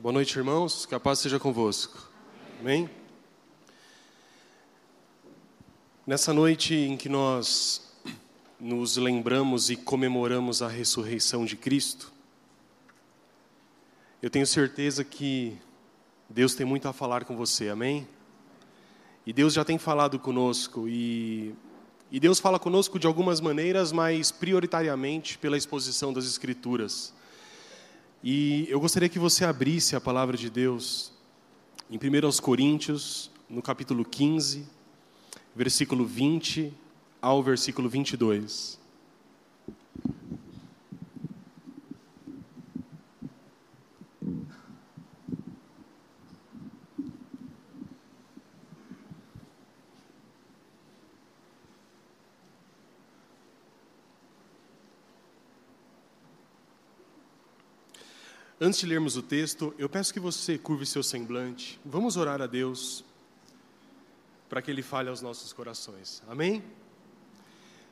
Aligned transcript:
Boa 0.00 0.12
noite, 0.12 0.38
irmãos. 0.38 0.86
Que 0.86 0.94
a 0.94 1.00
paz 1.00 1.18
seja 1.18 1.40
convosco. 1.40 2.08
Amém? 2.60 2.88
Nessa 6.06 6.32
noite 6.32 6.72
em 6.72 6.96
que 6.96 7.08
nós 7.08 7.92
nos 8.60 8.96
lembramos 8.96 9.70
e 9.70 9.76
comemoramos 9.76 10.62
a 10.62 10.68
ressurreição 10.68 11.44
de 11.44 11.56
Cristo, 11.56 12.12
eu 14.22 14.30
tenho 14.30 14.46
certeza 14.46 15.02
que 15.02 15.58
Deus 16.30 16.54
tem 16.54 16.64
muito 16.64 16.86
a 16.86 16.92
falar 16.92 17.24
com 17.24 17.36
você, 17.36 17.68
amém? 17.68 18.06
E 19.26 19.32
Deus 19.32 19.52
já 19.52 19.64
tem 19.64 19.78
falado 19.78 20.16
conosco 20.16 20.88
e, 20.88 21.52
e 22.08 22.20
Deus 22.20 22.38
fala 22.38 22.60
conosco 22.60 23.00
de 23.00 23.08
algumas 23.08 23.40
maneiras, 23.40 23.90
mas 23.90 24.30
prioritariamente 24.30 25.36
pela 25.38 25.56
exposição 25.56 26.12
das 26.12 26.24
Escrituras. 26.24 27.17
E 28.22 28.66
eu 28.68 28.80
gostaria 28.80 29.08
que 29.08 29.18
você 29.18 29.44
abrisse 29.44 29.94
a 29.94 30.00
palavra 30.00 30.36
de 30.36 30.50
Deus 30.50 31.12
em 31.88 31.96
1 31.96 32.42
Coríntios, 32.42 33.30
no 33.48 33.62
capítulo 33.62 34.04
15, 34.04 34.66
versículo 35.54 36.04
20 36.04 36.72
ao 37.22 37.42
versículo 37.42 37.88
22. 37.88 38.77
Antes 58.68 58.80
de 58.80 58.86
lermos 58.86 59.16
o 59.16 59.22
texto, 59.22 59.74
eu 59.78 59.88
peço 59.88 60.12
que 60.12 60.20
você 60.20 60.58
curve 60.58 60.84
seu 60.84 61.02
semblante. 61.02 61.80
Vamos 61.82 62.18
orar 62.18 62.42
a 62.42 62.46
Deus 62.46 63.02
para 64.46 64.60
que 64.60 64.70
Ele 64.70 64.82
fale 64.82 65.08
aos 65.08 65.22
nossos 65.22 65.54
corações. 65.54 66.22
Amém? 66.28 66.62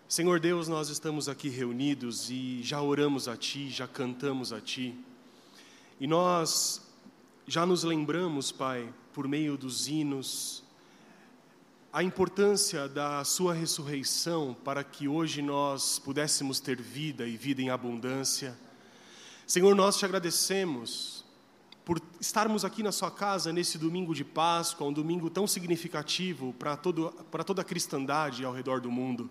Senhor 0.07 0.39
Deus, 0.39 0.69
nós 0.69 0.91
estamos 0.91 1.31
aqui 1.31 1.49
reunidos 1.49 2.29
e 2.29 2.63
já 2.63 2.83
oramos 2.83 3.27
a 3.27 3.39
Ti, 3.39 3.71
já 3.71 3.89
cantamos 3.89 4.53
a 4.53 4.61
Ti. 4.61 4.95
E 5.99 6.07
nós 6.07 6.87
já 7.47 7.65
nos 7.65 7.83
lembramos, 7.83 8.53
Pai, 8.53 8.93
por 9.15 9.27
meio 9.27 9.57
dos 9.57 9.89
hinos, 9.89 10.63
a 11.91 12.03
importância 12.03 12.87
da 12.87 13.25
Sua 13.25 13.55
ressurreição 13.55 14.55
para 14.63 14.85
que 14.85 15.09
hoje 15.09 15.41
nós 15.41 15.99
pudéssemos 15.99 16.61
ter 16.61 16.83
vida 16.83 17.27
e 17.27 17.35
vida 17.35 17.63
em 17.63 17.71
abundância. 17.71 18.66
Senhor, 19.47 19.77
nós 19.77 19.97
te 19.97 20.05
agradecemos 20.05 21.25
por 21.85 22.03
estarmos 22.21 22.65
aqui 22.65 22.83
na 22.83 22.91
Sua 22.91 23.13
casa 23.13 23.53
nesse 23.53 23.79
domingo 23.79 24.13
de 24.13 24.25
Páscoa, 24.25 24.89
um 24.89 24.93
domingo 24.93 25.31
tão 25.31 25.47
significativo 25.47 26.53
para, 26.55 26.77
toda 26.77 27.63
a 27.63 27.65
cristandade 27.65 28.45
ao 28.45 28.53
redor 28.53 28.81
do 28.81 28.91
mundo. 28.91 29.31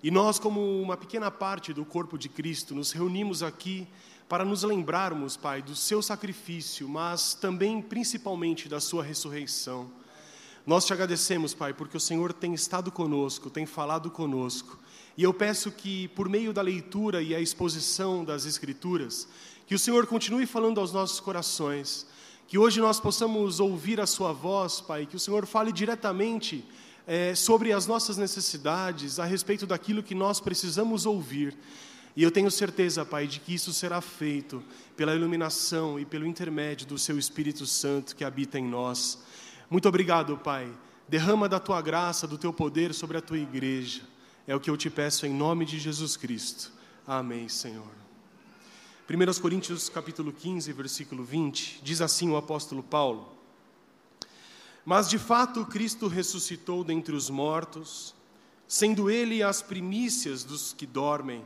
E 0.00 0.12
nós, 0.12 0.38
como 0.38 0.80
uma 0.80 0.96
pequena 0.96 1.28
parte 1.28 1.72
do 1.72 1.84
corpo 1.84 2.16
de 2.16 2.28
Cristo, 2.28 2.72
nos 2.72 2.92
reunimos 2.92 3.42
aqui 3.42 3.88
para 4.28 4.44
nos 4.44 4.62
lembrarmos, 4.62 5.36
Pai, 5.36 5.60
do 5.60 5.74
Seu 5.74 6.00
sacrifício, 6.00 6.88
mas 6.88 7.34
também, 7.34 7.82
principalmente, 7.82 8.68
da 8.68 8.78
Sua 8.78 9.02
ressurreição. 9.02 9.90
Nós 10.64 10.86
te 10.86 10.92
agradecemos, 10.92 11.52
Pai, 11.52 11.74
porque 11.74 11.96
o 11.96 12.00
Senhor 12.00 12.32
tem 12.32 12.54
estado 12.54 12.92
conosco, 12.92 13.50
tem 13.50 13.66
falado 13.66 14.08
conosco 14.08 14.78
e 15.16 15.24
eu 15.24 15.34
peço 15.34 15.70
que, 15.70 16.08
por 16.08 16.28
meio 16.28 16.52
da 16.52 16.62
leitura 16.62 17.22
e 17.22 17.34
a 17.34 17.40
exposição 17.40 18.24
das 18.24 18.46
Escrituras, 18.46 19.28
que 19.66 19.74
o 19.74 19.78
Senhor 19.78 20.06
continue 20.06 20.46
falando 20.46 20.80
aos 20.80 20.92
nossos 20.92 21.20
corações, 21.20 22.06
que 22.48 22.58
hoje 22.58 22.80
nós 22.80 22.98
possamos 22.98 23.60
ouvir 23.60 24.00
a 24.00 24.06
Sua 24.06 24.32
voz, 24.32 24.80
Pai, 24.80 25.06
que 25.06 25.16
o 25.16 25.20
Senhor 25.20 25.46
fale 25.46 25.72
diretamente 25.72 26.64
é, 27.06 27.34
sobre 27.34 27.72
as 27.72 27.86
nossas 27.86 28.16
necessidades, 28.16 29.18
a 29.18 29.24
respeito 29.24 29.66
daquilo 29.66 30.02
que 30.02 30.14
nós 30.14 30.40
precisamos 30.40 31.06
ouvir. 31.06 31.56
E 32.14 32.22
eu 32.22 32.30
tenho 32.30 32.50
certeza, 32.50 33.04
Pai, 33.04 33.26
de 33.26 33.40
que 33.40 33.54
isso 33.54 33.72
será 33.72 34.00
feito 34.00 34.62
pela 34.96 35.14
iluminação 35.14 35.98
e 35.98 36.04
pelo 36.04 36.26
intermédio 36.26 36.86
do 36.86 36.98
Seu 36.98 37.18
Espírito 37.18 37.66
Santo 37.66 38.14
que 38.14 38.24
habita 38.24 38.58
em 38.58 38.64
nós. 38.64 39.18
Muito 39.70 39.88
obrigado, 39.88 40.36
Pai. 40.36 40.70
Derrama 41.08 41.48
da 41.48 41.58
tua 41.58 41.80
graça, 41.80 42.26
do 42.26 42.36
teu 42.36 42.52
poder 42.52 42.92
sobre 42.92 43.16
a 43.16 43.22
tua 43.22 43.38
igreja. 43.38 44.11
É 44.44 44.56
o 44.56 44.60
que 44.60 44.68
eu 44.68 44.76
te 44.76 44.90
peço 44.90 45.24
em 45.24 45.32
nome 45.32 45.64
de 45.64 45.78
Jesus 45.78 46.16
Cristo. 46.16 46.72
Amém, 47.06 47.48
Senhor. 47.48 47.86
1 49.08 49.40
Coríntios 49.40 49.88
capítulo 49.88 50.32
15, 50.32 50.72
versículo 50.72 51.22
20, 51.22 51.80
diz 51.80 52.00
assim 52.00 52.28
o 52.28 52.36
apóstolo 52.36 52.82
Paulo: 52.82 53.32
Mas 54.84 55.08
de 55.08 55.16
fato 55.16 55.64
Cristo 55.66 56.08
ressuscitou 56.08 56.82
dentre 56.82 57.14
os 57.14 57.30
mortos, 57.30 58.16
sendo 58.66 59.08
ele 59.08 59.44
as 59.44 59.62
primícias 59.62 60.42
dos 60.42 60.72
que 60.72 60.86
dormem. 60.86 61.44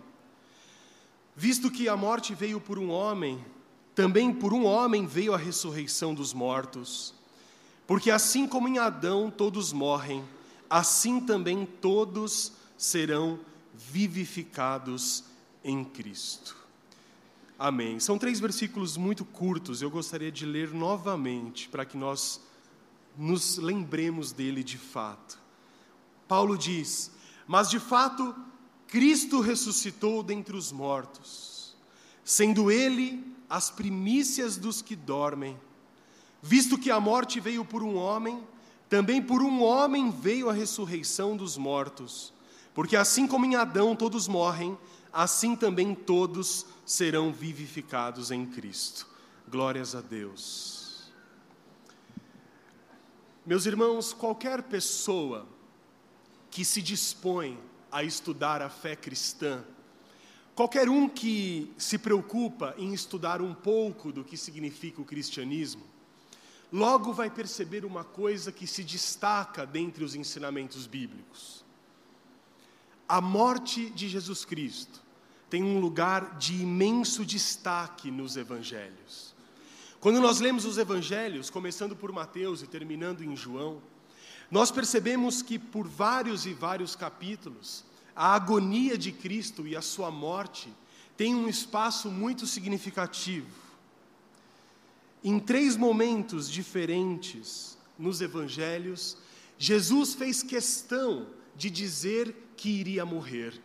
Visto 1.34 1.70
que 1.70 1.90
a 1.90 1.96
morte 1.98 2.34
veio 2.34 2.58
por 2.58 2.78
um 2.78 2.88
homem, 2.88 3.44
também 3.94 4.32
por 4.32 4.54
um 4.54 4.64
homem 4.64 5.06
veio 5.06 5.34
a 5.34 5.38
ressurreição 5.38 6.14
dos 6.14 6.32
mortos. 6.32 7.12
Porque 7.86 8.10
assim 8.10 8.48
como 8.48 8.68
em 8.68 8.78
Adão 8.78 9.30
todos 9.30 9.70
morrem, 9.70 10.24
assim 10.70 11.20
também 11.20 11.66
todos 11.66 12.52
serão 12.76 13.38
vivificados 13.74 15.24
em 15.62 15.84
Cristo. 15.84 16.56
Amém. 17.58 17.98
São 17.98 18.18
três 18.18 18.38
versículos 18.38 18.96
muito 18.96 19.24
curtos, 19.24 19.80
eu 19.80 19.90
gostaria 19.90 20.30
de 20.30 20.44
ler 20.44 20.74
novamente 20.74 21.68
para 21.68 21.84
que 21.84 21.96
nós 21.96 22.40
nos 23.16 23.56
lembremos 23.56 24.30
dele 24.32 24.62
de 24.62 24.76
fato. 24.76 25.38
Paulo 26.28 26.56
diz: 26.56 27.10
Mas 27.46 27.70
de 27.70 27.80
fato, 27.80 28.34
Cristo 28.86 29.40
ressuscitou 29.40 30.22
dentre 30.22 30.56
os 30.56 30.70
mortos, 30.70 31.74
sendo 32.24 32.70
ele 32.70 33.24
as 33.48 33.70
primícias 33.70 34.56
dos 34.56 34.82
que 34.82 34.94
dormem. 34.94 35.58
Visto 36.42 36.78
que 36.78 36.90
a 36.90 37.00
morte 37.00 37.40
veio 37.40 37.64
por 37.64 37.82
um 37.82 37.96
homem, 37.96 38.42
também 38.88 39.22
por 39.22 39.42
um 39.42 39.62
homem 39.62 40.10
veio 40.10 40.50
a 40.50 40.52
ressurreição 40.52 41.36
dos 41.36 41.56
mortos. 41.56 42.32
Porque 42.76 42.94
assim 42.94 43.26
como 43.26 43.46
em 43.46 43.56
Adão 43.56 43.96
todos 43.96 44.28
morrem, 44.28 44.76
assim 45.10 45.56
também 45.56 45.94
todos 45.94 46.66
serão 46.84 47.32
vivificados 47.32 48.30
em 48.30 48.44
Cristo. 48.44 49.08
Glórias 49.48 49.94
a 49.94 50.02
Deus. 50.02 51.10
Meus 53.46 53.64
irmãos, 53.64 54.12
qualquer 54.12 54.62
pessoa 54.64 55.48
que 56.50 56.66
se 56.66 56.82
dispõe 56.82 57.58
a 57.90 58.04
estudar 58.04 58.60
a 58.60 58.68
fé 58.68 58.94
cristã, 58.94 59.64
qualquer 60.54 60.86
um 60.86 61.08
que 61.08 61.72
se 61.78 61.96
preocupa 61.96 62.74
em 62.76 62.92
estudar 62.92 63.40
um 63.40 63.54
pouco 63.54 64.12
do 64.12 64.22
que 64.22 64.36
significa 64.36 65.00
o 65.00 65.04
cristianismo, 65.06 65.86
logo 66.70 67.14
vai 67.14 67.30
perceber 67.30 67.86
uma 67.86 68.04
coisa 68.04 68.52
que 68.52 68.66
se 68.66 68.84
destaca 68.84 69.64
dentre 69.64 70.04
os 70.04 70.14
ensinamentos 70.14 70.86
bíblicos. 70.86 71.64
A 73.08 73.20
morte 73.20 73.90
de 73.90 74.08
Jesus 74.08 74.44
Cristo 74.44 75.00
tem 75.48 75.62
um 75.62 75.78
lugar 75.78 76.38
de 76.38 76.54
imenso 76.54 77.24
destaque 77.24 78.10
nos 78.10 78.36
evangelhos. 78.36 79.34
Quando 80.00 80.20
nós 80.20 80.40
lemos 80.40 80.64
os 80.64 80.76
evangelhos, 80.76 81.48
começando 81.48 81.94
por 81.94 82.10
Mateus 82.12 82.62
e 82.62 82.66
terminando 82.66 83.22
em 83.22 83.36
João, 83.36 83.80
nós 84.50 84.70
percebemos 84.70 85.42
que 85.42 85.58
por 85.58 85.86
vários 85.86 86.46
e 86.46 86.52
vários 86.52 86.94
capítulos, 86.94 87.84
a 88.14 88.34
agonia 88.34 88.96
de 88.96 89.12
Cristo 89.12 89.66
e 89.66 89.76
a 89.76 89.82
sua 89.82 90.10
morte 90.10 90.72
tem 91.16 91.34
um 91.34 91.48
espaço 91.48 92.10
muito 92.10 92.46
significativo. 92.46 93.50
Em 95.24 95.38
três 95.40 95.76
momentos 95.76 96.50
diferentes 96.50 97.76
nos 97.98 98.20
evangelhos, 98.20 99.16
Jesus 99.58 100.14
fez 100.14 100.42
questão 100.42 101.26
de 101.56 101.70
dizer 101.70 102.45
que 102.56 102.70
iria 102.70 103.04
morrer. 103.04 103.60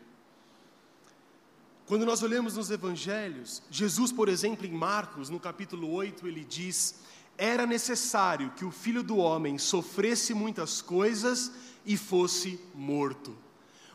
Quando 1.86 2.06
nós 2.06 2.24
olhamos 2.24 2.56
nos 2.56 2.72
evangelhos, 2.72 3.62
Jesus, 3.70 4.12
por 4.12 4.30
exemplo, 4.30 4.66
em 4.66 4.72
Marcos, 4.72 5.30
no 5.30 5.40
capítulo 5.40 5.92
8, 5.92 6.28
ele 6.28 6.46
diz: 6.46 6.96
Era 7.38 7.66
necessário 7.66 8.52
que 8.52 8.64
o 8.64 8.72
filho 8.72 9.04
do 9.04 9.18
homem 9.18 9.58
sofresse 9.58 10.34
muitas 10.34 10.82
coisas 10.82 11.52
e 11.86 11.98
fosse 11.98 12.60
morto. 12.74 13.36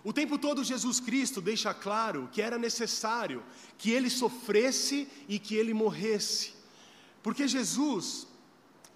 O 0.05 0.13
tempo 0.13 0.39
todo, 0.39 0.63
Jesus 0.63 1.01
Cristo 1.01 1.41
deixa 1.41 1.75
claro 1.75 2.29
que 2.31 2.41
era 2.41 2.59
necessário 2.59 3.43
que 3.77 3.91
ele 3.91 4.09
sofresse 4.09 5.09
e 5.29 5.39
que 5.39 5.57
ele 5.57 5.75
morresse, 5.75 6.53
porque 7.23 7.49
Jesus, 7.49 8.29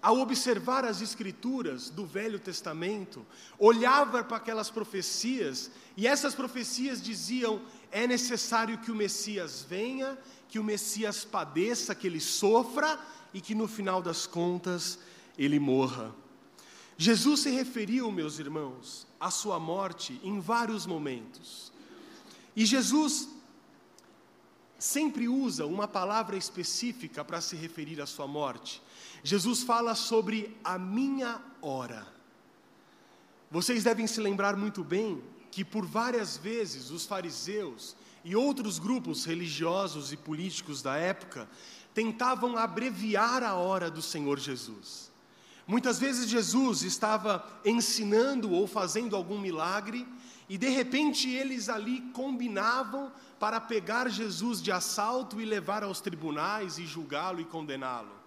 ao 0.01 0.19
observar 0.19 0.83
as 0.83 1.01
escrituras 1.01 1.89
do 1.89 2.05
Velho 2.05 2.39
Testamento, 2.39 3.25
olhava 3.59 4.23
para 4.23 4.37
aquelas 4.37 4.69
profecias 4.69 5.69
e 5.95 6.07
essas 6.07 6.33
profecias 6.33 7.01
diziam: 7.01 7.61
é 7.91 8.07
necessário 8.07 8.79
que 8.79 8.91
o 8.91 8.95
Messias 8.95 9.65
venha, 9.67 10.17
que 10.49 10.57
o 10.57 10.63
Messias 10.63 11.23
padeça, 11.23 11.93
que 11.93 12.07
ele 12.07 12.19
sofra 12.19 12.99
e 13.33 13.39
que 13.39 13.53
no 13.53 13.67
final 13.67 14.01
das 14.01 14.25
contas 14.25 14.97
ele 15.37 15.59
morra. 15.59 16.13
Jesus 16.97 17.41
se 17.41 17.49
referiu, 17.49 18.11
meus 18.11 18.39
irmãos, 18.39 19.07
à 19.19 19.31
sua 19.31 19.59
morte 19.59 20.19
em 20.23 20.39
vários 20.39 20.85
momentos. 20.85 21.71
E 22.55 22.65
Jesus 22.65 23.29
sempre 24.77 25.27
usa 25.27 25.65
uma 25.65 25.87
palavra 25.87 26.35
específica 26.35 27.23
para 27.23 27.39
se 27.39 27.55
referir 27.55 28.01
à 28.01 28.05
sua 28.05 28.27
morte. 28.27 28.81
Jesus 29.23 29.63
fala 29.63 29.93
sobre 29.93 30.57
a 30.63 30.77
minha 30.77 31.41
hora. 31.61 32.07
Vocês 33.49 33.83
devem 33.83 34.07
se 34.07 34.19
lembrar 34.19 34.55
muito 34.55 34.83
bem 34.83 35.21
que 35.51 35.63
por 35.63 35.85
várias 35.85 36.37
vezes 36.37 36.89
os 36.89 37.05
fariseus 37.05 37.95
e 38.23 38.35
outros 38.35 38.79
grupos 38.79 39.25
religiosos 39.25 40.11
e 40.11 40.17
políticos 40.17 40.81
da 40.81 40.95
época 40.95 41.47
tentavam 41.93 42.57
abreviar 42.57 43.43
a 43.43 43.55
hora 43.55 43.91
do 43.91 44.01
Senhor 44.01 44.39
Jesus. 44.39 45.11
Muitas 45.67 45.99
vezes 45.99 46.29
Jesus 46.29 46.81
estava 46.81 47.45
ensinando 47.63 48.51
ou 48.51 48.65
fazendo 48.65 49.15
algum 49.15 49.39
milagre 49.39 50.07
e 50.49 50.57
de 50.57 50.69
repente 50.69 51.29
eles 51.29 51.69
ali 51.69 52.01
combinavam 52.13 53.11
para 53.39 53.59
pegar 53.59 54.09
Jesus 54.09 54.61
de 54.61 54.71
assalto 54.71 55.39
e 55.39 55.45
levar 55.45 55.83
aos 55.83 56.01
tribunais 56.01 56.77
e 56.77 56.85
julgá-lo 56.85 57.39
e 57.39 57.45
condená-lo. 57.45 58.20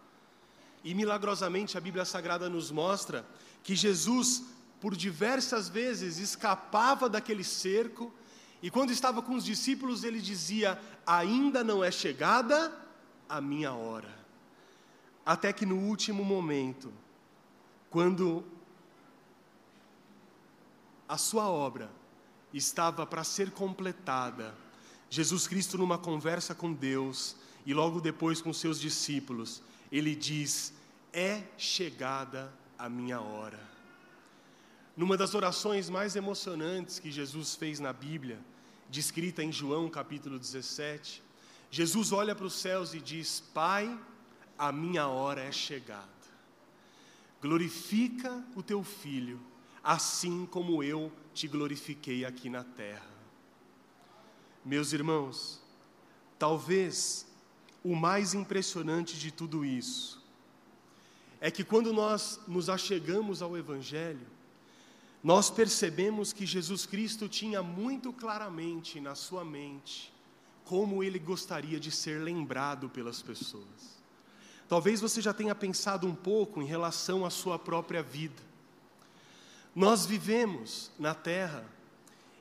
E 0.84 0.94
milagrosamente 0.94 1.78
a 1.78 1.80
Bíblia 1.80 2.04
Sagrada 2.04 2.48
nos 2.48 2.70
mostra 2.70 3.26
que 3.62 3.74
Jesus, 3.74 4.44
por 4.78 4.94
diversas 4.94 5.68
vezes, 5.68 6.18
escapava 6.18 7.08
daquele 7.08 7.42
cerco, 7.42 8.12
e 8.62 8.70
quando 8.70 8.92
estava 8.92 9.22
com 9.22 9.34
os 9.34 9.44
discípulos, 9.44 10.04
ele 10.04 10.20
dizia: 10.20 10.78
Ainda 11.06 11.64
não 11.64 11.82
é 11.82 11.90
chegada 11.90 12.72
a 13.28 13.40
minha 13.40 13.72
hora. 13.72 14.14
Até 15.24 15.52
que 15.52 15.64
no 15.64 15.76
último 15.76 16.22
momento, 16.22 16.92
quando 17.90 18.44
a 21.08 21.16
sua 21.16 21.48
obra 21.48 21.90
estava 22.52 23.06
para 23.06 23.24
ser 23.24 23.50
completada, 23.50 24.54
Jesus 25.08 25.46
Cristo, 25.46 25.78
numa 25.78 25.96
conversa 25.96 26.54
com 26.54 26.72
Deus 26.72 27.36
e 27.64 27.72
logo 27.72 28.00
depois 28.00 28.42
com 28.42 28.52
seus 28.52 28.78
discípulos, 28.78 29.62
ele 29.96 30.14
diz: 30.16 30.72
É 31.12 31.44
chegada 31.56 32.52
a 32.76 32.88
minha 32.88 33.20
hora. 33.20 33.60
Numa 34.96 35.16
das 35.16 35.34
orações 35.34 35.88
mais 35.88 36.16
emocionantes 36.16 36.98
que 36.98 37.12
Jesus 37.12 37.54
fez 37.54 37.78
na 37.78 37.92
Bíblia, 37.92 38.40
descrita 38.90 39.42
em 39.42 39.52
João 39.52 39.88
capítulo 39.88 40.36
17, 40.36 41.22
Jesus 41.70 42.10
olha 42.10 42.34
para 42.34 42.44
os 42.44 42.54
céus 42.54 42.92
e 42.92 43.00
diz: 43.00 43.38
Pai, 43.38 43.96
a 44.58 44.72
minha 44.72 45.06
hora 45.06 45.42
é 45.42 45.52
chegada. 45.52 46.08
Glorifica 47.40 48.44
o 48.56 48.62
teu 48.64 48.82
filho, 48.82 49.40
assim 49.82 50.44
como 50.46 50.82
eu 50.82 51.12
te 51.32 51.46
glorifiquei 51.46 52.24
aqui 52.24 52.48
na 52.50 52.64
terra. 52.64 53.14
Meus 54.64 54.92
irmãos, 54.92 55.62
talvez 56.36 57.26
o 57.84 57.94
mais 57.94 58.34
impressionante 58.34 59.16
de 59.18 59.30
tudo 59.30 59.64
isso 59.64 60.20
é 61.40 61.50
que 61.50 61.62
quando 61.62 61.92
nós 61.92 62.40
nos 62.48 62.70
achegamos 62.70 63.42
ao 63.42 63.56
Evangelho, 63.56 64.26
nós 65.22 65.50
percebemos 65.50 66.32
que 66.32 66.46
Jesus 66.46 66.86
Cristo 66.86 67.28
tinha 67.28 67.62
muito 67.62 68.12
claramente 68.12 68.98
na 69.00 69.14
sua 69.14 69.44
mente 69.44 70.12
como 70.64 71.04
ele 71.04 71.18
gostaria 71.18 71.78
de 71.78 71.90
ser 71.90 72.22
lembrado 72.22 72.88
pelas 72.88 73.20
pessoas. 73.20 74.02
Talvez 74.66 75.00
você 75.00 75.20
já 75.20 75.34
tenha 75.34 75.54
pensado 75.54 76.06
um 76.06 76.14
pouco 76.14 76.62
em 76.62 76.66
relação 76.66 77.26
à 77.26 77.30
sua 77.30 77.58
própria 77.58 78.02
vida. 78.02 78.42
Nós 79.74 80.06
vivemos 80.06 80.90
na 80.98 81.14
terra 81.14 81.68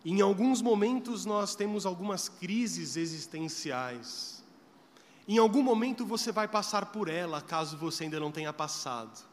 em 0.06 0.20
alguns 0.20 0.62
momentos 0.62 1.26
nós 1.26 1.56
temos 1.56 1.86
algumas 1.86 2.28
crises 2.28 2.98
existenciais. 2.98 4.43
Em 5.26 5.38
algum 5.38 5.64
momento 5.64 6.06
você 6.06 6.34
vai 6.34 6.50
passar 6.50 6.88
por 6.88 7.08
ela, 7.08 7.42
caso 7.42 7.78
você 7.78 8.04
ainda 8.04 8.20
não 8.20 8.32
tenha 8.32 8.52
passado. 8.52 9.24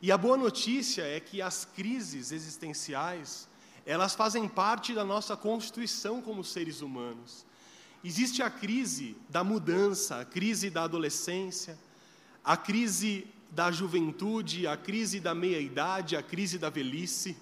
E 0.00 0.10
a 0.10 0.18
boa 0.18 0.36
notícia 0.36 1.02
é 1.02 1.20
que 1.20 1.40
as 1.40 1.64
crises 1.64 2.32
existenciais, 2.32 3.48
elas 3.86 4.16
fazem 4.16 4.48
parte 4.48 4.92
da 4.92 5.04
nossa 5.04 5.36
constituição 5.36 6.20
como 6.20 6.42
seres 6.42 6.80
humanos. 6.80 7.46
Existe 8.02 8.42
a 8.42 8.50
crise 8.50 9.16
da 9.28 9.44
mudança, 9.44 10.18
a 10.18 10.24
crise 10.24 10.68
da 10.68 10.82
adolescência, 10.82 11.78
a 12.44 12.56
crise 12.56 13.28
da 13.48 13.70
juventude, 13.70 14.66
a 14.66 14.76
crise 14.76 15.20
da 15.20 15.36
meia-idade, 15.36 16.16
a 16.16 16.22
crise 16.22 16.58
da 16.58 16.68
velhice. 16.68 17.36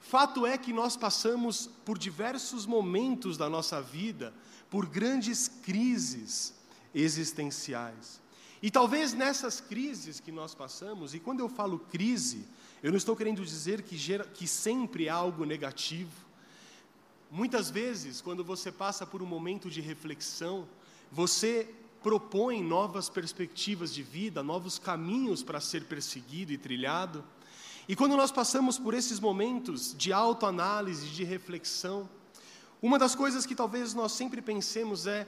Fato 0.00 0.46
é 0.46 0.56
que 0.56 0.72
nós 0.72 0.96
passamos 0.96 1.68
por 1.84 1.98
diversos 1.98 2.64
momentos 2.64 3.36
da 3.36 3.50
nossa 3.50 3.82
vida, 3.82 4.32
por 4.70 4.86
grandes 4.86 5.48
crises 5.48 6.55
existenciais. 6.96 8.20
E 8.62 8.70
talvez 8.70 9.12
nessas 9.12 9.60
crises 9.60 10.18
que 10.18 10.32
nós 10.32 10.54
passamos, 10.54 11.14
e 11.14 11.20
quando 11.20 11.40
eu 11.40 11.48
falo 11.48 11.78
crise, 11.78 12.48
eu 12.82 12.90
não 12.90 12.96
estou 12.96 13.14
querendo 13.14 13.44
dizer 13.44 13.82
que, 13.82 13.96
gera, 13.96 14.24
que 14.24 14.48
sempre 14.48 15.06
é 15.06 15.10
algo 15.10 15.44
negativo. 15.44 16.10
Muitas 17.30 17.68
vezes, 17.68 18.20
quando 18.22 18.42
você 18.42 18.72
passa 18.72 19.06
por 19.06 19.22
um 19.22 19.26
momento 19.26 19.68
de 19.68 19.80
reflexão, 19.80 20.66
você 21.12 21.68
propõe 22.02 22.62
novas 22.62 23.10
perspectivas 23.10 23.92
de 23.92 24.02
vida, 24.02 24.42
novos 24.42 24.78
caminhos 24.78 25.42
para 25.42 25.60
ser 25.60 25.84
perseguido 25.84 26.52
e 26.52 26.58
trilhado. 26.58 27.22
E 27.88 27.94
quando 27.94 28.16
nós 28.16 28.32
passamos 28.32 28.78
por 28.78 28.94
esses 28.94 29.20
momentos 29.20 29.94
de 29.96 30.12
autoanálise, 30.12 31.08
de 31.08 31.24
reflexão, 31.24 32.08
uma 32.80 32.98
das 32.98 33.14
coisas 33.14 33.44
que 33.44 33.54
talvez 33.54 33.92
nós 33.92 34.12
sempre 34.12 34.40
pensemos 34.40 35.06
é 35.06 35.26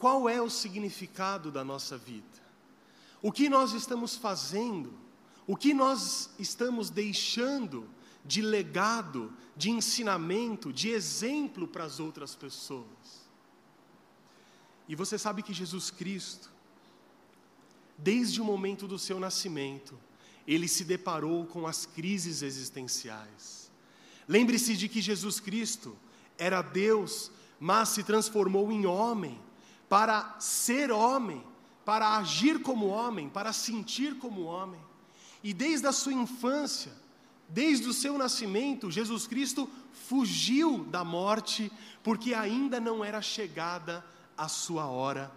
qual 0.00 0.30
é 0.30 0.40
o 0.40 0.48
significado 0.48 1.52
da 1.52 1.62
nossa 1.62 1.98
vida? 1.98 2.24
O 3.20 3.30
que 3.30 3.50
nós 3.50 3.74
estamos 3.74 4.16
fazendo? 4.16 4.94
O 5.46 5.54
que 5.54 5.74
nós 5.74 6.30
estamos 6.38 6.88
deixando 6.88 7.86
de 8.24 8.40
legado, 8.40 9.30
de 9.54 9.70
ensinamento, 9.70 10.72
de 10.72 10.88
exemplo 10.88 11.68
para 11.68 11.84
as 11.84 12.00
outras 12.00 12.34
pessoas? 12.34 13.28
E 14.88 14.96
você 14.96 15.18
sabe 15.18 15.42
que 15.42 15.52
Jesus 15.52 15.90
Cristo, 15.90 16.50
desde 17.98 18.40
o 18.40 18.44
momento 18.44 18.88
do 18.88 18.98
seu 18.98 19.20
nascimento, 19.20 20.00
ele 20.46 20.66
se 20.66 20.82
deparou 20.82 21.44
com 21.44 21.66
as 21.66 21.84
crises 21.84 22.40
existenciais. 22.40 23.70
Lembre-se 24.26 24.78
de 24.78 24.88
que 24.88 25.02
Jesus 25.02 25.40
Cristo 25.40 25.94
era 26.38 26.62
Deus, 26.62 27.30
mas 27.60 27.90
se 27.90 28.02
transformou 28.02 28.72
em 28.72 28.86
homem 28.86 29.38
para 29.90 30.36
ser 30.38 30.92
homem, 30.92 31.44
para 31.84 32.16
agir 32.16 32.62
como 32.62 32.86
homem, 32.86 33.28
para 33.28 33.52
sentir 33.52 34.16
como 34.18 34.44
homem. 34.44 34.80
E 35.42 35.52
desde 35.52 35.88
a 35.88 35.92
sua 35.92 36.12
infância, 36.12 36.92
desde 37.48 37.88
o 37.88 37.92
seu 37.92 38.16
nascimento, 38.16 38.88
Jesus 38.88 39.26
Cristo 39.26 39.68
fugiu 39.92 40.84
da 40.84 41.02
morte, 41.02 41.72
porque 42.04 42.32
ainda 42.32 42.78
não 42.78 43.04
era 43.04 43.20
chegada 43.20 44.04
a 44.38 44.46
sua 44.46 44.86
hora. 44.86 45.28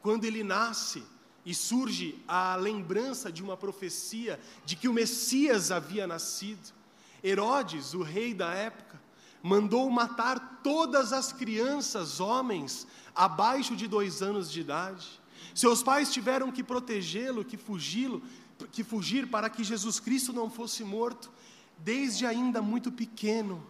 Quando 0.00 0.24
ele 0.24 0.44
nasce, 0.44 1.02
e 1.44 1.54
surge 1.54 2.20
a 2.26 2.56
lembrança 2.56 3.30
de 3.30 3.40
uma 3.40 3.56
profecia 3.56 4.38
de 4.64 4.74
que 4.74 4.88
o 4.88 4.92
Messias 4.92 5.70
havia 5.70 6.04
nascido. 6.04 6.74
Herodes, 7.22 7.94
o 7.94 8.02
rei 8.02 8.34
da 8.34 8.52
época, 8.52 9.00
mandou 9.40 9.88
matar 9.88 10.60
todas 10.64 11.12
as 11.12 11.32
crianças, 11.32 12.18
homens, 12.18 12.84
abaixo 13.16 13.74
de 13.74 13.88
dois 13.88 14.22
anos 14.22 14.50
de 14.52 14.60
idade. 14.60 15.20
Seus 15.54 15.82
pais 15.82 16.12
tiveram 16.12 16.52
que 16.52 16.62
protegê-lo, 16.62 17.44
que 17.44 17.56
fugi-lo, 17.56 18.22
que 18.70 18.84
fugir 18.84 19.28
para 19.28 19.48
que 19.48 19.64
Jesus 19.64 19.98
Cristo 19.98 20.32
não 20.32 20.50
fosse 20.50 20.84
morto. 20.84 21.30
Desde 21.78 22.26
ainda 22.26 22.60
muito 22.62 22.92
pequeno, 22.92 23.66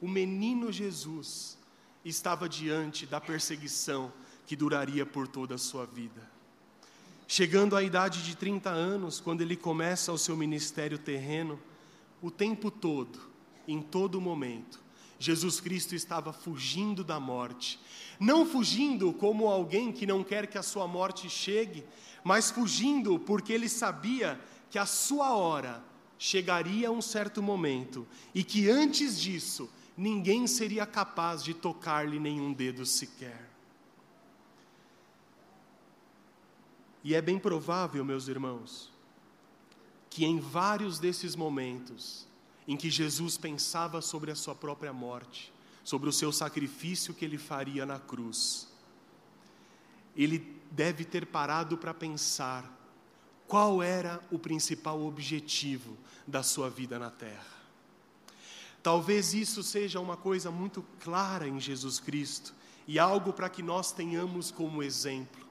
o 0.00 0.08
menino 0.08 0.72
Jesus 0.72 1.58
estava 2.04 2.48
diante 2.48 3.06
da 3.06 3.20
perseguição 3.20 4.12
que 4.46 4.56
duraria 4.56 5.06
por 5.06 5.28
toda 5.28 5.54
a 5.54 5.58
sua 5.58 5.86
vida. 5.86 6.30
Chegando 7.28 7.76
à 7.76 7.82
idade 7.82 8.22
de 8.22 8.36
30 8.36 8.68
anos, 8.68 9.20
quando 9.20 9.40
ele 9.40 9.56
começa 9.56 10.12
o 10.12 10.18
seu 10.18 10.36
ministério 10.36 10.98
terreno, 10.98 11.58
o 12.20 12.30
tempo 12.30 12.70
todo, 12.70 13.18
em 13.66 13.80
todo 13.80 14.20
momento, 14.20 14.81
Jesus 15.22 15.60
Cristo 15.60 15.94
estava 15.94 16.32
fugindo 16.32 17.04
da 17.04 17.20
morte. 17.20 17.78
Não 18.18 18.44
fugindo 18.44 19.12
como 19.12 19.48
alguém 19.48 19.92
que 19.92 20.04
não 20.04 20.24
quer 20.24 20.48
que 20.48 20.58
a 20.58 20.64
sua 20.64 20.88
morte 20.88 21.30
chegue, 21.30 21.84
mas 22.24 22.50
fugindo 22.50 23.20
porque 23.20 23.52
ele 23.52 23.68
sabia 23.68 24.40
que 24.68 24.80
a 24.80 24.84
sua 24.84 25.32
hora 25.36 25.80
chegaria 26.18 26.88
a 26.88 26.90
um 26.90 27.00
certo 27.00 27.40
momento 27.40 28.04
e 28.34 28.42
que 28.42 28.68
antes 28.68 29.20
disso 29.20 29.70
ninguém 29.96 30.48
seria 30.48 30.84
capaz 30.84 31.44
de 31.44 31.54
tocar-lhe 31.54 32.18
nenhum 32.18 32.52
dedo 32.52 32.84
sequer. 32.84 33.48
E 37.04 37.14
é 37.14 37.22
bem 37.22 37.38
provável, 37.38 38.04
meus 38.04 38.26
irmãos, 38.26 38.90
que 40.10 40.24
em 40.24 40.40
vários 40.40 40.98
desses 40.98 41.36
momentos 41.36 42.26
em 42.66 42.76
que 42.76 42.90
Jesus 42.90 43.36
pensava 43.36 44.00
sobre 44.00 44.30
a 44.30 44.36
sua 44.36 44.54
própria 44.54 44.92
morte, 44.92 45.52
sobre 45.84 46.08
o 46.08 46.12
seu 46.12 46.32
sacrifício 46.32 47.14
que 47.14 47.24
ele 47.24 47.38
faria 47.38 47.84
na 47.84 47.98
cruz, 47.98 48.68
ele 50.16 50.60
deve 50.70 51.04
ter 51.04 51.26
parado 51.26 51.76
para 51.76 51.92
pensar 51.92 52.70
qual 53.46 53.82
era 53.82 54.20
o 54.30 54.38
principal 54.38 55.02
objetivo 55.04 55.96
da 56.26 56.42
sua 56.42 56.70
vida 56.70 56.98
na 56.98 57.10
terra. 57.10 57.62
Talvez 58.82 59.32
isso 59.32 59.62
seja 59.62 60.00
uma 60.00 60.16
coisa 60.16 60.50
muito 60.50 60.82
clara 61.00 61.46
em 61.46 61.60
Jesus 61.60 62.00
Cristo 62.00 62.54
e 62.86 62.98
algo 62.98 63.32
para 63.32 63.48
que 63.48 63.62
nós 63.62 63.92
tenhamos 63.92 64.50
como 64.50 64.82
exemplo. 64.82 65.46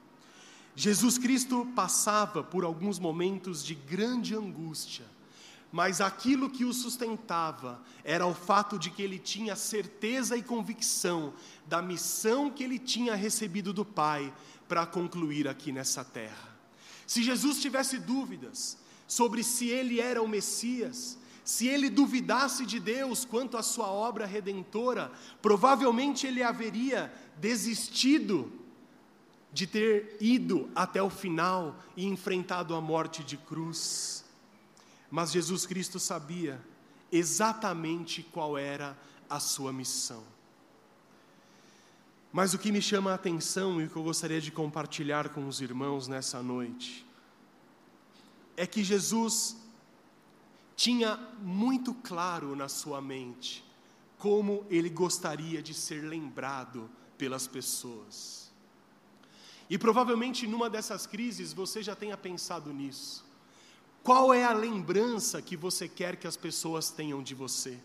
Jesus 0.74 1.18
Cristo 1.18 1.66
passava 1.74 2.42
por 2.42 2.64
alguns 2.64 2.98
momentos 2.98 3.64
de 3.64 3.74
grande 3.74 4.34
angústia, 4.34 5.04
mas 5.72 6.02
aquilo 6.02 6.50
que 6.50 6.66
o 6.66 6.72
sustentava 6.72 7.82
era 8.04 8.26
o 8.26 8.34
fato 8.34 8.78
de 8.78 8.90
que 8.90 9.02
ele 9.02 9.18
tinha 9.18 9.56
certeza 9.56 10.36
e 10.36 10.42
convicção 10.42 11.32
da 11.66 11.80
missão 11.80 12.50
que 12.50 12.62
ele 12.62 12.78
tinha 12.78 13.14
recebido 13.14 13.72
do 13.72 13.84
Pai 13.84 14.32
para 14.68 14.84
concluir 14.84 15.48
aqui 15.48 15.72
nessa 15.72 16.04
terra. 16.04 16.52
Se 17.06 17.22
Jesus 17.22 17.60
tivesse 17.60 17.98
dúvidas 17.98 18.76
sobre 19.08 19.42
se 19.42 19.68
ele 19.68 19.98
era 19.98 20.22
o 20.22 20.28
Messias, 20.28 21.18
se 21.44 21.66
ele 21.66 21.88
duvidasse 21.88 22.64
de 22.66 22.78
Deus 22.78 23.24
quanto 23.24 23.56
à 23.56 23.62
sua 23.62 23.86
obra 23.88 24.26
redentora, 24.26 25.10
provavelmente 25.40 26.26
ele 26.26 26.42
haveria 26.42 27.12
desistido 27.38 28.52
de 29.52 29.66
ter 29.66 30.16
ido 30.20 30.70
até 30.74 31.02
o 31.02 31.10
final 31.10 31.78
e 31.96 32.06
enfrentado 32.06 32.74
a 32.74 32.80
morte 32.80 33.24
de 33.24 33.36
cruz. 33.36 34.21
Mas 35.12 35.30
Jesus 35.30 35.66
Cristo 35.66 36.00
sabia 36.00 36.58
exatamente 37.12 38.22
qual 38.22 38.56
era 38.56 38.98
a 39.28 39.38
sua 39.38 39.70
missão. 39.70 40.24
Mas 42.32 42.54
o 42.54 42.58
que 42.58 42.72
me 42.72 42.80
chama 42.80 43.12
a 43.12 43.14
atenção 43.14 43.78
e 43.78 43.84
o 43.84 43.90
que 43.90 43.96
eu 43.96 44.02
gostaria 44.02 44.40
de 44.40 44.50
compartilhar 44.50 45.28
com 45.28 45.46
os 45.46 45.60
irmãos 45.60 46.08
nessa 46.08 46.42
noite 46.42 47.04
é 48.56 48.66
que 48.66 48.82
Jesus 48.82 49.58
tinha 50.74 51.18
muito 51.42 51.92
claro 51.92 52.56
na 52.56 52.70
sua 52.70 53.02
mente 53.02 53.62
como 54.16 54.64
ele 54.70 54.88
gostaria 54.88 55.62
de 55.62 55.74
ser 55.74 56.02
lembrado 56.02 56.88
pelas 57.18 57.46
pessoas. 57.46 58.50
E 59.68 59.76
provavelmente 59.76 60.46
numa 60.46 60.70
dessas 60.70 61.06
crises 61.06 61.52
você 61.52 61.82
já 61.82 61.94
tenha 61.94 62.16
pensado 62.16 62.72
nisso. 62.72 63.30
Qual 64.02 64.34
é 64.34 64.44
a 64.44 64.52
lembrança 64.52 65.40
que 65.40 65.56
você 65.56 65.88
quer 65.88 66.16
que 66.16 66.26
as 66.26 66.36
pessoas 66.36 66.90
tenham 66.90 67.22
de 67.22 67.34
você? 67.34 67.78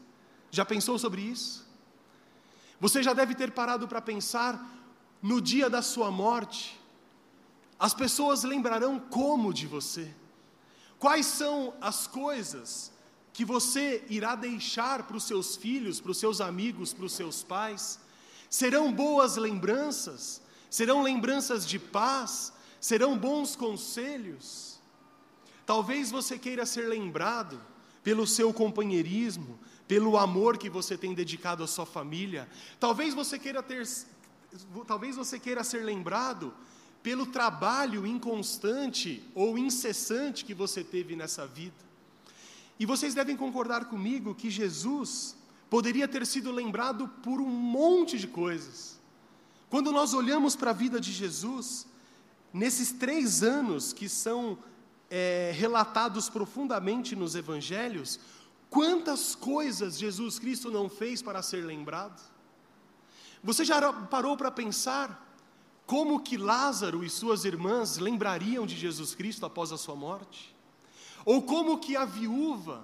Já 0.49 0.65
pensou 0.65 0.97
sobre 0.97 1.21
isso? 1.21 1.65
Você 2.79 3.03
já 3.03 3.13
deve 3.13 3.35
ter 3.35 3.51
parado 3.51 3.87
para 3.87 4.01
pensar 4.01 4.65
no 5.21 5.41
dia 5.41 5.69
da 5.69 5.81
sua 5.81 6.09
morte. 6.09 6.79
As 7.79 7.93
pessoas 7.93 8.43
lembrarão 8.43 8.99
como 8.99 9.53
de 9.53 9.67
você? 9.67 10.13
Quais 10.97 11.25
são 11.25 11.73
as 11.79 12.07
coisas 12.07 12.91
que 13.31 13.45
você 13.45 14.03
irá 14.09 14.35
deixar 14.35 15.03
para 15.03 15.17
os 15.17 15.23
seus 15.23 15.55
filhos, 15.55 16.01
para 16.01 16.11
os 16.11 16.17
seus 16.17 16.41
amigos, 16.41 16.93
para 16.93 17.05
os 17.05 17.13
seus 17.13 17.43
pais? 17.43 17.99
Serão 18.49 18.91
boas 18.91 19.35
lembranças? 19.35 20.41
serão 20.69 21.01
lembranças 21.01 21.65
de 21.65 21.79
paz, 21.79 22.53
serão 22.79 23.17
bons 23.17 23.55
conselhos. 23.55 24.66
Talvez 25.67 26.09
você 26.09 26.39
queira 26.39 26.65
ser 26.65 26.87
lembrado 26.87 27.61
pelo 28.01 28.25
seu 28.25 28.53
companheirismo, 28.53 29.59
pelo 29.85 30.17
amor 30.17 30.57
que 30.57 30.69
você 30.69 30.97
tem 30.97 31.13
dedicado 31.13 31.61
à 31.61 31.67
sua 31.67 31.85
família. 31.85 32.47
Talvez 32.79 33.13
você 33.13 33.37
queira 33.37 33.61
ter 33.61 33.85
talvez 34.87 35.17
você 35.17 35.37
queira 35.37 35.65
ser 35.65 35.83
lembrado 35.83 36.53
pelo 37.03 37.25
trabalho 37.25 38.07
inconstante 38.07 39.21
ou 39.35 39.57
incessante 39.57 40.45
que 40.45 40.53
você 40.53 40.85
teve 40.85 41.17
nessa 41.17 41.45
vida. 41.45 41.75
E 42.79 42.85
vocês 42.85 43.13
devem 43.13 43.35
concordar 43.35 43.89
comigo 43.89 44.33
que 44.33 44.49
Jesus 44.49 45.35
poderia 45.69 46.07
ter 46.07 46.25
sido 46.25 46.49
lembrado 46.49 47.09
por 47.21 47.41
um 47.41 47.49
monte 47.49 48.17
de 48.17 48.27
coisas. 48.27 48.97
Quando 49.69 49.91
nós 49.91 50.13
olhamos 50.13 50.55
para 50.55 50.71
a 50.71 50.73
vida 50.73 50.97
de 50.97 51.11
Jesus, 51.11 51.85
nesses 52.53 52.93
três 52.93 53.43
anos 53.43 53.91
que 53.91 54.07
são 54.07 54.57
é, 55.09 55.51
relatados 55.55 56.29
profundamente 56.29 57.15
nos 57.15 57.35
evangelhos, 57.35 58.19
quantas 58.69 59.35
coisas 59.35 59.97
Jesus 59.97 60.39
Cristo 60.39 60.69
não 60.69 60.89
fez 60.89 61.21
para 61.21 61.41
ser 61.41 61.65
lembrado? 61.65 62.21
Você 63.43 63.63
já 63.63 63.93
parou 63.93 64.35
para 64.35 64.51
pensar 64.51 65.25
como 65.85 66.19
que 66.19 66.37
Lázaro 66.37 67.03
e 67.03 67.09
suas 67.09 67.45
irmãs 67.45 67.97
lembrariam 67.97 68.65
de 68.65 68.75
Jesus 68.75 69.15
Cristo 69.15 69.45
após 69.45 69.71
a 69.71 69.77
sua 69.77 69.95
morte? 69.95 70.55
Ou 71.23 71.41
como 71.41 71.79
que 71.79 71.95
a 71.95 72.05
viúva 72.05 72.83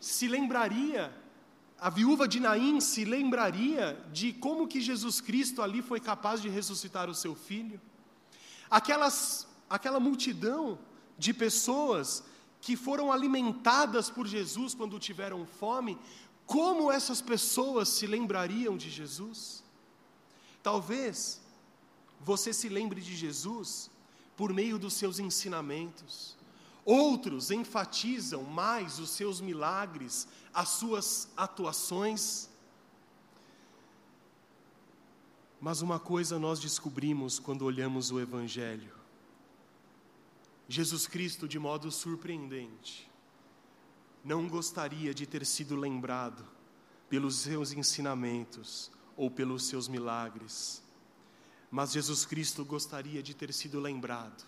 se 0.00 0.28
lembraria 0.28 1.14
a 1.80 1.88
viúva 1.88 2.28
de 2.28 2.38
Naim 2.38 2.78
se 2.78 3.06
lembraria 3.06 3.98
de 4.12 4.34
como 4.34 4.68
que 4.68 4.82
Jesus 4.82 5.18
Cristo 5.18 5.62
ali 5.62 5.80
foi 5.80 5.98
capaz 5.98 6.42
de 6.42 6.48
ressuscitar 6.48 7.08
o 7.08 7.14
seu 7.14 7.34
filho. 7.34 7.80
Aquelas, 8.70 9.48
aquela 9.68 9.98
multidão 9.98 10.78
de 11.20 11.32
pessoas 11.32 12.24
que 12.60 12.74
foram 12.76 13.12
alimentadas 13.12 14.10
por 14.10 14.26
Jesus 14.26 14.74
quando 14.74 14.98
tiveram 14.98 15.46
fome, 15.46 15.96
como 16.44 16.90
essas 16.90 17.20
pessoas 17.20 17.88
se 17.88 18.06
lembrariam 18.06 18.76
de 18.76 18.90
Jesus? 18.90 19.62
Talvez 20.62 21.40
você 22.20 22.52
se 22.52 22.68
lembre 22.68 23.00
de 23.00 23.14
Jesus 23.14 23.88
por 24.36 24.52
meio 24.52 24.78
dos 24.78 24.94
seus 24.94 25.20
ensinamentos, 25.20 26.36
Outros 26.84 27.50
enfatizam 27.50 28.42
mais 28.42 28.98
os 28.98 29.10
seus 29.10 29.40
milagres, 29.40 30.26
as 30.52 30.70
suas 30.70 31.28
atuações. 31.36 32.48
Mas 35.60 35.82
uma 35.82 36.00
coisa 36.00 36.38
nós 36.38 36.58
descobrimos 36.58 37.38
quando 37.38 37.62
olhamos 37.62 38.10
o 38.10 38.18
Evangelho: 38.18 38.92
Jesus 40.72 41.08
Cristo, 41.08 41.48
de 41.48 41.58
modo 41.58 41.90
surpreendente, 41.90 43.10
não 44.24 44.46
gostaria 44.46 45.12
de 45.12 45.26
ter 45.26 45.44
sido 45.44 45.74
lembrado 45.74 46.46
pelos 47.08 47.38
seus 47.38 47.72
ensinamentos 47.72 48.88
ou 49.16 49.28
pelos 49.28 49.64
seus 49.64 49.88
milagres, 49.88 50.80
mas 51.72 51.90
Jesus 51.90 52.24
Cristo 52.24 52.64
gostaria 52.64 53.20
de 53.20 53.34
ter 53.34 53.52
sido 53.52 53.80
lembrado 53.80 54.46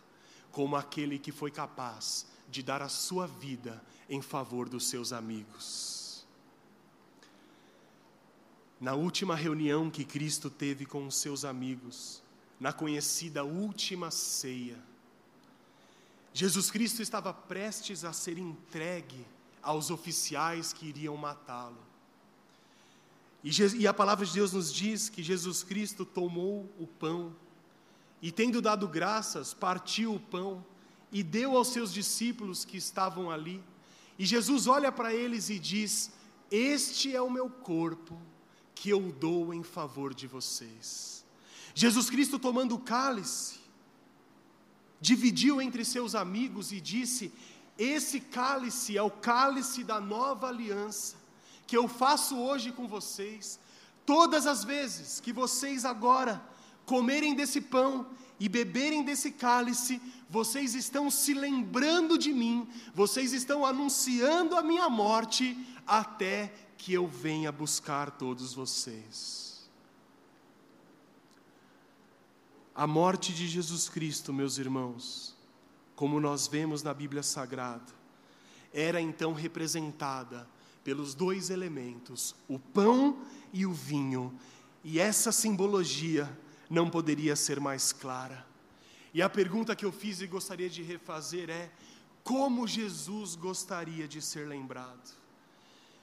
como 0.53 0.77
aquele 0.77 1.19
que 1.19 1.33
foi 1.33 1.51
capaz 1.51 2.29
de 2.49 2.63
dar 2.63 2.83
a 2.83 2.89
sua 2.89 3.27
vida 3.27 3.85
em 4.09 4.23
favor 4.23 4.69
dos 4.69 4.87
seus 4.87 5.13
amigos. 5.13 6.25
Na 8.81 8.95
última 8.95 9.35
reunião 9.35 9.91
que 9.91 10.05
Cristo 10.05 10.49
teve 10.49 10.87
com 10.87 11.05
os 11.05 11.17
seus 11.17 11.45
amigos, 11.45 12.23
na 12.61 12.73
conhecida 12.73 13.43
última 13.43 14.13
ceia, 14.13 14.92
Jesus 16.35 16.71
Cristo 16.71 17.03
estava 17.03 17.33
prestes 17.33 18.05
a 18.05 18.13
ser 18.13 18.39
entregue 18.39 19.27
aos 19.63 19.91
oficiais 19.91 20.73
que 20.73 20.87
iriam 20.87 21.17
matá-lo. 21.17 21.79
E, 23.45 23.87
a 23.87 23.95
palavra 23.95 24.25
de 24.25 24.33
Deus 24.33 24.53
nos 24.53 24.73
diz 24.73 25.09
que 25.09 25.23
Jesus 25.23 25.63
Cristo 25.63 26.05
tomou 26.05 26.71
o 26.79 26.87
pão 26.87 27.35
e, 28.21 28.31
tendo 28.31 28.63
dado 28.63 28.87
graças, 28.87 29.53
partiu 29.53 30.15
o 30.15 30.21
pão 30.21 30.65
e 31.11 31.23
deu 31.23 31.57
aos 31.57 31.69
seus 31.69 31.93
discípulos 31.93 32.65
que 32.65 32.77
estavam 32.77 33.31
ali. 33.31 33.63
E 34.19 34.25
Jesus 34.25 34.69
olha 34.69 34.93
para 34.93 35.13
eles 35.13 35.51
e 35.51 35.59
diz: 35.59 36.13
Este 36.51 37.15
é 37.15 37.21
o 37.21 37.31
meu 37.31 37.51
corpo 37.51 38.17
que 38.75 38.91
eu 38.91 39.13
dou 39.13 39.53
em 39.53 39.65
favor 39.65 40.15
de 40.15 40.29
vocês. 40.29 41.25
Jesus 41.75 42.09
Cristo, 42.09 42.39
tomando 42.39 42.77
o 42.77 42.81
cálice, 42.81 43.62
dividiu 45.03 45.61
entre 45.61 45.85
seus 45.85 46.15
amigos 46.15 46.73
e 46.73 46.81
disse: 46.81 47.31
Esse 47.77 48.21
cálice 48.21 48.97
é 48.97 49.03
o 49.03 49.11
cálice 49.11 49.85
da 49.85 50.01
nova 50.01 50.49
aliança 50.49 51.21
que 51.67 51.77
eu 51.77 51.89
faço 51.89 52.37
hoje 52.37 52.71
com 52.71 52.87
vocês. 52.87 53.59
Todas 54.05 54.47
as 54.47 54.63
vezes 54.63 55.21
que 55.21 55.33
vocês 55.33 55.85
agora 55.85 56.43
comerem 56.85 57.35
desse 57.35 57.61
pão 57.61 58.07
e 58.39 58.49
beberem 58.49 59.03
desse 59.03 59.31
cálice, 59.31 60.01
vocês 60.29 60.75
estão 60.75 61.11
se 61.11 61.33
lembrando 61.33 62.19
de 62.19 62.33
mim, 62.33 62.69
vocês 62.95 63.33
estão 63.33 63.65
anunciando 63.65 64.57
a 64.57 64.63
minha 64.63 64.89
morte 64.89 65.57
até 65.87 66.53
que 66.77 66.93
eu 66.93 67.07
venha 67.07 67.51
buscar 67.51 68.11
todos 68.11 68.53
vocês. 68.53 69.52
A 72.75 72.87
morte 72.87 73.35
de 73.35 73.47
Jesus 73.47 73.89
Cristo, 73.91 74.33
meus 74.33 74.57
irmãos, 74.57 75.37
como 75.95 76.19
nós 76.19 76.47
vemos 76.47 76.83
na 76.83 76.95
Bíblia 76.95 77.23
Sagrada, 77.23 77.93
era 78.73 78.99
então 78.99 79.35
representada 79.35 80.49
pelos 80.83 81.15
dois 81.15 81.51
elementos, 81.51 82.35
o 82.49 82.59
pão 82.59 83.19
e 83.53 83.67
o 83.67 83.73
vinho, 83.75 84.35
e 84.83 84.99
essa 84.99 85.31
simbologia 85.31 86.27
não 86.71 86.89
poderia 86.89 87.37
ser 87.37 87.61
mais 87.61 87.93
clara. 87.93 88.47
E 89.13 89.21
a 89.21 89.29
pergunta 89.29 89.77
que 89.77 89.85
eu 89.85 89.93
fiz 89.93 90.23
e 90.23 90.27
gostaria 90.27 90.71
de 90.71 90.83
refazer 90.83 91.51
é: 91.51 91.71
como 92.25 92.67
Jesus 92.67 93.35
gostaria 93.35 94.09
de 94.09 94.23
ser 94.23 94.49
lembrado? 94.49 95.15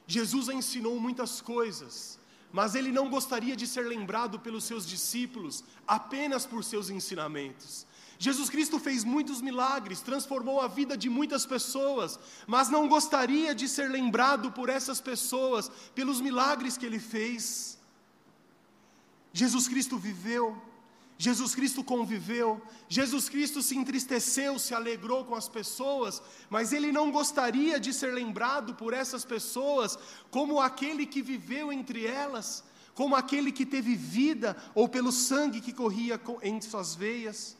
Jesus 0.06 0.50
ensinou 0.50 1.00
muitas 1.00 1.42
coisas, 1.42 2.19
mas 2.52 2.76
ele 2.76 2.92
não 2.92 3.10
gostaria 3.10 3.56
de 3.56 3.68
ser 3.68 3.86
lembrado 3.88 4.40
pelos 4.40 4.64
seus 4.64 4.86
discípulos 4.88 5.64
apenas 5.88 6.46
por 6.46 6.64
seus 6.64 6.90
ensinamentos. 6.90 7.86
Jesus 8.18 8.50
Cristo 8.50 8.78
fez 8.80 9.06
muitos 9.06 9.42
milagres, 9.42 10.02
transformou 10.02 10.60
a 10.60 10.68
vida 10.68 10.98
de 10.98 11.10
muitas 11.10 11.46
pessoas, 11.46 12.20
mas 12.46 12.70
não 12.70 12.88
gostaria 12.88 13.56
de 13.56 13.68
ser 13.68 13.90
lembrado 13.90 14.52
por 14.52 14.68
essas 14.68 15.00
pessoas 15.00 15.72
pelos 15.96 16.20
milagres 16.20 16.78
que 16.78 16.86
ele 16.86 17.00
fez. 17.00 17.80
Jesus 19.32 19.70
Cristo 19.70 19.98
viveu, 19.98 20.62
Jesus 21.22 21.54
Cristo 21.54 21.84
conviveu, 21.84 22.62
Jesus 22.88 23.28
Cristo 23.28 23.62
se 23.62 23.76
entristeceu, 23.76 24.58
se 24.58 24.74
alegrou 24.74 25.26
com 25.26 25.36
as 25.36 25.50
pessoas, 25.50 26.22
mas 26.50 26.72
ele 26.72 26.94
não 26.94 27.12
gostaria 27.12 27.78
de 27.78 27.92
ser 27.92 28.14
lembrado 28.14 28.74
por 28.76 28.94
essas 28.94 29.26
pessoas 29.26 30.00
como 30.32 30.62
aquele 30.62 31.06
que 31.06 31.22
viveu 31.22 31.74
entre 31.74 32.06
elas, 32.06 32.64
como 32.96 33.18
aquele 33.18 33.52
que 33.52 33.66
teve 33.66 33.98
vida 33.98 34.56
ou 34.74 34.88
pelo 34.88 35.12
sangue 35.12 35.60
que 35.60 35.74
corria 35.74 36.18
em 36.42 36.62
suas 36.62 36.96
veias. 36.96 37.58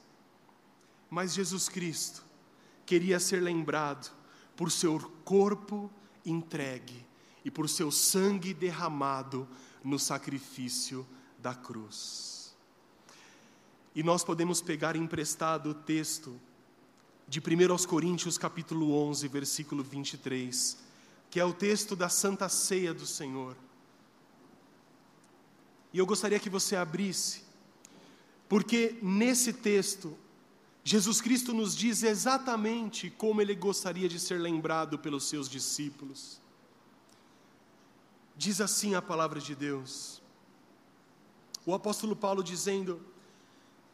Mas 1.10 1.34
Jesus 1.34 1.68
Cristo 1.68 2.24
queria 2.86 3.20
ser 3.20 3.42
lembrado 3.42 4.10
por 4.56 4.72
seu 4.72 4.98
corpo 5.26 5.92
entregue 6.26 7.06
e 7.44 7.52
por 7.52 7.68
seu 7.68 7.92
sangue 7.92 8.54
derramado 8.54 9.46
no 9.84 10.00
sacrifício 10.00 11.06
da 11.38 11.54
cruz. 11.54 12.39
E 14.00 14.04
nós 14.04 14.24
podemos 14.24 14.62
pegar 14.62 14.96
emprestado 14.96 15.72
o 15.72 15.74
texto 15.74 16.40
de 17.28 17.42
1 17.42 17.86
Coríntios 17.86 18.38
capítulo 18.38 18.94
11, 18.94 19.28
versículo 19.28 19.84
23, 19.84 20.78
que 21.30 21.38
é 21.38 21.44
o 21.44 21.52
texto 21.52 21.98
da 21.98 22.08
Santa 22.08 22.48
Ceia 22.48 22.94
do 22.94 23.06
Senhor. 23.06 23.58
E 25.92 25.98
eu 25.98 26.06
gostaria 26.06 26.40
que 26.40 26.50
você 26.50 26.78
abrisse, 26.78 27.44
porque 28.48 28.98
nesse 29.02 29.52
texto 29.52 30.18
Jesus 30.82 31.20
Cristo 31.20 31.54
nos 31.54 31.76
diz 31.76 32.02
exatamente 32.02 33.10
como 33.10 33.42
ele 33.42 33.54
gostaria 33.54 34.08
de 34.08 34.18
ser 34.18 34.40
lembrado 34.40 34.98
pelos 34.98 35.28
seus 35.28 35.50
discípulos. 35.50 36.40
Diz 38.38 38.62
assim 38.62 38.96
a 38.96 39.02
palavra 39.02 39.42
de 39.42 39.54
Deus. 39.54 40.22
O 41.66 41.74
apóstolo 41.74 42.16
Paulo 42.16 42.42
dizendo: 42.42 43.06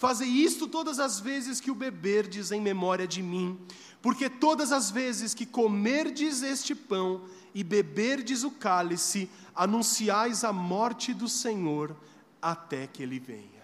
Fazei 0.00 0.28
isto 0.28 0.66
todas 0.66 0.98
as 0.98 1.20
vezes 1.20 1.60
que 1.60 1.70
o 1.70 1.74
beberdes 1.74 2.50
em 2.50 2.60
memória 2.60 3.06
de 3.06 3.22
mim. 3.22 3.56
Porque 4.02 4.28
todas 4.28 4.72
as 4.72 4.90
vezes 4.90 5.34
que 5.34 5.44
comerdes 5.44 6.42
este 6.42 6.74
pão 6.74 7.24
e 7.54 7.62
beberdes 7.62 8.42
o 8.42 8.50
cálice, 8.50 9.28
anunciais 9.54 10.42
a 10.42 10.52
morte 10.52 11.12
do 11.12 11.28
Senhor 11.28 11.94
até 12.40 12.86
que 12.86 13.02
ele 13.02 13.18
venha. 13.18 13.60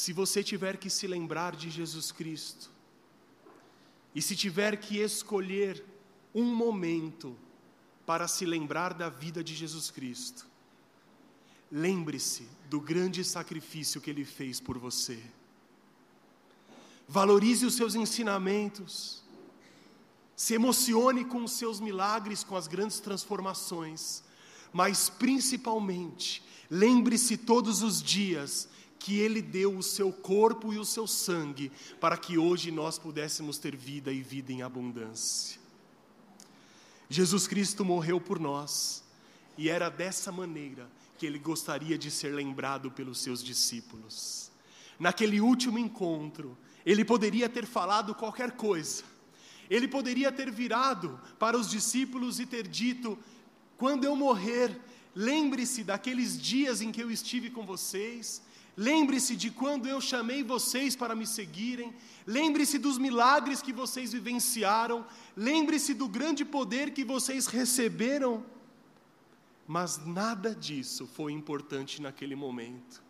se 0.00 0.14
você 0.14 0.42
tiver 0.42 0.78
que 0.78 0.88
se 0.88 1.06
lembrar 1.06 1.54
de 1.54 1.68
Jesus 1.68 2.10
Cristo, 2.10 2.70
e 4.14 4.22
se 4.22 4.34
tiver 4.34 4.78
que 4.78 4.96
escolher 4.96 5.84
um 6.34 6.54
momento 6.54 7.36
para 8.06 8.26
se 8.26 8.46
lembrar 8.46 8.94
da 8.94 9.10
vida 9.10 9.44
de 9.44 9.54
Jesus 9.54 9.90
Cristo, 9.90 10.48
lembre-se 11.70 12.48
do 12.68 12.80
grande 12.80 13.24
sacrifício 13.24 14.00
que 14.00 14.10
ele 14.10 14.24
fez 14.24 14.60
por 14.60 14.78
você. 14.78 15.20
Valorize 17.06 17.66
os 17.66 17.74
seus 17.74 17.94
ensinamentos, 17.94 19.22
se 20.36 20.54
emocione 20.54 21.24
com 21.24 21.44
os 21.44 21.52
seus 21.52 21.80
milagres, 21.80 22.44
com 22.44 22.56
as 22.56 22.66
grandes 22.66 23.00
transformações, 23.00 24.22
mas 24.72 25.08
principalmente, 25.10 26.42
lembre-se 26.70 27.36
todos 27.36 27.82
os 27.82 28.02
dias 28.02 28.68
que 28.98 29.18
Ele 29.18 29.40
deu 29.42 29.76
o 29.76 29.82
seu 29.82 30.12
corpo 30.12 30.72
e 30.72 30.78
o 30.78 30.84
seu 30.84 31.06
sangue 31.06 31.72
para 31.98 32.16
que 32.16 32.38
hoje 32.38 32.70
nós 32.70 32.98
pudéssemos 32.98 33.58
ter 33.58 33.74
vida 33.74 34.12
e 34.12 34.22
vida 34.22 34.52
em 34.52 34.62
abundância. 34.62 35.58
Jesus 37.08 37.48
Cristo 37.48 37.84
morreu 37.84 38.20
por 38.20 38.38
nós 38.38 39.02
e 39.58 39.68
era 39.68 39.88
dessa 39.88 40.30
maneira 40.30 40.88
que 41.20 41.26
Ele 41.26 41.38
gostaria 41.38 41.98
de 41.98 42.10
ser 42.10 42.34
lembrado 42.34 42.90
pelos 42.90 43.20
seus 43.20 43.44
discípulos. 43.44 44.50
Naquele 44.98 45.38
último 45.38 45.78
encontro, 45.78 46.56
Ele 46.84 47.04
poderia 47.04 47.46
ter 47.46 47.66
falado 47.66 48.14
qualquer 48.14 48.52
coisa, 48.52 49.04
Ele 49.68 49.86
poderia 49.86 50.32
ter 50.32 50.50
virado 50.50 51.20
para 51.38 51.58
os 51.58 51.68
discípulos 51.68 52.40
e 52.40 52.46
ter 52.46 52.66
dito: 52.66 53.18
quando 53.76 54.04
eu 54.04 54.16
morrer, 54.16 54.80
lembre-se 55.14 55.84
daqueles 55.84 56.40
dias 56.40 56.80
em 56.80 56.90
que 56.90 57.02
eu 57.02 57.10
estive 57.10 57.50
com 57.50 57.66
vocês 57.66 58.42
Lembre-se 58.76 59.36
de 59.36 59.50
quando 59.50 59.86
eu 59.86 60.00
chamei 60.00 60.42
vocês 60.42 60.96
para 60.96 61.14
me 61.14 61.26
seguirem. 61.26 61.92
Lembre-se 62.26 62.78
dos 62.78 62.96
milagres 62.96 63.60
que 63.60 63.74
vocês 63.74 64.12
vivenciaram. 64.12 65.04
Lembre-se 65.36 65.92
do 65.92 66.08
grande 66.08 66.46
poder 66.46 66.92
que 66.92 67.04
vocês 67.04 67.46
receberam. 67.46 68.42
Mas 69.70 70.04
nada 70.04 70.52
disso 70.52 71.06
foi 71.06 71.32
importante 71.32 72.02
naquele 72.02 72.34
momento. 72.34 73.00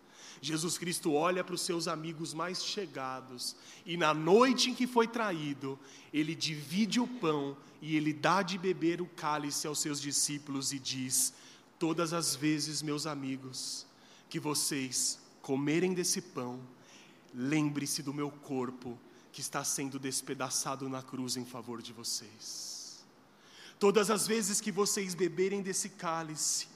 Jesus 0.43 0.77
Cristo 0.77 1.15
olha 1.15 1.43
para 1.43 1.55
os 1.55 1.63
seus 1.63 1.89
amigos 1.89 2.35
mais 2.35 2.63
chegados 2.63 3.57
e 3.87 3.97
na 3.97 4.13
noite 4.13 4.69
em 4.69 4.75
que 4.75 4.87
foi 4.87 5.09
traído, 5.09 5.79
ele 6.13 6.35
divide 6.35 7.01
o 7.01 7.07
pão 7.07 7.57
e 7.81 7.97
ele 7.97 8.13
dá 8.13 8.43
de 8.43 8.59
beber 8.59 9.01
o 9.01 9.07
cálice 9.07 9.67
aos 9.67 9.81
seus 9.81 10.03
discípulos 10.03 10.71
e 10.75 10.79
diz: 10.79 11.33
Todas 11.79 12.13
as 12.13 12.37
vezes, 12.37 12.83
meus 12.83 13.07
amigos, 13.07 13.87
que 14.29 14.39
vocês 14.39 15.19
comerem 15.41 15.95
desse 15.95 16.21
pão, 16.21 16.61
lembre-se 17.35 18.03
do 18.03 18.13
meu 18.13 18.31
corpo 18.31 18.99
que 19.33 19.41
está 19.41 19.65
sendo 19.65 19.99
despedaçado 19.99 20.91
na 20.91 21.03
cruz 21.03 21.39
em 21.39 21.45
favor 21.47 21.81
de 21.81 21.95
vocês. 21.95 22.70
Todas 23.81 24.11
as 24.11 24.27
vezes 24.27 24.61
que 24.61 24.71
vocês 24.71 25.15
beberem 25.15 25.63
desse 25.63 25.89
cálice, 25.89 26.69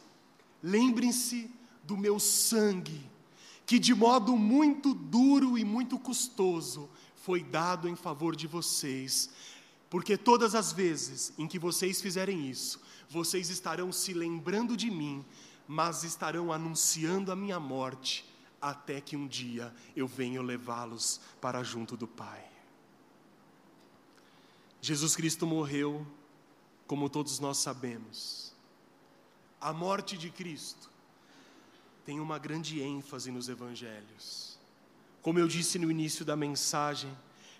lembrem-se 0.63 1.51
do 1.83 1.99
meu 1.99 2.19
sangue, 2.19 3.09
que 3.67 3.79
de 3.79 3.95
modo 3.95 4.39
muito 4.39 4.95
duro 4.95 5.59
e 5.59 5.65
muito 5.67 5.99
custoso 5.99 6.89
foi 7.15 7.43
dado 7.43 7.91
em 7.91 7.95
favor 7.95 8.35
de 8.35 8.47
vocês, 8.47 9.29
porque 9.91 10.17
todas 10.17 10.55
as 10.55 10.73
vezes 10.73 11.35
em 11.37 11.47
que 11.47 11.59
vocês 11.59 12.01
fizerem 12.01 12.49
isso, 12.49 12.81
vocês 13.11 13.51
estarão 13.51 13.93
se 13.93 14.15
lembrando 14.15 14.75
de 14.75 14.91
mim, 14.91 15.23
mas 15.69 16.05
estarão 16.05 16.51
anunciando 16.51 17.31
a 17.31 17.37
minha 17.37 17.61
morte 17.61 18.25
até 18.63 18.99
que 18.99 19.15
um 19.15 19.27
dia 19.27 19.75
eu 19.95 20.07
venha 20.07 20.41
levá-los 20.41 21.21
para 21.39 21.63
junto 21.63 21.99
do 21.99 22.09
Pai. 22.09 22.51
Jesus 24.81 25.15
Cristo 25.15 25.47
morreu, 25.47 26.07
como 26.87 27.09
todos 27.09 27.39
nós 27.39 27.59
sabemos. 27.59 28.53
A 29.61 29.73
morte 29.73 30.17
de 30.17 30.31
Cristo 30.31 30.91
tem 32.05 32.21
uma 32.21 32.39
grande 32.39 32.81
ênfase 32.81 33.31
nos 33.31 33.49
evangelhos. 33.49 34.59
Como 35.23 35.39
eu 35.39 35.49
disse 35.49 35.79
no 35.79 35.91
início 35.91 36.25
da 36.25 36.37
mensagem, 36.37 37.15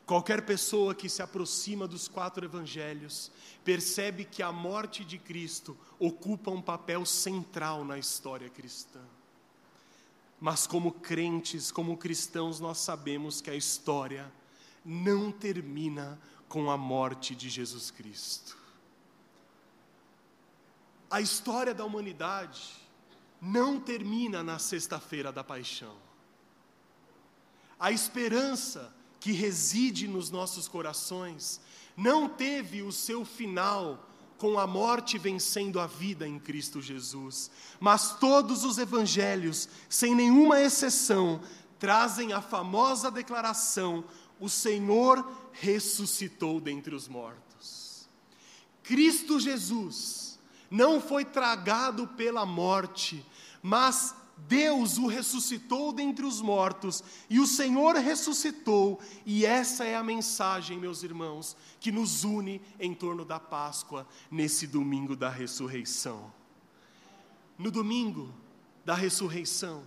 Qualquer 0.07 0.45
pessoa 0.45 0.95
que 0.95 1.09
se 1.09 1.23
aproxima 1.23 1.89
dos 1.89 2.09
quatro 2.09 2.45
evangelhos 2.45 3.33
percebe 3.65 4.25
que 4.25 4.43
a 4.43 4.53
morte 4.53 5.03
de 5.03 5.17
Cristo 5.17 5.77
ocupa 5.99 6.51
um 6.51 6.61
papel 6.61 7.07
central 7.07 7.85
na 7.85 7.99
história 7.99 8.51
cristã. 8.51 9.01
Mas, 10.39 10.67
como 10.67 10.93
crentes, 10.93 11.71
como 11.71 11.97
cristãos, 11.97 12.61
nós 12.61 12.79
sabemos 12.79 13.41
que 13.41 13.49
a 13.49 13.57
história 13.57 14.31
não 14.85 15.33
termina 15.33 16.21
com 16.51 16.71
a 16.71 16.77
morte 16.77 17.35
de 17.35 17.49
Jesus 17.49 17.91
Cristo. 17.91 18.59
A 21.15 21.21
história 21.21 21.73
da 21.73 21.85
humanidade 21.85 22.73
não 23.41 23.79
termina 23.79 24.43
na 24.43 24.59
sexta-feira 24.59 25.31
da 25.31 25.45
paixão. 25.45 25.95
A 27.79 27.93
esperança 27.93 28.93
que 29.21 29.31
reside 29.31 30.09
nos 30.09 30.29
nossos 30.29 30.67
corações 30.67 31.61
não 31.97 32.29
teve 32.29 32.83
o 32.83 32.91
seu 32.91 33.25
final 33.25 34.09
com 34.39 34.59
a 34.59 34.67
morte 34.67 35.17
vencendo 35.17 35.79
a 35.79 35.87
vida 35.87 36.27
em 36.27 36.37
Cristo 36.37 36.83
Jesus, 36.83 37.49
mas 37.79 38.19
todos 38.19 38.65
os 38.65 38.79
evangelhos, 38.79 39.69
sem 39.89 40.17
nenhuma 40.17 40.61
exceção, 40.61 41.41
trazem 41.79 42.33
a 42.33 42.43
famosa 42.43 43.09
declaração: 43.09 44.03
o 44.41 44.49
Senhor 44.49 45.25
ressuscitou 45.53 46.61
dentre 46.61 46.93
os 46.93 47.07
mortos. 47.07 48.09
Cristo 48.83 49.39
Jesus 49.39 50.34
não 50.71 51.01
foi 51.01 51.25
tragado 51.25 52.07
pela 52.09 52.45
morte, 52.45 53.25
mas 53.63 54.15
Deus 54.37 54.99
o 54.99 55.07
ressuscitou 55.07 55.93
dentre 55.93 56.25
os 56.25 56.41
mortos, 56.41 57.03
e 57.31 57.39
o 57.39 57.47
Senhor 57.47 57.95
ressuscitou, 57.97 59.01
e 59.25 59.47
essa 59.47 59.85
é 59.85 59.95
a 59.95 60.03
mensagem, 60.03 60.79
meus 60.79 61.03
irmãos, 61.03 61.57
que 61.79 61.93
nos 61.93 62.25
une 62.25 62.61
em 62.79 62.93
torno 62.93 63.25
da 63.25 63.39
Páscoa, 63.39 64.07
nesse 64.31 64.67
domingo 64.67 65.15
da 65.15 65.31
ressurreição. 65.31 66.33
No 67.57 67.71
domingo 67.71 68.35
da 68.85 68.95
ressurreição, 68.95 69.85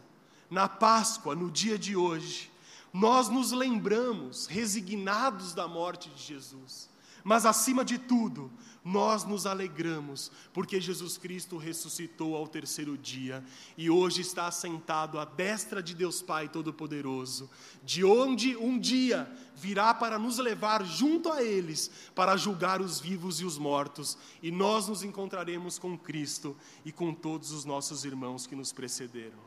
na 0.50 0.68
Páscoa, 0.70 1.36
no 1.36 1.52
dia 1.52 1.78
de 1.78 1.96
hoje, 1.96 2.50
nós 2.94 3.28
nos 3.28 3.52
lembramos, 3.52 4.48
resignados 4.48 5.54
da 5.54 5.68
morte 5.68 6.10
de 6.10 6.24
Jesus, 6.24 6.90
mas 7.28 7.46
acima 7.46 7.84
de 7.84 7.98
tudo, 7.98 8.50
nós 8.82 9.26
nos 9.26 9.46
alegramos, 9.46 10.32
porque 10.54 10.80
Jesus 10.80 11.18
Cristo 11.18 11.58
ressuscitou 11.58 12.38
ao 12.38 12.48
terceiro 12.48 12.98
dia 12.98 13.44
e 13.78 13.90
hoje 13.90 14.22
está 14.22 14.48
assentado 14.48 15.20
à 15.20 15.26
destra 15.26 15.84
de 15.84 15.94
Deus 15.94 16.22
Pai 16.22 16.48
Todo-Poderoso, 16.48 17.50
de 17.84 18.06
onde 18.06 18.56
um 18.56 18.80
dia 18.80 19.30
virá 19.54 19.94
para 19.94 20.18
nos 20.18 20.38
levar 20.38 20.86
junto 20.86 21.30
a 21.30 21.44
eles, 21.44 21.92
para 22.16 22.38
julgar 22.38 22.80
os 22.80 22.98
vivos 22.98 23.42
e 23.42 23.44
os 23.44 23.58
mortos, 23.58 24.18
e 24.42 24.50
nós 24.50 24.88
nos 24.88 25.04
encontraremos 25.04 25.78
com 25.78 25.98
Cristo 25.98 26.56
e 26.86 26.94
com 26.94 27.14
todos 27.14 27.52
os 27.52 27.66
nossos 27.66 28.06
irmãos 28.06 28.48
que 28.48 28.56
nos 28.56 28.72
precederam. 28.72 29.46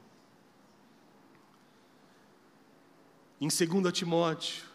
Em 3.41 3.49
2 3.49 3.91
Timóteo, 3.91 4.70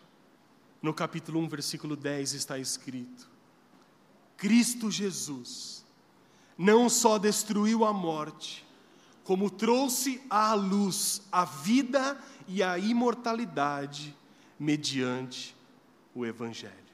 no 0.85 0.93
capítulo 0.93 1.39
1, 1.39 1.49
versículo 1.49 1.95
10, 1.95 2.33
está 2.33 2.59
escrito: 2.59 3.27
Cristo 4.37 4.91
Jesus 4.91 5.83
não 6.55 6.87
só 6.87 7.17
destruiu 7.17 7.83
a 7.83 7.91
morte, 7.91 8.63
como 9.23 9.49
trouxe 9.49 10.21
à 10.29 10.53
luz 10.53 11.23
a 11.31 11.43
vida 11.43 12.17
e 12.47 12.61
a 12.61 12.77
imortalidade 12.77 14.15
mediante 14.59 15.55
o 16.13 16.23
Evangelho. 16.23 16.85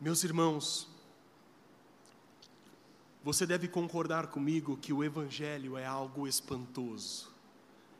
Meus 0.00 0.22
irmãos, 0.22 0.88
você 3.24 3.44
deve 3.44 3.66
concordar 3.66 4.28
comigo 4.28 4.76
que 4.76 4.92
o 4.92 5.02
Evangelho 5.02 5.76
é 5.76 5.84
algo 5.84 6.28
espantoso 6.28 7.31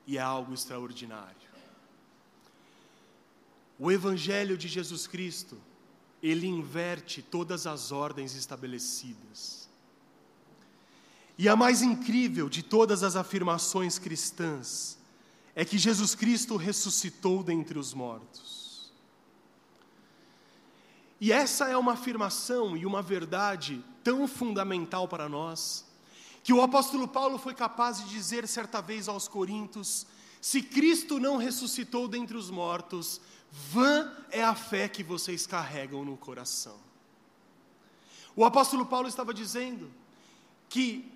e 0.07 0.19
é 0.19 0.21
algo 0.21 0.53
extraordinário. 0.53 1.37
O 3.79 3.91
Evangelho 3.91 4.57
de 4.57 4.69
Jesus 4.69 5.07
Cristo, 5.07 5.59
ele 6.23 6.47
inverte 6.47 7.21
todas 7.23 7.67
as 7.67 7.91
ordens 7.91 8.35
estabelecidas. 8.35 9.69
E 11.37 11.49
a 11.49 11.57
mais 11.57 11.83
incrível 11.83 12.49
de 12.49 12.63
todas 12.63 13.03
as 13.03 13.17
afirmações 13.17 13.99
cristãs 13.99 14.99
é 15.55 15.65
que 15.65 15.79
Jesus 15.79 16.15
Cristo 16.15 16.57
ressuscitou 16.57 17.43
dentre 17.43 17.79
os 17.79 17.93
mortos. 17.93 18.93
E 21.21 21.31
essa 21.33 21.69
é 21.69 21.77
uma 21.77 21.93
afirmação 21.93 22.77
e 22.77 22.85
uma 22.85 23.03
verdade 23.03 23.85
tão 24.03 24.27
fundamental 24.27 25.07
para 25.07 25.29
nós, 25.29 25.85
que 26.43 26.53
o 26.53 26.63
apóstolo 26.63 27.07
Paulo 27.07 27.39
foi 27.39 27.55
capaz 27.55 27.99
de 27.99 28.11
dizer 28.11 28.47
certa 28.49 28.81
vez 28.81 29.09
aos 29.09 29.29
Coríntios: 29.29 30.07
se 30.41 30.63
Cristo 30.63 31.21
não 31.21 31.37
ressuscitou 31.37 32.09
dentre 32.09 32.37
os 32.37 32.51
mortos, 32.51 33.21
Vã 33.53 34.11
é 34.31 34.43
a 34.43 34.55
fé 34.55 34.89
que 34.89 35.05
vocês 35.05 35.47
carregam 35.47 36.05
no 36.05 36.17
coração. 36.17 36.79
O 38.35 38.45
apóstolo 38.47 38.87
Paulo 38.87 39.09
estava 39.09 39.35
dizendo 39.35 39.93
que 40.71 41.13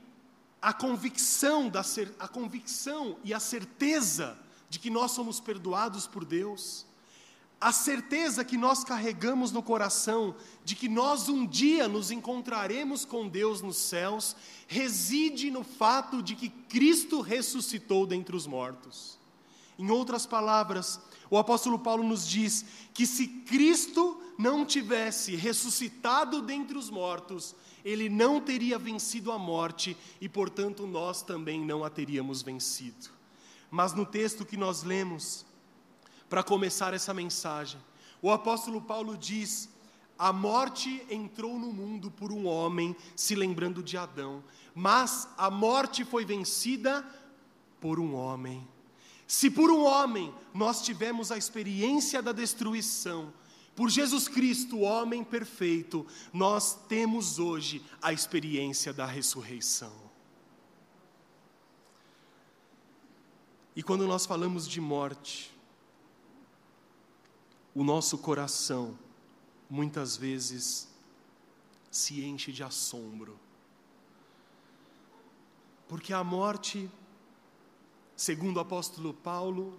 a 0.60 0.72
convicção, 0.72 1.68
da 1.70 1.82
a 2.18 2.28
convicção 2.28 3.16
e 3.24 3.32
a 3.32 3.40
certeza 3.40 4.38
de 4.68 4.78
que 4.78 4.90
nós 4.90 5.12
somos 5.12 5.40
perdoados 5.40 6.06
por 6.06 6.24
Deus, 6.24 6.84
a 7.60 7.72
certeza 7.72 8.44
que 8.44 8.56
nós 8.56 8.84
carregamos 8.84 9.50
no 9.50 9.62
coração 9.62 10.34
de 10.64 10.76
que 10.76 10.88
nós 10.88 11.28
um 11.28 11.46
dia 11.46 11.88
nos 11.88 12.10
encontraremos 12.10 13.04
com 13.04 13.26
Deus 13.26 13.62
nos 13.62 13.76
céus, 13.76 14.36
reside 14.66 15.50
no 15.50 15.64
fato 15.64 16.22
de 16.22 16.34
que 16.34 16.50
Cristo 16.50 17.20
ressuscitou 17.20 18.06
dentre 18.06 18.36
os 18.36 18.46
mortos. 18.46 19.18
Em 19.78 19.90
outras 19.90 20.26
palavras, 20.26 21.00
o 21.30 21.38
apóstolo 21.38 21.78
Paulo 21.78 22.02
nos 22.02 22.28
diz 22.28 22.64
que 22.92 23.06
se 23.06 23.26
Cristo 23.26 24.20
não 24.38 24.64
tivesse 24.64 25.34
ressuscitado 25.34 26.42
dentre 26.42 26.76
os 26.76 26.90
mortos, 26.90 27.54
ele 27.84 28.08
não 28.08 28.40
teria 28.40 28.78
vencido 28.78 29.32
a 29.32 29.38
morte 29.38 29.96
e, 30.20 30.28
portanto, 30.28 30.86
nós 30.86 31.22
também 31.22 31.60
não 31.60 31.84
a 31.84 31.90
teríamos 31.90 32.42
vencido. 32.42 33.10
Mas 33.70 33.92
no 33.92 34.04
texto 34.04 34.44
que 34.44 34.56
nós 34.56 34.82
lemos, 34.82 35.44
para 36.28 36.42
começar 36.42 36.92
essa 36.94 37.14
mensagem, 37.14 37.80
o 38.20 38.30
apóstolo 38.30 38.80
Paulo 38.80 39.16
diz: 39.16 39.68
a 40.18 40.32
morte 40.32 41.04
entrou 41.10 41.58
no 41.58 41.72
mundo 41.72 42.10
por 42.10 42.32
um 42.32 42.46
homem, 42.46 42.96
se 43.14 43.34
lembrando 43.34 43.82
de 43.82 43.96
Adão, 43.96 44.42
mas 44.74 45.28
a 45.36 45.50
morte 45.50 46.04
foi 46.04 46.24
vencida 46.24 47.04
por 47.80 48.00
um 48.00 48.14
homem. 48.14 48.66
Se 49.26 49.50
por 49.50 49.70
um 49.70 49.84
homem 49.84 50.32
nós 50.54 50.82
tivemos 50.82 51.30
a 51.30 51.36
experiência 51.36 52.22
da 52.22 52.32
destruição, 52.32 53.32
por 53.74 53.90
Jesus 53.90 54.26
Cristo, 54.26 54.80
homem 54.80 55.22
perfeito, 55.22 56.06
nós 56.32 56.74
temos 56.88 57.38
hoje 57.38 57.84
a 58.00 58.10
experiência 58.10 58.90
da 58.90 59.04
ressurreição. 59.04 59.92
E 63.74 63.82
quando 63.82 64.06
nós 64.06 64.24
falamos 64.24 64.66
de 64.66 64.80
morte, 64.80 65.54
o 67.76 67.84
nosso 67.84 68.18
coração 68.18 68.98
muitas 69.70 70.16
vezes 70.16 70.88
se 71.92 72.24
enche 72.24 72.50
de 72.50 72.64
assombro. 72.64 73.38
Porque 75.86 76.12
a 76.12 76.24
morte 76.24 76.90
segundo 78.16 78.56
o 78.56 78.60
apóstolo 78.60 79.12
Paulo, 79.12 79.78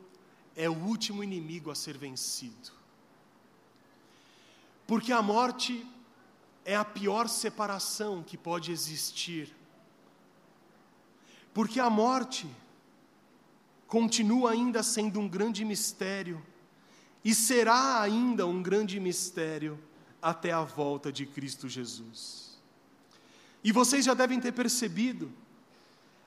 é 0.55 0.69
o 0.69 0.73
último 0.73 1.23
inimigo 1.23 1.71
a 1.71 1.75
ser 1.75 1.97
vencido. 1.97 2.71
Porque 4.85 5.11
a 5.11 5.21
morte 5.21 5.85
é 6.63 6.75
a 6.75 6.85
pior 6.85 7.27
separação 7.27 8.23
que 8.23 8.37
pode 8.37 8.71
existir. 8.71 9.53
Porque 11.53 11.79
a 11.79 11.89
morte 11.89 12.47
continua 13.87 14.51
ainda 14.51 14.83
sendo 14.83 15.19
um 15.19 15.27
grande 15.27 15.65
mistério 15.65 16.41
e 17.23 17.33
será 17.35 18.01
ainda 18.01 18.45
um 18.45 18.61
grande 18.61 18.99
mistério 18.99 19.79
até 20.21 20.51
a 20.51 20.63
volta 20.63 21.11
de 21.11 21.25
Cristo 21.25 21.67
Jesus. 21.67 22.57
E 23.63 23.71
vocês 23.71 24.05
já 24.05 24.13
devem 24.13 24.39
ter 24.39 24.51
percebido 24.51 25.31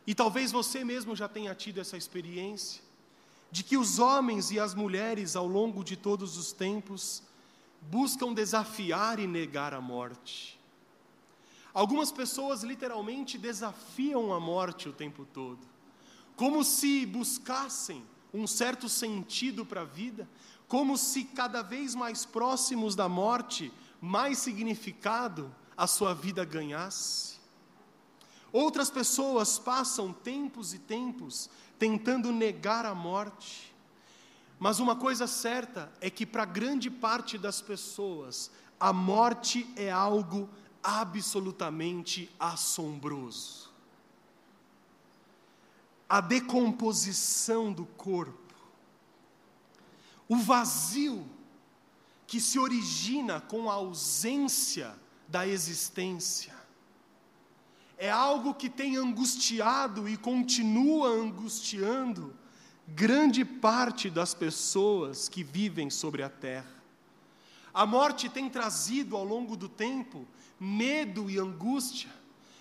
e 0.07 0.14
talvez 0.14 0.50
você 0.50 0.83
mesmo 0.85 1.14
já 1.14 1.29
tenha 1.29 1.55
tido 1.55 1.81
essa 1.81 1.96
experiência, 1.96 2.83
de 3.50 3.62
que 3.62 3.76
os 3.76 3.98
homens 3.98 4.50
e 4.50 4.59
as 4.59 4.74
mulheres, 4.74 5.37
ao 5.37 5.46
longo 5.46 5.85
de 5.85 5.96
todos 5.96 6.37
os 6.37 6.53
tempos, 6.53 7.22
buscam 7.83 8.33
desafiar 8.33 9.18
e 9.18 9.26
negar 9.26 9.72
a 9.74 9.81
morte. 9.81 10.59
Algumas 11.72 12.11
pessoas 12.11 12.62
literalmente 12.62 13.38
desafiam 13.38 14.33
a 14.33 14.40
morte 14.40 14.88
o 14.88 14.92
tempo 14.92 15.24
todo. 15.33 15.61
como 16.37 16.64
se 16.64 17.05
buscassem 17.05 18.03
um 18.33 18.46
certo 18.46 18.88
sentido 18.88 19.66
para 19.66 19.83
a 19.83 19.85
vida, 19.85 20.26
como 20.71 20.97
se 20.97 21.25
cada 21.25 21.63
vez 21.63 21.97
mais 21.97 22.25
próximos 22.25 22.95
da 22.95 23.09
morte, 23.09 23.73
mais 24.01 24.39
significado 24.39 25.53
a 25.77 25.85
sua 25.85 26.15
vida 26.15 26.45
ganhasse. 26.45 27.41
Outras 28.53 28.89
pessoas 28.89 29.59
passam 29.59 30.13
tempos 30.13 30.73
e 30.73 30.79
tempos 30.79 31.51
tentando 31.77 32.31
negar 32.31 32.87
a 32.87 32.95
morte, 32.95 33.75
mas 34.61 34.79
uma 34.79 34.95
coisa 34.95 35.27
certa 35.27 35.93
é 36.01 36.09
que 36.09 36.25
para 36.25 36.45
grande 36.45 36.89
parte 36.89 37.37
das 37.37 37.61
pessoas, 37.61 38.49
a 38.79 38.93
morte 38.93 39.69
é 39.75 39.91
algo 39.91 40.49
absolutamente 40.85 42.31
assombroso. 42.39 43.71
A 46.09 46.21
decomposição 46.21 47.73
do 47.73 47.87
corpo, 47.87 48.39
o 50.31 50.37
vazio 50.37 51.29
que 52.25 52.40
se 52.40 52.57
origina 52.57 53.40
com 53.40 53.69
a 53.69 53.75
ausência 53.75 54.97
da 55.27 55.45
existência, 55.45 56.55
é 57.99 58.09
algo 58.09 58.55
que 58.55 58.71
tem 58.71 58.97
angustiado 58.97 60.09
e 60.09 60.16
continua 60.16 61.09
angustiando 61.09 62.33
grande 62.87 63.45
parte 63.45 64.09
das 64.09 64.33
pessoas 64.33 65.29
que 65.29 65.43
vivem 65.43 65.90
sobre 65.90 66.23
a 66.23 66.31
terra. 66.31 66.81
A 67.75 67.85
morte 67.85 68.29
tem 68.29 68.49
trazido 68.49 69.16
ao 69.16 69.25
longo 69.25 69.57
do 69.57 69.69
tempo 69.69 70.29
medo 70.61 71.29
e 71.29 71.40
angústia. 71.40 72.11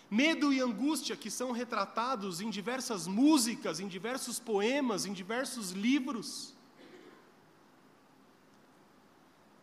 Medo 0.09 0.51
e 0.51 0.59
angústia 0.59 1.15
que 1.15 1.29
são 1.29 1.51
retratados 1.51 2.41
em 2.41 2.49
diversas 2.49 3.05
músicas, 3.05 3.79
em 3.79 3.87
diversos 3.87 4.39
poemas, 4.39 5.05
em 5.05 5.13
diversos 5.13 5.69
livros. 5.69 6.57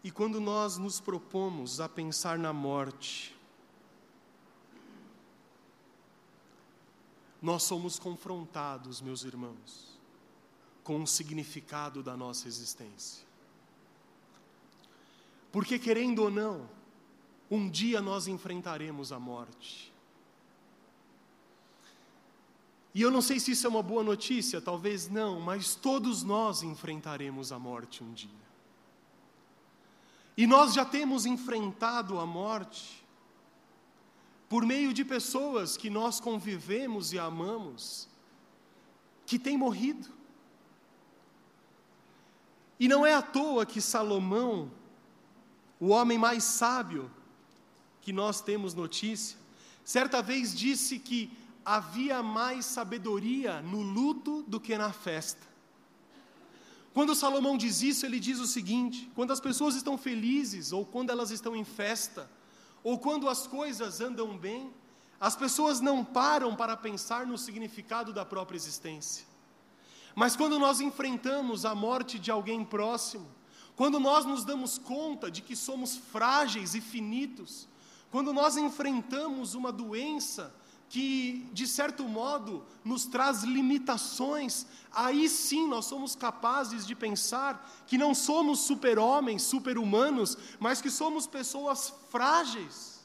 E 0.07 0.11
quando 0.12 0.40
nós 0.40 0.79
nos 0.79 1.01
propomos 1.01 1.81
a 1.81 1.88
pensar 1.88 2.38
na 2.38 2.53
morte, 2.53 3.37
nós 7.42 7.64
somos 7.64 7.99
confrontados, 7.99 9.01
meus 9.01 9.25
irmãos, 9.25 9.99
com 10.85 11.03
o 11.03 11.09
significado 11.09 12.05
da 12.05 12.16
nossa 12.16 12.47
existência. 12.47 13.27
Porque, 15.51 15.77
querendo 15.77 16.23
ou 16.23 16.31
não, 16.31 16.71
um 17.51 17.69
dia 17.69 18.01
nós 18.01 18.29
enfrentaremos 18.29 19.11
a 19.11 19.19
morte. 19.19 19.92
E 22.95 23.03
eu 23.03 23.11
não 23.11 23.21
sei 23.21 23.40
se 23.40 23.51
isso 23.51 23.66
é 23.66 23.71
uma 23.71 23.83
boa 23.83 24.05
notícia, 24.05 24.61
talvez 24.61 25.09
não, 25.09 25.40
mas 25.40 25.75
todos 25.75 26.23
nós 26.23 26.62
enfrentaremos 26.62 27.51
a 27.51 27.59
morte 27.59 28.05
um 28.05 28.12
dia. 28.12 28.46
E 30.37 30.46
nós 30.46 30.75
já 30.75 30.85
temos 30.85 31.25
enfrentado 31.25 32.20
a 32.20 32.27
morte 32.27 33.05
por 34.49 34.64
meio 34.64 34.92
de 34.92 35.05
pessoas 35.05 35.77
que 35.77 35.90
nós 35.90 36.20
convivemos 36.20 37.12
e 37.12 37.18
amamos, 37.18 38.09
que 39.25 39.38
têm 39.38 39.57
morrido. 39.57 40.09
E 42.79 42.87
não 42.87 43.05
é 43.05 43.14
à 43.14 43.22
toa 43.22 43.64
que 43.64 43.81
Salomão, 43.81 44.70
o 45.81 45.88
homem 45.88 46.18
mais 46.18 46.44
sábio 46.44 47.11
que 48.01 48.12
nós 48.12 48.40
temos 48.40 48.75
notícia, 48.75 49.38
certa 49.85 50.22
vez 50.22 50.55
disse 50.55 50.99
que 50.99 51.37
havia 51.64 52.22
mais 52.22 52.66
sabedoria 52.66 53.61
no 53.62 53.81
luto 53.83 54.42
do 54.42 54.61
que 54.61 54.77
na 54.77 54.92
festa. 54.92 55.56
Quando 56.97 57.15
Salomão 57.15 57.59
diz 57.59 57.83
isso, 57.83 58.07
ele 58.07 58.19
diz 58.19 58.41
o 58.41 58.47
seguinte: 58.47 59.13
quando 59.15 59.31
as 59.31 59.39
pessoas 59.39 59.75
estão 59.75 59.99
felizes, 59.99 60.73
ou 60.73 60.83
quando 60.83 61.11
elas 61.11 61.31
estão 61.31 61.55
em 61.55 61.63
festa, 61.63 62.27
ou 62.83 62.99
quando 62.99 63.29
as 63.29 63.47
coisas 63.47 64.01
andam 64.01 64.35
bem, 64.35 64.73
as 65.21 65.37
pessoas 65.37 65.79
não 65.79 66.03
param 66.03 66.57
para 66.57 66.75
pensar 66.75 67.27
no 67.27 67.37
significado 67.37 68.15
da 68.15 68.25
própria 68.25 68.57
existência. 68.57 69.27
Mas 70.15 70.35
quando 70.37 70.59
nós 70.59 70.81
enfrentamos 70.81 71.67
a 71.67 71.75
morte 71.75 72.19
de 72.19 72.31
alguém 72.31 72.65
próximo, 72.65 73.29
quando 73.77 74.01
nós 74.01 74.25
nos 74.25 74.43
damos 74.43 74.79
conta 74.79 75.31
de 75.31 75.43
que 75.43 75.55
somos 75.55 75.99
frágeis 75.99 76.75
e 76.75 76.81
finitos, 76.81 77.69
quando 78.11 78.33
nós 78.33 78.57
enfrentamos 78.57 79.53
uma 79.53 79.71
doença 79.71 80.51
que, 80.88 81.49
de 81.53 81.66
certo 81.66 82.05
modo, 82.05 82.64
nos 82.85 83.07
traz 83.07 83.42
limitações, 83.42 84.66
aí 84.92 85.29
sim 85.29 85.66
nós 85.66 85.87
somos 85.87 86.14
capazes 86.14 86.87
de 86.87 86.94
pensar 86.94 87.85
que 87.87 87.99
não 87.99 88.14
somos 88.14 88.61
super-homens, 88.61 89.42
super-humanos, 89.42 90.38
mas 90.61 90.81
que 90.81 90.90
somos 90.90 91.27
pessoas 91.27 91.92
frágeis. 92.11 93.05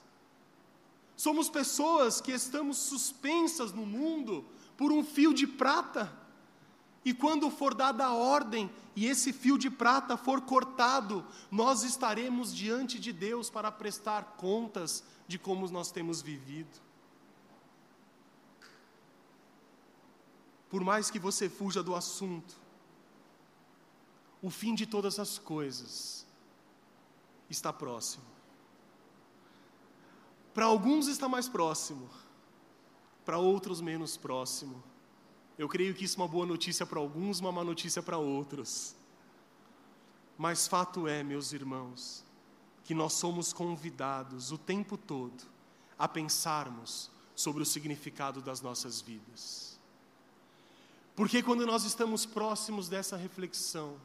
Somos 1.15 1.49
pessoas 1.49 2.21
que 2.21 2.31
estamos 2.31 2.77
suspensas 2.77 3.71
no 3.71 3.85
mundo 3.85 4.45
por 4.77 4.91
um 4.91 5.03
fio 5.03 5.33
de 5.33 5.45
prata. 5.45 6.11
E 7.03 7.13
quando 7.13 7.49
for 7.49 7.73
dada 7.73 8.05
a 8.05 8.13
ordem 8.13 8.69
e 8.95 9.07
esse 9.07 9.33
fio 9.33 9.57
de 9.57 9.69
prata 9.69 10.15
for 10.17 10.41
cortado, 10.41 11.25
nós 11.49 11.83
estaremos 11.83 12.53
diante 12.53 12.99
de 12.99 13.11
Deus 13.11 13.49
para 13.49 13.71
prestar 13.71 14.35
contas 14.37 15.03
de 15.27 15.39
como 15.39 15.67
nós 15.69 15.91
temos 15.91 16.21
vivido. 16.21 16.90
Por 20.71 20.83
mais 20.83 21.11
que 21.11 21.19
você 21.19 21.49
fuja 21.49 21.83
do 21.83 21.93
assunto, 21.93 22.55
o 24.41 24.49
fim 24.49 24.73
de 24.73 24.87
todas 24.87 25.19
as 25.19 25.37
coisas 25.37 26.25
está 27.49 27.73
próximo. 27.73 28.23
Para 30.53 30.65
alguns 30.65 31.07
está 31.07 31.27
mais 31.27 31.49
próximo, 31.49 32.09
para 33.25 33.37
outros 33.37 33.81
menos 33.81 34.15
próximo. 34.15 34.81
Eu 35.57 35.67
creio 35.67 35.93
que 35.93 36.05
isso 36.05 36.17
é 36.19 36.23
uma 36.23 36.27
boa 36.27 36.45
notícia 36.45 36.85
para 36.85 36.99
alguns, 36.99 37.39
uma 37.41 37.51
má 37.51 37.63
notícia 37.63 38.01
para 38.01 38.17
outros. 38.17 38.95
Mas 40.37 40.67
fato 40.67 41.07
é, 41.07 41.21
meus 41.21 41.51
irmãos, 41.51 42.25
que 42.83 42.95
nós 42.95 43.13
somos 43.13 43.53
convidados 43.53 44.51
o 44.51 44.57
tempo 44.57 44.97
todo 44.97 45.43
a 45.99 46.07
pensarmos 46.07 47.11
sobre 47.35 47.61
o 47.61 47.65
significado 47.65 48.41
das 48.41 48.61
nossas 48.61 49.01
vidas. 49.01 49.70
Porque 51.15 51.43
quando 51.43 51.65
nós 51.65 51.83
estamos 51.83 52.25
próximos 52.25 52.87
dessa 52.87 53.17
reflexão, 53.17 53.95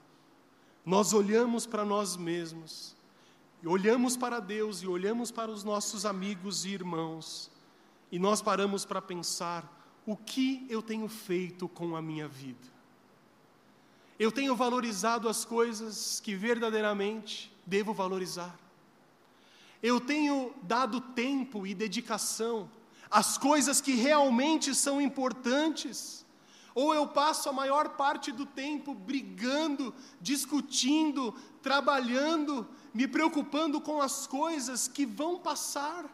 nós 0.84 1.12
olhamos 1.12 1.66
para 1.66 1.84
nós 1.84 2.16
mesmos, 2.16 2.94
olhamos 3.64 4.16
para 4.16 4.40
Deus 4.40 4.82
e 4.82 4.86
olhamos 4.86 5.30
para 5.30 5.50
os 5.50 5.64
nossos 5.64 6.04
amigos 6.04 6.64
e 6.64 6.70
irmãos, 6.70 7.50
e 8.10 8.18
nós 8.18 8.40
paramos 8.42 8.84
para 8.84 9.02
pensar 9.02 9.72
o 10.06 10.16
que 10.16 10.66
eu 10.68 10.80
tenho 10.82 11.08
feito 11.08 11.68
com 11.68 11.96
a 11.96 12.02
minha 12.02 12.28
vida. 12.28 12.76
Eu 14.18 14.32
tenho 14.32 14.56
valorizado 14.56 15.28
as 15.28 15.44
coisas 15.44 16.20
que 16.20 16.34
verdadeiramente 16.34 17.52
devo 17.66 17.92
valorizar. 17.92 18.56
Eu 19.82 20.00
tenho 20.00 20.54
dado 20.62 21.00
tempo 21.00 21.66
e 21.66 21.74
dedicação 21.74 22.70
às 23.10 23.36
coisas 23.38 23.80
que 23.80 23.92
realmente 23.92 24.74
são 24.74 25.00
importantes. 25.00 26.25
Ou 26.76 26.94
eu 26.94 27.08
passo 27.08 27.48
a 27.48 27.54
maior 27.54 27.96
parte 27.96 28.30
do 28.30 28.44
tempo 28.44 28.94
brigando, 28.94 29.94
discutindo, 30.20 31.32
trabalhando, 31.62 32.68
me 32.92 33.08
preocupando 33.08 33.80
com 33.80 34.02
as 34.02 34.26
coisas 34.26 34.86
que 34.86 35.06
vão 35.06 35.38
passar. 35.38 36.04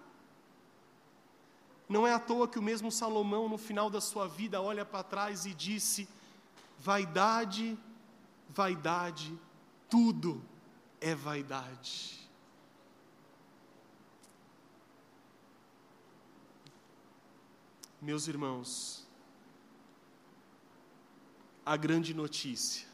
Não 1.88 2.06
é 2.06 2.12
à 2.12 2.20
toa 2.20 2.46
que 2.46 2.60
o 2.60 2.62
mesmo 2.62 2.92
Salomão, 2.92 3.48
no 3.48 3.58
final 3.58 3.90
da 3.90 4.00
sua 4.00 4.28
vida, 4.28 4.62
olha 4.62 4.84
para 4.84 5.02
trás 5.02 5.46
e 5.46 5.52
disse: 5.52 6.08
vaidade, 6.78 7.76
vaidade, 8.48 9.36
tudo 9.90 10.40
é 11.00 11.12
vaidade. 11.12 12.20
Meus 18.00 18.28
irmãos, 18.28 19.04
a 21.64 21.76
grande 21.76 22.12
notícia 22.12 22.86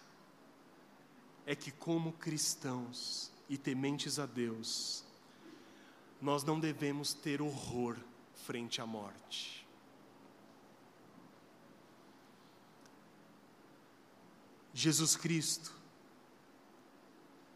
é 1.46 1.56
que, 1.56 1.70
como 1.70 2.12
cristãos 2.12 3.30
e 3.48 3.56
tementes 3.56 4.18
a 4.18 4.26
Deus, 4.26 5.02
nós 6.20 6.44
não 6.44 6.60
devemos 6.60 7.14
ter 7.14 7.40
horror 7.40 7.96
frente 8.34 8.80
à 8.80 8.86
morte. 8.86 9.66
Jesus 14.74 15.16
Cristo 15.16 15.72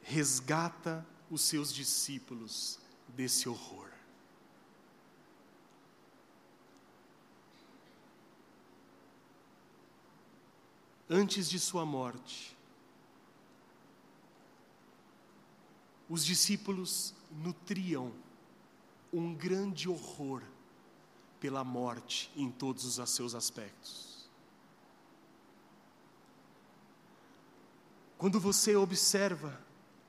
resgata 0.03 1.07
os 1.31 1.43
seus 1.43 1.73
discípulos 1.73 2.81
desse 3.09 3.49
horror. 3.49 3.92
Antes 11.13 11.51
de 11.51 11.61
sua 11.61 11.85
morte, 11.85 12.57
os 16.09 16.25
discípulos 16.25 17.13
nutriam 17.31 18.11
um 19.13 19.35
grande 19.35 19.91
horror 19.91 20.43
pela 21.39 21.63
morte 21.63 22.33
em 22.35 22.51
todos 22.51 22.99
os 22.99 23.11
seus 23.11 23.35
aspectos. 23.35 24.27
Quando 28.17 28.41
você 28.41 28.75
observa 28.75 29.61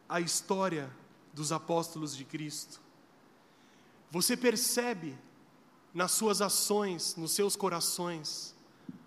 a 0.08 0.22
história 0.22 0.90
dos 1.34 1.52
apóstolos 1.52 2.16
de 2.16 2.24
Cristo, 2.24 2.80
você 4.10 4.38
percebe 4.38 5.18
nas 5.94 6.12
suas 6.12 6.42
ações, 6.42 7.18
nos 7.18 7.32
seus 7.32 7.58
corações, 7.58 8.53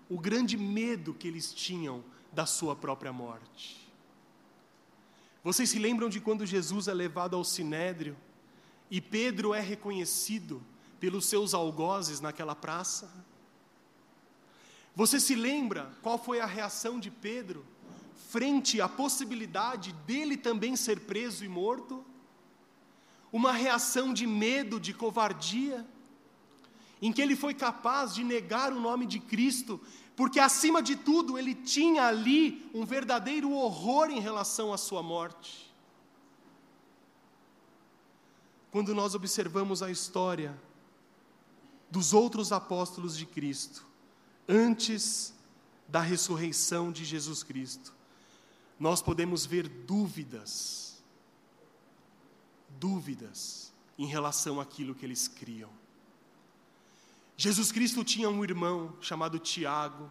o 0.09 0.19
grande 0.19 0.57
medo 0.57 1.13
que 1.13 1.27
eles 1.27 1.53
tinham 1.53 2.03
da 2.31 2.45
sua 2.45 2.75
própria 2.75 3.11
morte. 3.11 3.87
Vocês 5.43 5.69
se 5.69 5.79
lembram 5.79 6.09
de 6.09 6.19
quando 6.19 6.45
Jesus 6.45 6.87
é 6.87 6.93
levado 6.93 7.35
ao 7.35 7.43
sinédrio 7.43 8.17
e 8.89 8.99
Pedro 8.99 9.53
é 9.53 9.59
reconhecido 9.59 10.61
pelos 10.99 11.25
seus 11.25 11.53
algozes 11.53 12.19
naquela 12.19 12.55
praça? 12.55 13.09
Você 14.95 15.19
se 15.19 15.35
lembra 15.35 15.91
qual 16.01 16.17
foi 16.17 16.39
a 16.39 16.45
reação 16.45 16.99
de 16.99 17.11
Pedro 17.11 17.65
frente 18.29 18.81
à 18.81 18.89
possibilidade 18.89 19.93
dele 20.05 20.35
também 20.35 20.75
ser 20.75 21.01
preso 21.01 21.45
e 21.45 21.47
morto? 21.47 22.03
Uma 23.31 23.51
reação 23.51 24.13
de 24.13 24.25
medo, 24.25 24.79
de 24.79 24.93
covardia, 24.93 25.85
em 27.01 27.11
que 27.11 27.21
ele 27.21 27.35
foi 27.35 27.53
capaz 27.53 28.13
de 28.13 28.23
negar 28.23 28.73
o 28.73 28.79
nome 28.79 29.05
de 29.05 29.19
Cristo, 29.19 29.79
porque 30.15 30.39
acima 30.39 30.81
de 30.81 30.95
tudo 30.95 31.37
ele 31.37 31.53
tinha 31.53 32.07
ali 32.07 32.69
um 32.73 32.85
verdadeiro 32.85 33.51
horror 33.51 34.09
em 34.09 34.19
relação 34.19 34.73
à 34.73 34.77
sua 34.77 35.03
morte. 35.03 35.71
Quando 38.71 38.93
nós 38.93 39.15
observamos 39.15 39.81
a 39.81 39.91
história 39.91 40.59
dos 41.89 42.13
outros 42.13 42.51
apóstolos 42.51 43.15
de 43.15 43.25
Cristo, 43.25 43.85
antes 44.47 45.33
da 45.87 46.01
ressurreição 46.01 46.91
de 46.91 47.05
Jesus 47.05 47.43
Cristo, 47.43 47.93
nós 48.79 49.01
podemos 49.01 49.45
ver 49.45 49.67
dúvidas, 49.67 51.01
dúvidas 52.79 53.73
em 53.97 54.05
relação 54.05 54.59
àquilo 54.59 54.93
que 54.93 55.05
eles 55.05 55.27
criam. 55.27 55.69
Jesus 57.39 57.71
Cristo 57.71 58.03
tinha 58.03 58.27
um 58.29 58.43
irmão 58.43 58.97
chamado 58.99 59.37
Tiago, 59.37 60.09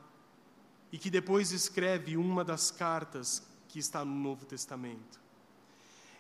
e 0.93 0.97
que 0.97 1.11
depois 1.11 1.51
escreve 1.51 2.17
uma 2.17 2.45
das 2.45 2.71
cartas 2.71 3.43
que 3.69 3.81
está 3.81 4.05
no 4.05 4.15
Novo 4.15 4.47
Testamento. 4.47 5.21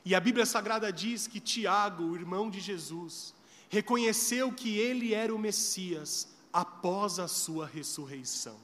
E 0.05 0.15
a 0.15 0.21
Bíblia 0.21 0.45
Sagrada 0.45 0.93
diz 0.93 1.29
que 1.29 1.39
Tiago, 1.39 2.03
o 2.03 2.17
irmão 2.17 2.51
de 2.51 2.61
Jesus, 2.61 3.33
reconheceu 3.69 4.53
que 4.53 4.77
ele 4.77 5.15
era 5.15 5.33
o 5.33 5.39
Messias 5.39 6.29
após 6.53 7.21
a 7.21 7.29
sua 7.29 7.67
ressurreição. 7.67 8.59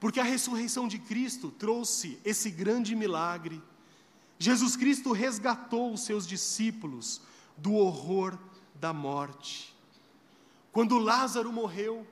Porque 0.00 0.18
a 0.18 0.24
ressurreição 0.24 0.88
de 0.88 0.98
Cristo 0.98 1.50
trouxe 1.50 2.18
esse 2.24 2.50
grande 2.50 2.96
milagre. 2.96 3.62
Jesus 4.38 4.74
Cristo 4.74 5.12
resgatou 5.12 5.92
os 5.92 6.00
seus 6.00 6.26
discípulos 6.26 7.20
do 7.56 7.74
horror 7.74 8.38
da 8.74 8.92
morte. 8.92 9.76
Quando 10.72 10.98
Lázaro 10.98 11.52
morreu 11.52 12.06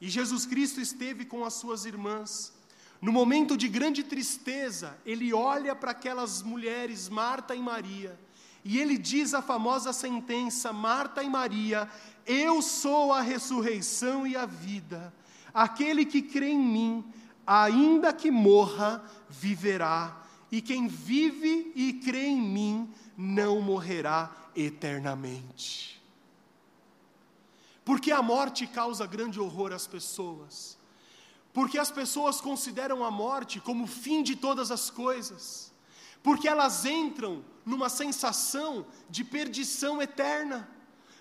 e 0.00 0.08
Jesus 0.08 0.44
Cristo 0.44 0.80
esteve 0.80 1.24
com 1.24 1.44
as 1.44 1.54
suas 1.54 1.84
irmãs, 1.84 2.52
no 3.00 3.12
momento 3.12 3.56
de 3.56 3.68
grande 3.68 4.02
tristeza, 4.02 4.98
ele 5.04 5.32
olha 5.32 5.74
para 5.74 5.90
aquelas 5.90 6.42
mulheres, 6.42 7.08
Marta 7.08 7.54
e 7.54 7.60
Maria, 7.60 8.18
e 8.64 8.78
ele 8.78 8.96
diz 8.96 9.34
a 9.34 9.42
famosa 9.42 9.92
sentença: 9.92 10.72
Marta 10.72 11.22
e 11.22 11.28
Maria, 11.28 11.88
eu 12.26 12.62
sou 12.62 13.12
a 13.12 13.20
ressurreição 13.20 14.26
e 14.26 14.36
a 14.36 14.46
vida. 14.46 15.12
Aquele 15.52 16.04
que 16.04 16.22
crê 16.22 16.48
em 16.48 16.58
mim, 16.58 17.04
ainda 17.46 18.12
que 18.12 18.30
morra, 18.30 19.04
viverá. 19.28 20.22
E 20.50 20.62
quem 20.62 20.88
vive 20.88 21.72
e 21.74 21.92
crê 21.92 22.26
em 22.26 22.40
mim, 22.40 22.90
não 23.16 23.60
morrerá 23.60 24.34
eternamente. 24.56 25.93
Porque 27.84 28.10
a 28.10 28.22
morte 28.22 28.66
causa 28.66 29.06
grande 29.06 29.38
horror 29.38 29.72
às 29.72 29.86
pessoas. 29.86 30.78
Porque 31.52 31.78
as 31.78 31.90
pessoas 31.90 32.40
consideram 32.40 33.04
a 33.04 33.10
morte 33.10 33.60
como 33.60 33.84
o 33.84 33.88
fim 33.88 34.22
de 34.22 34.34
todas 34.34 34.70
as 34.70 34.90
coisas 34.90 35.74
porque 36.24 36.48
elas 36.48 36.86
entram 36.86 37.44
numa 37.66 37.90
sensação 37.90 38.86
de 39.10 39.22
perdição 39.22 40.00
eterna. 40.00 40.66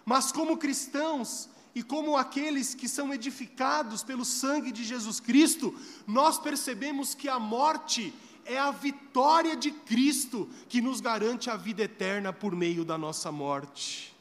Mas, 0.05 0.31
como 0.31 0.55
cristãos 0.55 1.49
e 1.75 1.83
como 1.83 2.15
aqueles 2.15 2.73
que 2.73 2.87
são 2.87 3.13
edificados 3.13 4.01
pelo 4.01 4.23
sangue 4.23 4.71
de 4.71 4.81
Jesus 4.81 5.19
Cristo, 5.19 5.77
nós 6.07 6.39
percebemos 6.39 7.13
que 7.13 7.27
a 7.27 7.37
morte 7.37 8.13
é 8.45 8.57
a 8.57 8.71
vitória 8.71 9.57
de 9.57 9.71
Cristo 9.71 10.49
que 10.69 10.81
nos 10.81 11.01
garante 11.01 11.49
a 11.49 11.57
vida 11.57 11.83
eterna 11.83 12.31
por 12.31 12.55
meio 12.55 12.85
da 12.85 12.97
nossa 12.97 13.29
morte. 13.29 14.12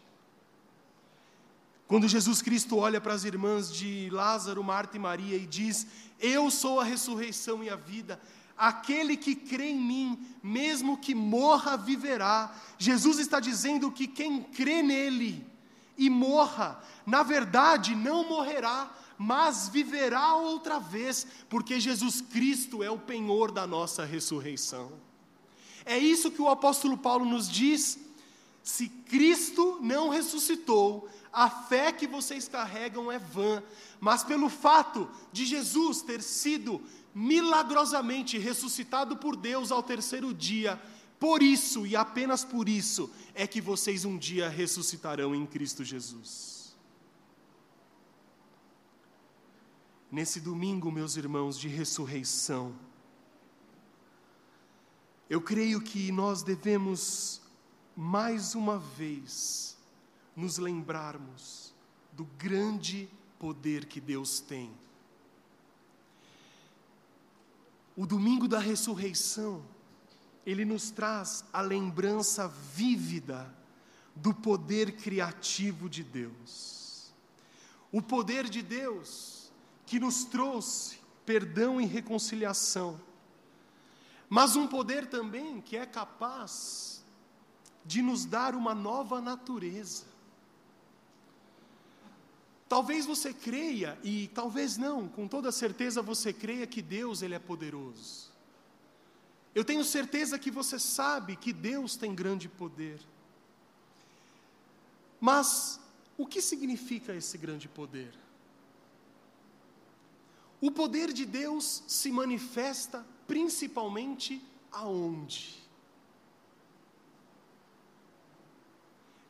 Quando 1.92 2.09
Jesus 2.09 2.40
Cristo 2.40 2.78
olha 2.78 3.02
para 3.02 3.12
as 3.12 3.22
irmãs 3.24 3.70
de 3.70 4.09
Lázaro, 4.11 4.64
Marta 4.64 4.96
e 4.96 4.98
Maria 4.98 5.37
e 5.37 5.46
diz: 5.46 5.87
Eu 6.18 6.50
sou 6.50 6.81
a 6.81 6.85
ressurreição 6.85 7.62
e 7.62 7.68
a 7.68 7.76
vida, 7.76 8.18
Aquele 8.57 9.14
que 9.14 9.35
crê 9.35 9.72
em 9.72 9.78
mim, 9.78 10.26
mesmo 10.42 10.96
que 10.96 11.14
morra, 11.14 11.76
viverá. 11.76 12.50
Jesus 12.78 13.18
está 13.18 13.38
dizendo 13.38 13.92
que 13.92 14.07
quem 14.07 14.42
crê 14.42 14.83
nele 14.83 15.46
e 15.98 16.09
morra, 16.09 16.83
na 17.05 17.22
verdade 17.22 17.94
não 17.94 18.26
morrerá, 18.26 18.90
mas 19.18 19.68
viverá 19.68 20.37
outra 20.37 20.78
vez, 20.78 21.26
porque 21.50 21.78
Jesus 21.78 22.22
Cristo 22.22 22.83
é 22.83 22.90
o 22.90 22.98
penhor 22.98 23.52
da 23.52 23.66
nossa 23.66 24.02
ressurreição. 24.02 24.90
É 25.85 25.98
isso 25.98 26.31
que 26.31 26.40
o 26.40 26.48
apóstolo 26.48 26.96
Paulo 26.96 27.26
nos 27.26 27.50
diz. 27.50 27.98
Se 28.62 28.88
Cristo 28.88 29.78
não 29.83 30.09
ressuscitou, 30.09 31.11
a 31.32 31.48
fé 31.48 31.90
que 31.90 32.06
vocês 32.06 32.46
carregam 32.46 33.10
é 33.10 33.18
vã, 33.18 33.62
mas 33.98 34.22
pelo 34.22 34.50
fato 34.50 35.08
de 35.32 35.46
Jesus 35.46 36.02
ter 36.02 36.22
sido 36.22 36.82
milagrosamente 37.14 38.38
ressuscitado 38.38 39.16
por 39.16 39.34
Deus 39.34 39.72
ao 39.72 39.82
terceiro 39.82 40.34
dia, 40.34 40.80
por 41.18 41.42
isso 41.42 41.86
e 41.86 41.96
apenas 41.96 42.44
por 42.44 42.68
isso 42.68 43.10
é 43.34 43.46
que 43.46 43.60
vocês 43.60 44.04
um 44.04 44.18
dia 44.18 44.48
ressuscitarão 44.48 45.34
em 45.34 45.46
Cristo 45.46 45.84
Jesus. 45.84 46.76
Nesse 50.10 50.40
domingo, 50.40 50.92
meus 50.92 51.16
irmãos, 51.16 51.58
de 51.58 51.68
ressurreição, 51.68 52.74
eu 55.30 55.40
creio 55.40 55.80
que 55.80 56.12
nós 56.12 56.42
devemos, 56.42 57.40
mais 57.96 58.54
uma 58.54 58.78
vez, 58.78 59.71
nos 60.34 60.58
lembrarmos 60.58 61.74
do 62.12 62.24
grande 62.24 63.08
poder 63.38 63.86
que 63.86 64.00
Deus 64.00 64.40
tem 64.40 64.72
o 67.96 68.06
domingo 68.06 68.48
da 68.48 68.58
ressurreição, 68.58 69.62
ele 70.46 70.64
nos 70.64 70.90
traz 70.90 71.44
a 71.52 71.60
lembrança 71.60 72.48
vívida 72.48 73.54
do 74.14 74.34
poder 74.34 74.96
criativo 74.96 75.88
de 75.88 76.02
Deus. 76.02 77.12
O 77.90 78.00
poder 78.00 78.48
de 78.48 78.62
Deus 78.62 79.52
que 79.86 80.00
nos 80.00 80.24
trouxe 80.24 80.98
perdão 81.24 81.80
e 81.80 81.86
reconciliação, 81.86 83.00
mas 84.28 84.56
um 84.56 84.66
poder 84.66 85.06
também 85.06 85.60
que 85.60 85.76
é 85.76 85.84
capaz 85.84 87.04
de 87.84 88.00
nos 88.00 88.24
dar 88.24 88.54
uma 88.54 88.74
nova 88.74 89.20
natureza. 89.20 90.06
Talvez 92.73 93.04
você 93.04 93.35
creia 93.35 93.98
e 94.02 94.29
talvez 94.29 94.79
não, 94.79 95.06
com 95.06 95.29
toda 95.29 95.52
certeza 95.52 96.00
você 96.00 96.33
creia 96.33 96.66
que 96.66 96.81
Deus 96.81 97.20
ele 97.20 97.35
é 97.35 97.38
poderoso. 97.38 98.31
Eu 99.54 99.62
tenho 99.62 99.85
certeza 99.85 100.38
que 100.38 100.50
você 100.50 100.79
sabe 100.79 101.37
que 101.37 101.52
Deus 101.52 101.96
tem 101.96 102.14
grande 102.14 102.48
poder. 102.48 102.98
Mas 105.20 105.79
o 106.16 106.27
que 106.27 106.40
significa 106.40 107.14
esse 107.14 107.37
grande 107.37 107.68
poder? 107.68 108.14
O 110.58 110.70
poder 110.70 111.12
de 111.12 111.27
Deus 111.27 111.83
se 111.87 112.10
manifesta 112.10 113.06
principalmente 113.27 114.42
aonde? 114.70 115.62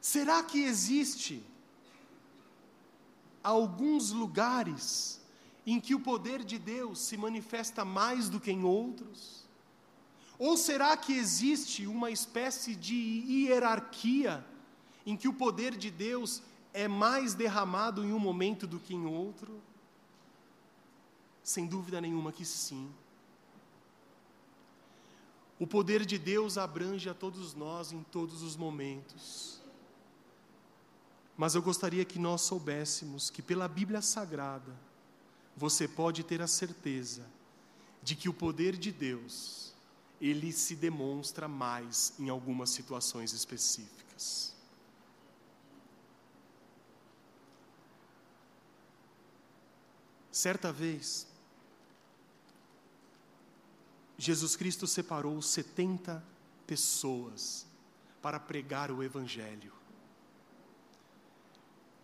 Será 0.01 0.45
que 0.45 0.63
existe 0.63 1.45
alguns 3.43 4.11
lugares 4.11 5.21
em 5.67 5.81
que 5.81 5.95
o 5.95 6.01
poder 6.01 6.45
de 6.45 6.59
Deus 6.59 6.99
se 6.99 7.17
manifesta 7.17 7.85
mais 7.85 8.29
do 8.29 8.41
que 8.41 8.51
em 8.51 8.65
outros? 8.65 9.43
Ou 10.39 10.57
será 10.57 10.97
que 10.97 11.13
existe 11.13 11.87
uma 11.87 12.11
espécie 12.11 12.75
de 12.75 12.95
hierarquia 12.95 14.45
em 15.07 15.17
que 15.17 15.29
o 15.29 15.33
poder 15.33 15.77
de 15.77 15.91
Deus 15.91 16.43
é 16.73 16.89
mais 16.89 17.35
derramado 17.35 18.05
em 18.05 18.13
um 18.13 18.19
momento 18.19 18.67
do 18.67 18.81
que 18.81 18.95
em 18.95 19.07
outro? 19.07 19.61
Sem 21.45 21.67
dúvida 21.67 22.01
nenhuma 22.01 22.33
que 22.33 22.45
sim. 22.45 22.91
O 25.61 25.67
poder 25.67 26.05
de 26.05 26.19
Deus 26.19 26.59
abrange 26.59 27.09
a 27.09 27.15
todos 27.15 27.55
nós 27.55 27.93
em 27.93 28.03
todos 28.05 28.43
os 28.43 28.57
momentos. 28.57 29.62
Mas 31.37 31.55
eu 31.55 31.63
gostaria 31.63 32.05
que 32.05 32.19
nós 32.19 32.43
soubéssemos 32.43 33.31
que 33.31 33.43
pela 33.43 33.67
Bíblia 33.67 34.03
Sagrada, 34.03 34.73
você 35.57 35.89
pode 35.89 36.23
ter 36.23 36.41
a 36.43 36.47
certeza 36.47 37.27
de 38.03 38.15
que 38.15 38.29
o 38.29 38.35
poder 38.35 38.77
de 38.77 38.91
Deus, 38.91 39.73
ele 40.21 40.53
se 40.53 40.75
demonstra 40.75 41.49
mais 41.49 42.13
em 42.19 42.29
algumas 42.29 42.71
situações 42.71 43.33
específicas. 43.33 44.55
Certa 50.31 50.73
vez, 50.73 51.27
Jesus 54.17 54.57
Cristo 54.57 54.87
separou 54.87 55.41
70 55.41 56.25
pessoas 56.67 57.67
para 58.21 58.41
pregar 58.41 58.91
o 58.91 59.03
Evangelho 59.03 59.82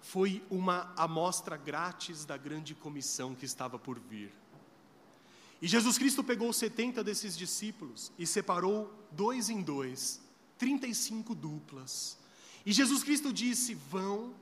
foi 0.08 0.42
uma 0.50 0.90
amostra 0.96 1.54
grátis 1.54 2.24
da 2.24 2.34
grande 2.34 2.74
comissão 2.74 3.34
que 3.34 3.44
estava 3.44 3.78
por 3.78 3.98
vir. 3.98 4.32
E 5.60 5.68
Jesus 5.68 5.98
Cristo 5.98 6.24
pegou 6.24 6.50
70 6.50 7.04
desses 7.04 7.36
discípulos 7.36 8.10
e 8.18 8.26
separou 8.26 8.90
dois 9.12 9.50
em 9.50 9.60
dois, 9.60 10.18
35 10.56 11.34
duplas. 11.34 12.16
E 12.64 12.72
Jesus 12.72 13.02
Cristo 13.02 13.30
disse: 13.30 13.74
Vão 13.74 14.32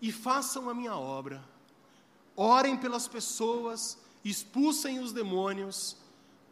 e 0.00 0.10
façam 0.10 0.70
a 0.70 0.74
minha 0.74 0.96
obra, 0.96 1.44
orem 2.34 2.78
pelas 2.78 3.06
pessoas, 3.06 3.98
expulsem 4.24 5.00
os 5.00 5.12
demônios, 5.12 5.98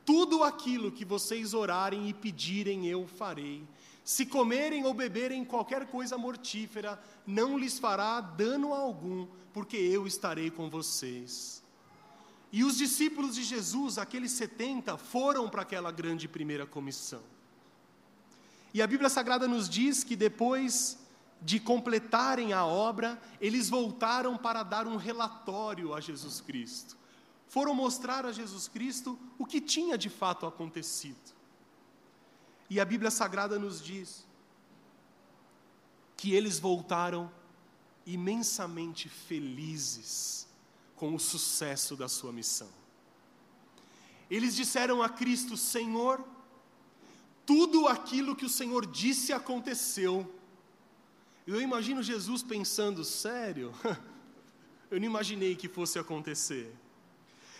tudo 0.04 0.44
aquilo 0.44 0.92
que 0.92 1.06
vocês 1.06 1.54
orarem 1.54 2.06
e 2.06 2.12
pedirem 2.12 2.86
eu 2.86 3.06
farei. 3.06 3.64
Se 4.04 4.26
comerem 4.26 4.84
ou 4.84 4.92
beberem 4.92 5.44
qualquer 5.44 5.86
coisa 5.86 6.18
mortífera, 6.18 7.02
não 7.26 7.56
lhes 7.56 7.78
fará 7.78 8.20
dano 8.20 8.74
algum, 8.74 9.26
porque 9.52 9.78
eu 9.78 10.06
estarei 10.06 10.50
com 10.50 10.68
vocês. 10.68 11.64
E 12.52 12.62
os 12.62 12.76
discípulos 12.76 13.34
de 13.34 13.42
Jesus, 13.42 13.96
aqueles 13.96 14.32
setenta, 14.32 14.98
foram 14.98 15.48
para 15.48 15.62
aquela 15.62 15.90
grande 15.90 16.28
primeira 16.28 16.66
comissão. 16.66 17.22
E 18.74 18.82
a 18.82 18.86
Bíblia 18.86 19.08
Sagrada 19.08 19.48
nos 19.48 19.68
diz 19.68 20.04
que 20.04 20.14
depois 20.14 20.98
de 21.40 21.58
completarem 21.58 22.52
a 22.52 22.64
obra, 22.64 23.20
eles 23.40 23.68
voltaram 23.68 24.36
para 24.36 24.62
dar 24.62 24.86
um 24.86 24.96
relatório 24.96 25.94
a 25.94 26.00
Jesus 26.00 26.40
Cristo. 26.40 26.96
Foram 27.48 27.74
mostrar 27.74 28.24
a 28.26 28.32
Jesus 28.32 28.68
Cristo 28.68 29.18
o 29.38 29.46
que 29.46 29.60
tinha 29.60 29.96
de 29.96 30.08
fato 30.08 30.46
acontecido. 30.46 31.33
E 32.68 32.80
a 32.80 32.84
Bíblia 32.84 33.10
Sagrada 33.10 33.58
nos 33.58 33.82
diz 33.82 34.26
que 36.16 36.32
eles 36.34 36.58
voltaram 36.58 37.30
imensamente 38.06 39.08
felizes 39.08 40.46
com 40.96 41.14
o 41.14 41.20
sucesso 41.20 41.96
da 41.96 42.08
sua 42.08 42.32
missão. 42.32 42.68
Eles 44.30 44.56
disseram 44.56 45.02
a 45.02 45.08
Cristo: 45.08 45.56
Senhor, 45.56 46.24
tudo 47.44 47.86
aquilo 47.86 48.36
que 48.36 48.46
o 48.46 48.50
Senhor 48.50 48.86
disse 48.86 49.32
aconteceu. 49.32 50.32
Eu 51.46 51.60
imagino 51.60 52.02
Jesus 52.02 52.42
pensando: 52.42 53.04
sério? 53.04 53.72
Eu 54.90 55.00
não 55.00 55.06
imaginei 55.06 55.56
que 55.56 55.68
fosse 55.68 55.98
acontecer. 55.98 56.72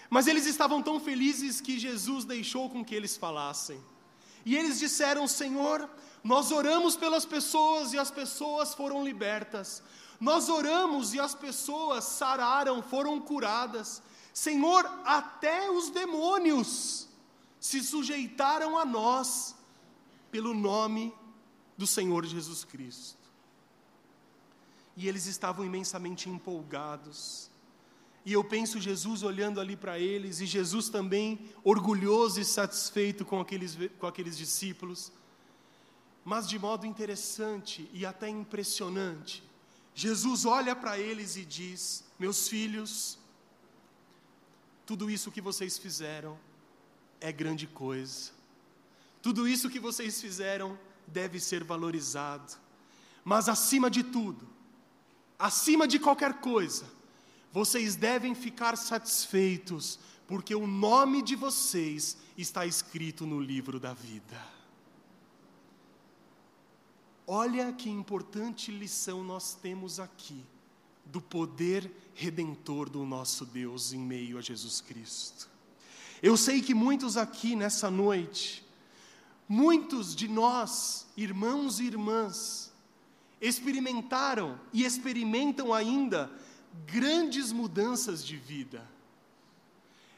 Mas 0.09 0.27
eles 0.27 0.47
estavam 0.47 0.83
tão 0.83 1.01
felizes 1.01 1.61
que 1.61 1.79
Jesus 1.79 2.25
deixou 2.25 2.71
com 2.71 2.85
que 2.85 2.95
eles 2.95 3.17
falassem. 3.17 3.83
E 4.45 4.57
eles 4.57 4.79
disseram: 4.79 5.27
Senhor, 5.27 5.89
nós 6.23 6.51
oramos 6.51 6.97
pelas 6.97 7.25
pessoas 7.25 7.93
e 7.93 7.99
as 7.99 8.11
pessoas 8.11 8.75
foram 8.75 9.05
libertas. 9.05 9.83
Nós 10.21 10.49
oramos 10.49 11.13
e 11.13 11.21
as 11.21 11.35
pessoas 11.35 12.05
sararam, 12.05 12.83
foram 12.83 13.21
curadas. 13.21 14.03
Senhor, 14.33 14.85
até 15.05 15.71
os 15.71 15.91
demônios 15.91 17.09
se 17.61 17.83
sujeitaram 17.83 18.79
a 18.79 18.85
nós 18.85 19.55
pelo 20.31 20.53
nome 20.53 21.15
do 21.77 21.87
Senhor 21.87 22.25
Jesus 22.25 22.65
Cristo. 22.65 23.25
E 24.97 25.09
eles 25.09 25.27
estavam 25.27 25.65
imensamente 25.65 26.29
empolgados. 26.29 27.51
E 28.25 28.33
eu 28.33 28.43
penso 28.43 28.81
Jesus 28.81 29.23
olhando 29.23 29.61
ali 29.61 29.77
para 29.77 29.99
eles, 29.99 30.41
e 30.41 30.47
Jesus 30.47 30.89
também 30.89 31.51
orgulhoso 31.63 32.41
e 32.41 32.45
satisfeito 32.45 33.25
com 33.25 33.39
aqueles, 33.39 33.77
com 33.99 34.07
aqueles 34.07 34.37
discípulos. 34.37 35.13
Mas 36.25 36.49
de 36.49 36.59
modo 36.59 36.87
interessante 36.87 37.89
e 37.93 38.07
até 38.07 38.29
impressionante, 38.29 39.45
Jesus 39.95 40.47
olha 40.47 40.75
para 40.75 40.99
eles 40.99 41.37
e 41.37 41.45
diz: 41.45 42.03
Meus 42.19 42.49
filhos, 42.49 43.19
tudo 44.87 45.11
isso 45.11 45.31
que 45.31 45.43
vocês 45.43 45.77
fizeram 45.77 46.39
é 47.21 47.31
grande 47.31 47.67
coisa, 47.67 48.33
tudo 49.21 49.47
isso 49.47 49.69
que 49.69 49.79
vocês 49.79 50.19
fizeram 50.19 50.79
deve 51.07 51.39
ser 51.39 51.63
valorizado, 51.63 52.55
mas 53.23 53.51
acima 53.51 53.91
de 53.91 54.03
tudo, 54.03 54.49
acima 55.39 55.87
de 55.87 55.99
qualquer 55.99 56.41
coisa, 56.41 56.87
vocês 57.55 57.95
devem 57.95 58.35
ficar 58.35 58.77
satisfeitos, 58.77 60.01
porque 60.27 60.57
o 60.57 60.67
nome 60.67 61.23
de 61.23 61.37
vocês 61.37 62.17
está 62.37 62.67
escrito 62.67 63.25
no 63.25 63.41
livro 63.41 63.79
da 63.79 63.95
vida. 63.95 64.45
Olha 67.25 67.73
que 67.73 67.89
importante 67.89 68.73
lição 68.73 69.23
nós 69.23 69.55
temos 69.55 70.01
aqui 70.01 70.45
do 71.05 71.21
poder 71.21 71.89
redentor 72.13 72.91
do 72.91 73.07
nosso 73.07 73.47
Deus 73.47 73.93
em 73.93 74.01
meio 74.01 74.37
a 74.37 74.41
Jesus 74.41 74.81
Cristo. 74.81 75.49
Eu 76.21 76.37
sei 76.37 76.61
que 76.61 76.75
muitos 76.75 77.17
aqui 77.17 77.55
nessa 77.55 77.89
noite, 77.89 78.67
muitos 79.49 80.17
de 80.17 80.27
nós, 80.27 81.07
irmãos 81.17 81.79
e 81.79 81.85
irmãs, 81.85 82.73
experimentaram 83.41 84.59
e 84.73 84.85
experimentam 84.85 85.73
ainda 85.73 86.29
grandes 86.87 87.53
mudanças 87.53 88.25
de 88.25 88.37
vida. 88.37 88.87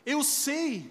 Eu 0.05 0.23
sei 0.23 0.91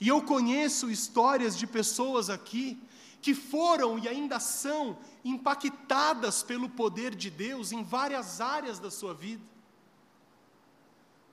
e 0.00 0.08
eu 0.08 0.22
conheço 0.22 0.90
histórias 0.90 1.56
de 1.56 1.66
pessoas 1.66 2.28
aqui 2.28 2.80
que 3.20 3.34
foram 3.34 3.98
e 3.98 4.08
ainda 4.08 4.40
são 4.40 4.98
impactadas 5.24 6.42
pelo 6.42 6.68
poder 6.68 7.14
de 7.14 7.30
Deus 7.30 7.70
em 7.70 7.84
várias 7.84 8.40
áreas 8.40 8.80
da 8.80 8.90
sua 8.90 9.14
vida. 9.14 9.44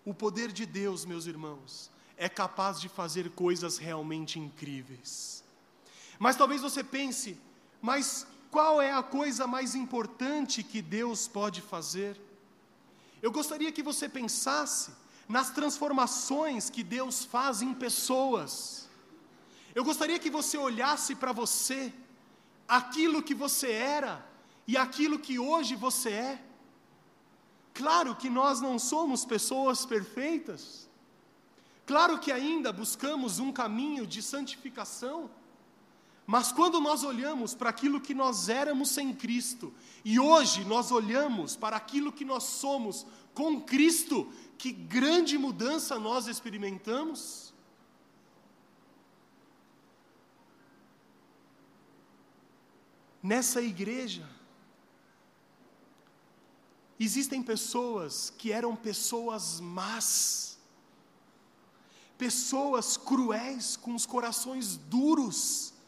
O 0.05 0.13
poder 0.13 0.51
de 0.51 0.65
Deus, 0.65 1.03
meus 1.03 1.25
irmãos, 1.25 1.91
é 2.15 2.29
capaz 2.29 2.79
de 2.79 2.87
fazer 2.87 3.31
coisas 3.31 3.77
realmente 3.77 4.39
incríveis. 4.39 5.43
Mas 6.19 6.35
talvez 6.35 6.61
você 6.61 6.83
pense, 6.83 7.39
mas 7.81 8.27
qual 8.51 8.81
é 8.81 8.91
a 8.91 9.01
coisa 9.01 9.47
mais 9.47 9.73
importante 9.73 10.61
que 10.63 10.81
Deus 10.81 11.27
pode 11.27 11.61
fazer? 11.61 12.19
Eu 13.21 13.31
gostaria 13.31 13.71
que 13.71 13.83
você 13.83 14.07
pensasse 14.07 14.91
nas 15.27 15.49
transformações 15.49 16.69
que 16.69 16.83
Deus 16.83 17.23
faz 17.23 17.61
em 17.61 17.73
pessoas. 17.73 18.89
Eu 19.75 19.83
gostaria 19.83 20.17
que 20.17 20.29
você 20.29 20.57
olhasse 20.57 21.15
para 21.15 21.31
você, 21.31 21.93
aquilo 22.67 23.21
que 23.21 23.35
você 23.35 23.71
era 23.71 24.25
e 24.67 24.77
aquilo 24.77 25.19
que 25.19 25.37
hoje 25.37 25.75
você 25.75 26.11
é. 26.11 26.43
Claro 27.73 28.15
que 28.15 28.29
nós 28.29 28.59
não 28.59 28.77
somos 28.77 29.23
pessoas 29.23 29.85
perfeitas. 29.85 30.89
Claro 31.85 32.19
que 32.19 32.31
ainda 32.31 32.71
buscamos 32.71 33.39
um 33.39 33.51
caminho 33.51 34.05
de 34.05 34.21
santificação. 34.21 35.29
Mas 36.31 36.51
quando 36.51 36.79
nós 36.79 37.03
olhamos 37.03 37.55
para 37.55 37.71
aquilo 37.71 37.99
que 37.99 38.13
nós 38.13 38.49
éramos 38.49 38.89
sem 38.89 39.11
Cristo, 39.11 39.73
e 40.05 40.19
hoje 40.19 40.63
nós 40.63 40.91
olhamos 40.91 41.55
para 41.55 41.75
aquilo 41.75 42.11
que 42.11 42.23
nós 42.23 42.43
somos 42.43 43.03
com 43.33 43.59
Cristo, 43.59 44.31
que 44.55 44.71
grande 44.71 45.39
mudança 45.39 45.97
nós 45.97 46.27
experimentamos. 46.27 47.51
Nessa 53.23 53.59
igreja, 53.59 54.29
existem 56.99 57.41
pessoas 57.41 58.31
que 58.37 58.51
eram 58.51 58.75
pessoas 58.75 59.59
más, 59.59 60.59
pessoas 62.19 62.97
cruéis 62.97 63.75
com 63.75 63.95
os 63.95 64.05
corações 64.05 64.77
duros. 64.77 65.78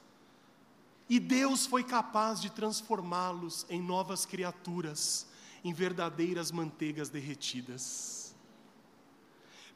E 1.11 1.19
Deus 1.19 1.65
foi 1.65 1.83
capaz 1.83 2.39
de 2.39 2.49
transformá-los 2.49 3.65
em 3.69 3.81
novas 3.81 4.25
criaturas, 4.25 5.27
em 5.61 5.73
verdadeiras 5.73 6.53
manteigas 6.53 7.09
derretidas. 7.09 8.33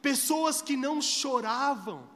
Pessoas 0.02 0.62
que 0.62 0.78
não 0.78 1.02
choravam, 1.02 2.08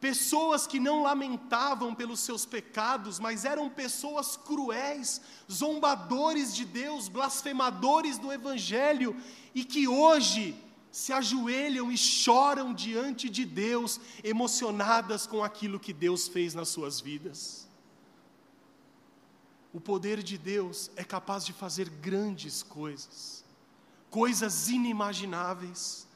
pessoas 0.00 0.66
que 0.66 0.80
não 0.80 1.02
lamentavam 1.02 1.94
pelos 1.94 2.20
seus 2.20 2.46
pecados, 2.46 3.20
mas 3.20 3.44
eram 3.44 3.68
pessoas 3.68 4.38
cruéis, 4.38 5.20
zombadores 5.52 6.56
de 6.56 6.64
Deus, 6.64 7.08
blasfemadores 7.08 8.16
do 8.16 8.32
Evangelho, 8.32 9.14
e 9.54 9.62
que 9.62 9.86
hoje 9.86 10.56
se 10.90 11.12
ajoelham 11.12 11.92
e 11.92 11.98
choram 11.98 12.72
diante 12.72 13.28
de 13.28 13.44
Deus, 13.44 14.00
emocionadas 14.24 15.26
com 15.26 15.44
aquilo 15.44 15.78
que 15.78 15.92
Deus 15.92 16.26
fez 16.26 16.54
nas 16.54 16.70
suas 16.70 17.02
vidas. 17.02 17.67
O 19.72 19.80
poder 19.80 20.22
de 20.22 20.38
Deus 20.38 20.90
é 20.96 21.04
capaz 21.04 21.44
de 21.44 21.52
fazer 21.52 21.88
grandes 21.88 22.62
coisas, 22.62 23.44
coisas 24.10 24.68
inimagináveis. 24.68 26.06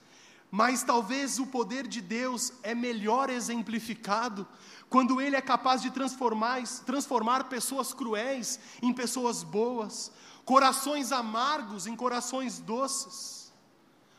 Mas 0.50 0.82
talvez 0.82 1.38
o 1.38 1.46
poder 1.46 1.86
de 1.86 2.00
Deus 2.00 2.52
é 2.62 2.74
melhor 2.74 3.30
exemplificado 3.30 4.46
quando 4.88 5.20
Ele 5.20 5.36
é 5.36 5.40
capaz 5.40 5.80
de 5.80 5.90
transformar, 5.90 6.62
transformar 6.84 7.44
pessoas 7.44 7.94
cruéis 7.94 8.60
em 8.82 8.92
pessoas 8.92 9.42
boas, 9.42 10.12
corações 10.44 11.12
amargos 11.12 11.86
em 11.86 11.96
corações 11.96 12.58
doces, 12.58 13.50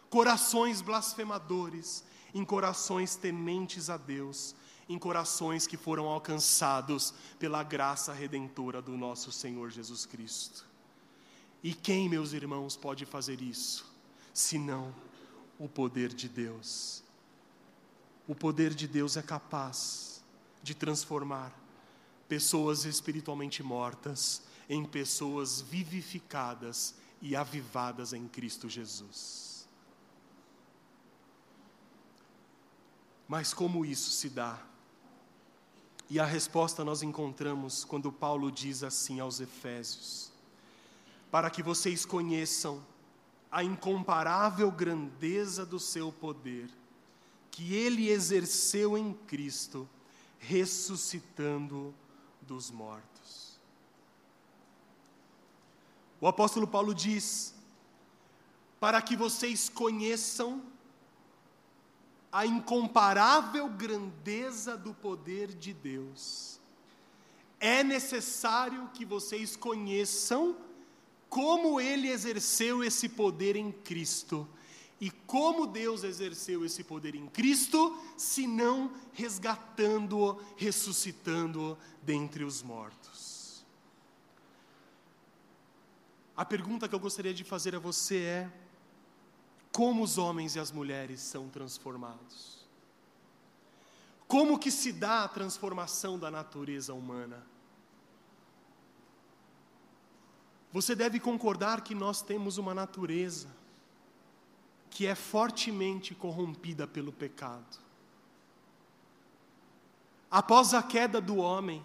corações 0.10 0.82
blasfemadores 0.82 2.04
em 2.34 2.44
corações 2.44 3.16
tementes 3.16 3.90
a 3.90 3.98
Deus, 3.98 4.56
em 4.88 5.00
corações 5.00 5.66
que 5.66 5.78
foram 5.78 6.06
alcançados 6.06 7.14
pela 7.40 7.64
graça 7.64 8.14
redentora 8.14 8.82
do 8.82 8.98
nosso 8.98 9.32
Senhor 9.32 9.70
Jesus 9.72 10.06
Cristo. 10.06 10.66
E 11.64 11.74
quem, 11.74 12.10
meus 12.10 12.34
irmãos, 12.34 12.76
pode 12.76 13.06
fazer 13.06 13.42
isso, 13.42 13.86
senão 14.34 14.94
o 15.58 15.70
poder 15.70 16.14
de 16.14 16.28
Deus. 16.28 17.02
O 18.28 18.36
poder 18.36 18.74
de 18.74 18.88
Deus 18.88 19.16
é 19.16 19.22
capaz 19.22 20.22
de 20.62 20.74
transformar 20.74 21.54
pessoas 22.28 22.86
espiritualmente 22.86 23.62
mortas 23.62 24.42
em 24.70 24.84
pessoas 24.84 25.62
vivificadas 25.62 26.96
e 27.22 27.36
avivadas 27.36 28.12
em 28.12 28.28
Cristo 28.28 28.70
Jesus. 28.70 29.68
Mas 33.28 33.54
como 33.54 33.86
isso 33.86 34.10
se 34.10 34.30
dá? 34.30 34.62
E 36.10 36.20
a 36.20 36.26
resposta 36.26 36.84
nós 36.84 37.02
encontramos 37.02 37.84
quando 37.84 38.12
Paulo 38.12 38.52
diz 38.52 38.84
assim 38.84 39.20
aos 39.20 39.40
Efésios: 39.40 40.32
Para 41.32 41.50
que 41.50 41.64
vocês 41.64 42.06
conheçam 42.06 42.84
a 43.52 43.64
incomparável 43.64 44.72
grandeza 44.72 45.66
do 45.66 45.80
seu 45.80 46.12
poder, 46.12 46.70
que 47.52 47.74
ele 47.74 48.10
exerceu 48.10 48.98
em 48.98 49.14
Cristo, 49.14 49.88
ressuscitando 50.40 51.94
dos 52.42 52.72
mortos. 52.72 53.60
O 56.20 56.28
apóstolo 56.28 56.68
Paulo 56.68 56.94
diz: 56.94 57.54
para 58.84 59.02
que 59.02 59.16
vocês 59.16 59.70
conheçam 59.70 60.62
a 62.34 62.48
incomparável 62.48 63.70
grandeza 63.70 64.76
do 64.76 64.92
poder 64.92 65.54
de 65.54 65.72
Deus, 65.72 66.60
é 67.60 67.84
necessário 67.84 68.90
que 68.92 69.06
vocês 69.06 69.56
conheçam 69.56 70.58
como 71.30 71.80
ele 71.80 72.10
exerceu 72.10 72.84
esse 72.84 73.08
poder 73.08 73.56
em 73.56 73.72
Cristo. 73.72 74.48
E 75.00 75.12
como 75.12 75.68
Deus 75.68 76.04
exerceu 76.04 76.66
esse 76.66 76.84
poder 76.84 77.14
em 77.14 77.28
Cristo, 77.28 77.96
se 78.18 78.48
não 78.48 78.92
resgatando-o, 79.12 80.42
ressuscitando-o 80.56 81.78
dentre 82.02 82.44
os 82.44 82.64
mortos. 82.64 83.64
A 86.36 86.44
pergunta 86.44 86.90
que 86.90 86.96
eu 86.96 87.00
gostaria 87.00 87.34
de 87.34 87.44
fazer 87.44 87.76
a 87.76 87.80
você 87.80 88.18
é: 88.18 88.63
como 89.74 90.04
os 90.04 90.20
homens 90.20 90.56
e 90.56 90.60
as 90.60 90.72
mulheres 90.72 91.20
são 91.20 91.50
transformados? 91.50 92.64
Como 94.28 94.60
que 94.60 94.70
se 94.70 94.94
dá 94.94 95.24
a 95.24 95.28
transformação 95.28 96.18
da 96.18 96.30
natureza 96.30 96.94
humana? 96.94 97.44
Você 100.72 100.96
deve 100.96 101.20
concordar 101.20 101.82
que 101.82 101.94
nós 101.94 102.22
temos 102.22 102.58
uma 102.58 102.74
natureza 102.74 103.48
que 104.90 105.08
é 105.08 105.16
fortemente 105.16 106.14
corrompida 106.14 106.88
pelo 106.88 107.12
pecado. 107.12 107.80
Após 110.30 110.74
a 110.74 110.84
queda 110.84 111.20
do 111.20 111.38
homem, 111.38 111.84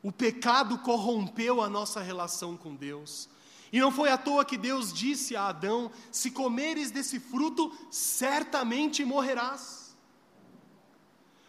o 0.00 0.12
pecado 0.12 0.78
corrompeu 0.78 1.60
a 1.60 1.68
nossa 1.68 2.00
relação 2.00 2.56
com 2.56 2.74
Deus. 2.74 3.28
E 3.74 3.80
não 3.80 3.90
foi 3.90 4.08
à 4.08 4.16
toa 4.16 4.44
que 4.44 4.56
Deus 4.56 4.92
disse 4.92 5.34
a 5.34 5.48
Adão: 5.48 5.90
Se 6.12 6.30
comeres 6.30 6.92
desse 6.92 7.18
fruto, 7.18 7.76
certamente 7.90 9.04
morrerás. 9.04 9.96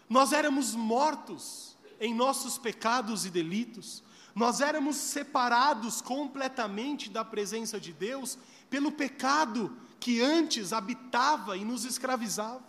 Nós 0.09 0.34
éramos 0.34 0.73
mortos 0.73 1.78
em 1.99 2.15
nossos 2.15 2.57
pecados 2.57 3.28
e 3.28 3.30
delitos, 3.30 4.03
nós 4.34 4.59
éramos 4.59 4.95
separados 4.95 6.01
completamente 6.01 7.11
da 7.11 7.23
presença 7.23 7.80
de 7.80 7.93
Deus 7.93 8.39
pelo 8.71 8.91
pecado 8.91 9.78
que 9.99 10.19
antes 10.19 10.73
habitava 10.73 11.55
e 11.55 11.63
nos 11.63 11.86
escravizava. 11.86 12.63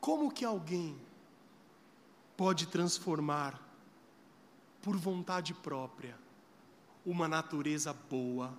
Como 0.00 0.30
que 0.30 0.44
alguém 0.44 0.96
pode 2.36 2.68
transformar, 2.68 3.60
por 4.80 4.96
vontade 4.96 5.52
própria, 5.52 6.27
uma 7.10 7.26
natureza 7.26 7.90
boa, 7.90 8.52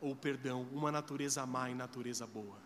ou 0.00 0.16
perdão, 0.16 0.66
uma 0.72 0.90
natureza 0.90 1.44
má 1.44 1.70
em 1.70 1.74
natureza 1.74 2.26
boa? 2.26 2.56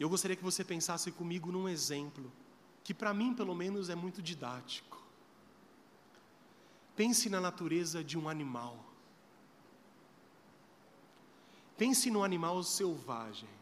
Eu 0.00 0.08
gostaria 0.08 0.36
que 0.36 0.42
você 0.42 0.64
pensasse 0.64 1.12
comigo 1.12 1.52
num 1.52 1.68
exemplo, 1.68 2.32
que 2.82 2.92
para 2.92 3.14
mim, 3.14 3.34
pelo 3.34 3.54
menos, 3.54 3.88
é 3.88 3.94
muito 3.94 4.20
didático. 4.20 5.00
Pense 6.96 7.30
na 7.30 7.40
natureza 7.40 8.02
de 8.02 8.18
um 8.18 8.28
animal. 8.28 8.84
Pense 11.78 12.10
no 12.10 12.24
animal 12.24 12.64
selvagem. 12.64 13.55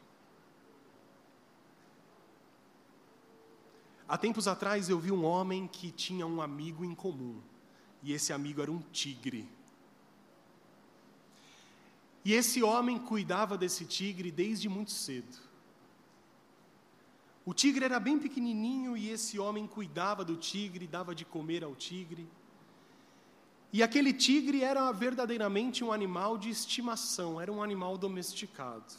Há 4.06 4.18
tempos 4.18 4.46
atrás 4.46 4.88
eu 4.88 4.98
vi 4.98 5.10
um 5.10 5.24
homem 5.24 5.66
que 5.66 5.90
tinha 5.90 6.26
um 6.26 6.42
amigo 6.42 6.84
em 6.84 6.94
comum, 6.94 7.40
e 8.02 8.12
esse 8.12 8.32
amigo 8.32 8.60
era 8.60 8.70
um 8.70 8.80
tigre. 8.92 9.48
E 12.24 12.32
esse 12.32 12.62
homem 12.62 12.98
cuidava 12.98 13.56
desse 13.56 13.84
tigre 13.84 14.30
desde 14.30 14.68
muito 14.68 14.90
cedo. 14.90 15.36
O 17.44 17.52
tigre 17.52 17.84
era 17.84 18.00
bem 18.00 18.18
pequenininho 18.18 18.96
e 18.96 19.10
esse 19.10 19.38
homem 19.38 19.66
cuidava 19.66 20.24
do 20.24 20.34
tigre, 20.36 20.86
dava 20.86 21.14
de 21.14 21.26
comer 21.26 21.62
ao 21.62 21.74
tigre. 21.74 22.26
E 23.70 23.82
aquele 23.82 24.14
tigre 24.14 24.62
era 24.62 24.90
verdadeiramente 24.92 25.84
um 25.84 25.92
animal 25.92 26.38
de 26.38 26.48
estimação, 26.48 27.38
era 27.38 27.52
um 27.52 27.62
animal 27.62 27.98
domesticado. 27.98 28.94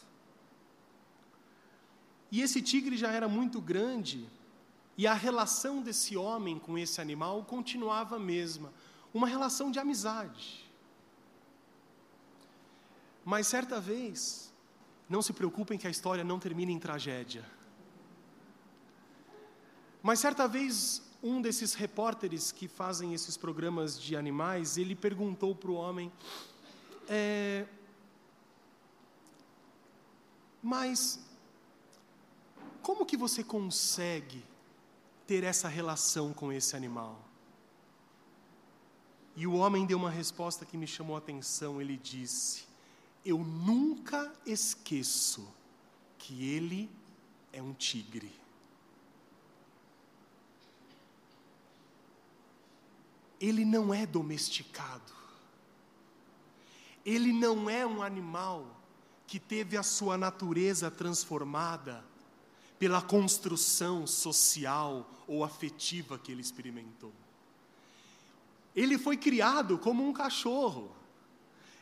E 2.31 2.41
esse 2.41 2.61
tigre 2.61 2.97
já 2.97 3.09
era 3.11 3.27
muito 3.27 3.59
grande, 3.59 4.29
e 4.97 5.05
a 5.05 5.13
relação 5.13 5.81
desse 5.81 6.15
homem 6.15 6.57
com 6.57 6.77
esse 6.77 7.01
animal 7.01 7.43
continuava 7.43 8.15
a 8.15 8.19
mesma, 8.19 8.71
uma 9.13 9.27
relação 9.27 9.69
de 9.69 9.79
amizade. 9.79 10.65
Mas 13.23 13.47
certa 13.47 13.81
vez, 13.81 14.53
não 15.09 15.21
se 15.21 15.33
preocupem 15.33 15.77
que 15.77 15.87
a 15.87 15.89
história 15.89 16.23
não 16.23 16.39
termina 16.39 16.71
em 16.71 16.79
tragédia. 16.79 17.43
Mas 20.01 20.19
certa 20.19 20.47
vez, 20.47 21.01
um 21.21 21.41
desses 21.41 21.73
repórteres 21.73 22.51
que 22.51 22.67
fazem 22.67 23.13
esses 23.13 23.35
programas 23.35 23.99
de 23.99 24.15
animais, 24.15 24.77
ele 24.77 24.95
perguntou 24.95 25.55
para 25.55 25.71
o 25.71 25.73
homem: 25.73 26.11
é, 27.09 27.65
Mas 30.61 31.19
como 32.81 33.05
que 33.05 33.17
você 33.17 33.43
consegue 33.43 34.43
ter 35.28 35.43
essa 35.43 35.67
relação 35.67 36.34
com 36.34 36.51
esse 36.51 36.76
animal? 36.76 37.19
E 39.36 39.45
o 39.45 39.53
homem 39.53 39.86
deu 39.86 39.97
uma 39.97 40.09
resposta 40.09 40.65
que 40.65 40.78
me 40.78 40.88
chamou 40.88 41.15
a 41.15 41.19
atenção. 41.19 41.82
Ele 41.82 41.97
disse: 41.97 42.65
eu 43.26 43.39
nunca 43.39 44.32
esqueço 44.45 45.51
que 46.19 46.47
ele 46.47 46.88
é 47.51 47.59
um 47.59 47.73
tigre. 47.73 48.32
Ele 53.41 53.65
não 53.65 53.91
é 53.91 54.05
domesticado. 54.05 55.11
Ele 57.03 57.34
não 57.34 57.67
é 57.67 57.86
um 57.86 58.03
animal 58.03 58.80
que 59.26 59.39
teve 59.39 59.76
a 59.76 59.84
sua 59.84 60.17
natureza 60.17 60.91
transformada 60.91 62.05
pela 62.78 63.01
construção 63.01 64.05
social 64.05 65.09
ou 65.28 65.43
afetiva 65.43 66.17
que 66.17 66.32
ele 66.32 66.41
experimentou. 66.41 67.11
Ele 68.76 68.97
foi 68.97 69.15
criado 69.15 69.78
como 69.78 70.07
um 70.07 70.11
cachorro. 70.11 70.91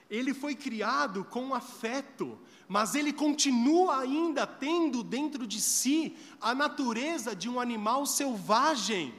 Ele 0.10 0.34
foi 0.34 0.54
criado 0.54 1.24
com 1.24 1.56
afeto, 1.56 2.38
mas 2.68 2.94
ele 2.94 3.12
continua 3.12 4.02
ainda 4.02 4.46
tendo 4.46 5.04
dentro 5.04 5.48
de 5.48 5.60
si 5.60 6.16
a 6.40 6.54
natureza 6.54 7.36
de 7.36 7.50
um 7.50 7.60
animal 7.60 8.06
selvagem. 8.06 9.14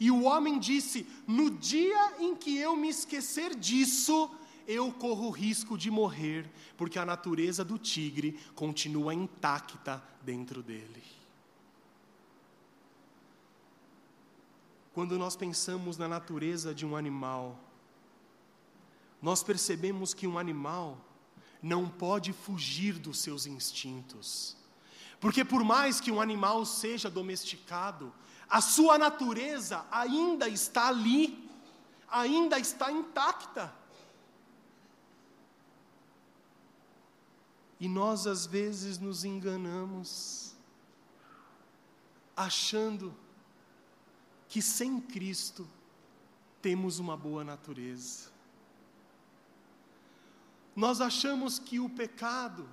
E 0.00 0.10
o 0.10 0.24
homem 0.24 0.58
disse: 0.58 1.06
No 1.26 1.50
dia 1.50 2.14
em 2.18 2.34
que 2.34 2.56
eu 2.56 2.74
me 2.74 2.88
esquecer 2.88 3.54
disso, 3.54 4.28
eu 4.66 4.90
corro 4.92 5.28
o 5.28 5.30
risco 5.30 5.78
de 5.78 5.90
morrer, 5.90 6.50
porque 6.76 6.98
a 6.98 7.04
natureza 7.04 7.64
do 7.64 7.78
tigre 7.78 8.38
continua 8.54 9.14
intacta 9.14 10.02
dentro 10.22 10.62
dele. 10.62 11.19
Quando 14.92 15.18
nós 15.18 15.36
pensamos 15.36 15.96
na 15.96 16.08
natureza 16.08 16.74
de 16.74 16.84
um 16.84 16.96
animal, 16.96 17.58
nós 19.22 19.42
percebemos 19.42 20.12
que 20.12 20.26
um 20.26 20.38
animal 20.38 20.98
não 21.62 21.88
pode 21.88 22.32
fugir 22.32 22.98
dos 22.98 23.18
seus 23.18 23.46
instintos. 23.46 24.56
Porque, 25.20 25.44
por 25.44 25.62
mais 25.62 26.00
que 26.00 26.10
um 26.10 26.20
animal 26.20 26.64
seja 26.64 27.10
domesticado, 27.10 28.12
a 28.48 28.60
sua 28.60 28.98
natureza 28.98 29.84
ainda 29.90 30.48
está 30.48 30.88
ali, 30.88 31.48
ainda 32.08 32.58
está 32.58 32.90
intacta. 32.90 33.72
E 37.78 37.88
nós, 37.88 38.26
às 38.26 38.46
vezes, 38.46 38.98
nos 38.98 39.24
enganamos, 39.24 40.54
achando 42.36 43.14
que 44.50 44.60
sem 44.60 45.00
Cristo 45.00 45.66
temos 46.60 46.98
uma 46.98 47.16
boa 47.16 47.44
natureza. 47.44 48.30
Nós 50.74 51.00
achamos 51.00 51.60
que 51.60 51.78
o 51.78 51.88
pecado 51.88 52.68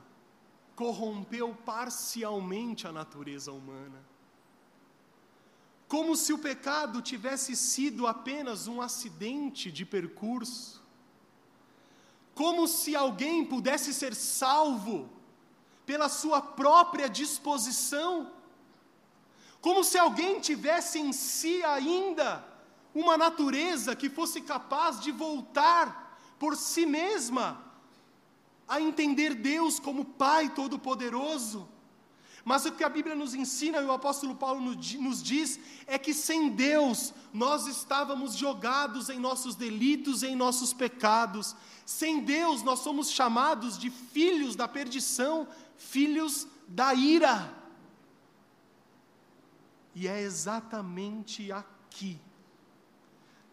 corrompeu 0.76 1.54
parcialmente 1.54 2.88
a 2.88 2.92
natureza 2.92 3.52
humana. 3.52 4.04
Como 5.88 6.16
se 6.16 6.34
o 6.34 6.40
pecado 6.40 7.00
tivesse 7.00 7.56
sido 7.56 8.08
apenas 8.08 8.68
um 8.68 8.82
acidente 8.82 9.72
de 9.72 9.86
percurso. 9.86 10.84
Como 12.34 12.68
se 12.68 12.96
alguém 12.96 13.46
pudesse 13.46 13.94
ser 13.94 14.16
salvo 14.16 15.10
pela 15.86 16.10
sua 16.10 16.42
própria 16.42 17.08
disposição 17.08 18.34
como 19.62 19.84
se 19.84 19.98
alguém 19.98 20.40
tivesse 20.40 21.00
em 21.00 21.12
si 21.12 21.64
ainda 21.64 22.46
uma 22.94 23.18
natureza 23.18 23.96
que 23.96 24.10
fosse 24.10 24.42
capaz 24.42 25.00
de 25.00 25.12
voltar 25.12 26.18
por 26.40 26.56
si 26.56 26.86
mesma 26.86 27.64
a 28.68 28.82
entender 28.82 29.34
Deus 29.34 29.80
como 29.80 30.04
Pai 30.04 30.50
Todo-Poderoso. 30.50 31.68
Mas 32.44 32.66
o 32.66 32.72
que 32.72 32.84
a 32.84 32.90
Bíblia 32.90 33.14
nos 33.14 33.34
ensina 33.34 33.80
e 33.80 33.84
o 33.84 33.92
apóstolo 33.92 34.34
Paulo 34.34 34.62
nos 34.62 35.22
diz 35.22 35.60
é 35.86 35.98
que 35.98 36.14
sem 36.14 36.50
Deus 36.50 37.14
nós 37.34 37.68
estávamos 37.68 38.36
jogados 38.36 39.10
em 39.10 39.20
nossos 39.20 39.54
delitos, 39.54 40.24
em 40.24 40.34
nossos 40.34 40.72
pecados. 40.72 41.56
Sem 41.86 42.22
Deus 42.22 42.64
nós 42.64 42.80
somos 42.80 43.12
chamados 43.12 43.78
de 43.78 43.90
filhos 43.90 44.56
da 44.56 44.66
perdição, 44.66 45.46
filhos 45.76 46.48
da 46.68 46.94
ira. 46.94 47.54
E 50.00 50.08
é 50.08 50.22
exatamente 50.22 51.52
aqui 51.52 52.22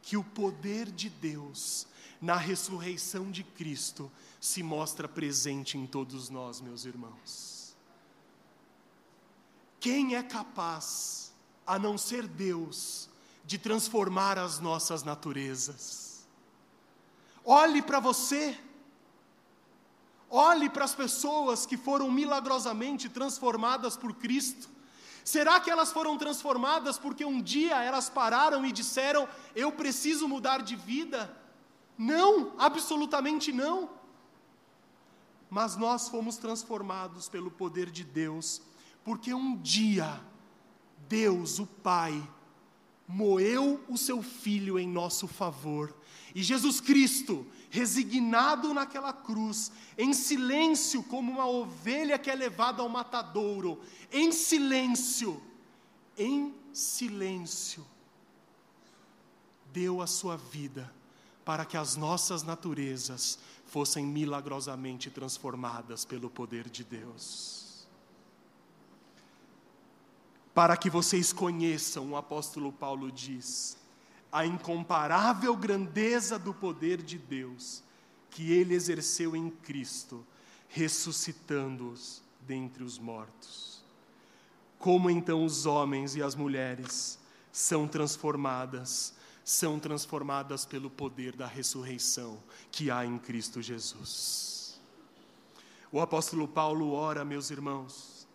que 0.02 0.14
o 0.14 0.22
poder 0.22 0.90
de 0.90 1.08
Deus, 1.08 1.86
na 2.20 2.36
ressurreição 2.36 3.30
de 3.30 3.42
Cristo, 3.42 4.12
se 4.38 4.62
mostra 4.62 5.08
presente 5.08 5.78
em 5.78 5.86
todos 5.86 6.28
nós, 6.28 6.60
meus 6.60 6.84
irmãos. 6.84 7.74
Quem 9.80 10.16
é 10.16 10.22
capaz, 10.22 11.32
a 11.66 11.78
não 11.78 11.96
ser 11.96 12.26
Deus, 12.26 13.08
de 13.46 13.56
transformar 13.56 14.38
as 14.38 14.60
nossas 14.60 15.02
naturezas? 15.02 16.26
Olhe 17.42 17.80
para 17.80 18.00
você, 18.00 18.60
olhe 20.28 20.68
para 20.68 20.84
as 20.84 20.94
pessoas 20.94 21.64
que 21.64 21.78
foram 21.78 22.10
milagrosamente 22.10 23.08
transformadas 23.08 23.96
por 23.96 24.12
Cristo. 24.16 24.73
Será 25.24 25.58
que 25.58 25.70
elas 25.70 25.90
foram 25.90 26.18
transformadas 26.18 26.98
porque 26.98 27.24
um 27.24 27.40
dia 27.40 27.82
elas 27.82 28.10
pararam 28.10 28.64
e 28.66 28.70
disseram: 28.70 29.26
Eu 29.56 29.72
preciso 29.72 30.28
mudar 30.28 30.62
de 30.62 30.76
vida? 30.76 31.34
Não, 31.96 32.52
absolutamente 32.58 33.50
não. 33.50 33.88
Mas 35.48 35.76
nós 35.76 36.08
fomos 36.08 36.36
transformados 36.36 37.28
pelo 37.28 37.50
poder 37.50 37.90
de 37.90 38.04
Deus, 38.04 38.60
porque 39.02 39.32
um 39.32 39.56
dia 39.56 40.20
Deus, 41.08 41.58
o 41.58 41.66
Pai, 41.66 42.28
moeu 43.06 43.82
o 43.88 43.96
seu 43.96 44.22
filho 44.22 44.78
em 44.78 44.88
nosso 44.88 45.26
favor. 45.26 45.94
E 46.34 46.42
Jesus 46.42 46.80
Cristo, 46.80 47.46
resignado 47.74 48.72
naquela 48.72 49.12
cruz, 49.12 49.72
em 49.98 50.12
silêncio, 50.12 51.02
como 51.02 51.32
uma 51.32 51.44
ovelha 51.44 52.16
que 52.16 52.30
é 52.30 52.34
levada 52.34 52.80
ao 52.80 52.88
matadouro, 52.88 53.80
em 54.12 54.30
silêncio, 54.30 55.42
em 56.16 56.54
silêncio, 56.72 57.84
deu 59.72 60.00
a 60.00 60.06
sua 60.06 60.36
vida 60.36 60.88
para 61.44 61.64
que 61.64 61.76
as 61.76 61.96
nossas 61.96 62.44
naturezas 62.44 63.40
fossem 63.66 64.06
milagrosamente 64.06 65.10
transformadas 65.10 66.04
pelo 66.04 66.30
poder 66.30 66.70
de 66.70 66.84
Deus. 66.84 67.88
Para 70.54 70.76
que 70.76 70.88
vocês 70.88 71.32
conheçam, 71.32 72.12
o 72.12 72.16
apóstolo 72.16 72.72
Paulo 72.72 73.10
diz, 73.10 73.76
a 74.34 74.44
incomparável 74.44 75.56
grandeza 75.56 76.36
do 76.36 76.52
poder 76.52 77.00
de 77.00 77.16
Deus 77.16 77.84
que 78.30 78.50
ele 78.50 78.74
exerceu 78.74 79.36
em 79.36 79.48
Cristo, 79.48 80.26
ressuscitando-os 80.66 82.20
dentre 82.40 82.82
os 82.82 82.98
mortos. 82.98 83.80
Como 84.76 85.08
então 85.08 85.44
os 85.44 85.66
homens 85.66 86.16
e 86.16 86.22
as 86.22 86.34
mulheres 86.34 87.16
são 87.52 87.86
transformadas, 87.86 89.14
são 89.44 89.78
transformadas 89.78 90.66
pelo 90.66 90.90
poder 90.90 91.36
da 91.36 91.46
ressurreição 91.46 92.42
que 92.72 92.90
há 92.90 93.06
em 93.06 93.16
Cristo 93.18 93.62
Jesus. 93.62 94.80
O 95.92 96.00
apóstolo 96.00 96.48
Paulo 96.48 96.90
ora, 96.90 97.24
meus 97.24 97.52
irmãos, 97.52 98.26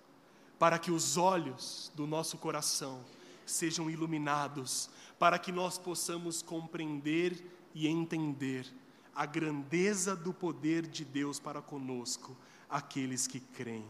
para 0.57 0.79
que 0.79 0.91
os 0.91 1.17
olhos 1.17 1.91
do 1.93 2.07
nosso 2.07 2.37
coração 2.37 3.03
sejam 3.45 3.89
iluminados, 3.89 4.89
para 5.20 5.38
que 5.38 5.51
nós 5.51 5.78
possamos 5.78 6.41
compreender 6.41 7.45
e 7.76 7.88
entender 7.88 8.65
a 9.13 9.26
grandeza 9.26 10.15
do 10.15 10.34
poder 10.34 10.88
de 10.88 11.03
Deus 11.03 11.39
para 11.39 11.61
conosco, 11.61 12.36
aqueles 12.70 13.28
que 13.28 13.41
creem. 13.41 13.86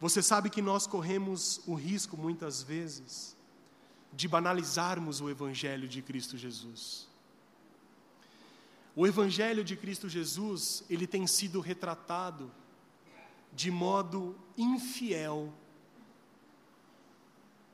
Você 0.00 0.20
sabe 0.20 0.50
que 0.50 0.60
nós 0.60 0.86
corremos 0.86 1.60
o 1.66 1.74
risco, 1.74 2.16
muitas 2.16 2.60
vezes, 2.62 3.36
de 4.12 4.26
banalizarmos 4.26 5.20
o 5.20 5.30
Evangelho 5.30 5.86
de 5.86 6.02
Cristo 6.02 6.36
Jesus. 6.36 7.06
O 8.96 9.06
Evangelho 9.06 9.62
de 9.62 9.76
Cristo 9.76 10.08
Jesus, 10.08 10.82
ele 10.90 11.06
tem 11.06 11.26
sido 11.26 11.60
retratado 11.60 12.50
de 13.52 13.70
modo 13.70 14.36
infiel 14.56 15.52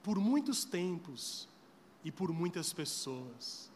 por 0.02 0.18
muitos 0.18 0.64
tempos 0.64 1.48
e 2.04 2.10
por 2.10 2.32
muitas 2.32 2.72
pessoas. 2.72 3.70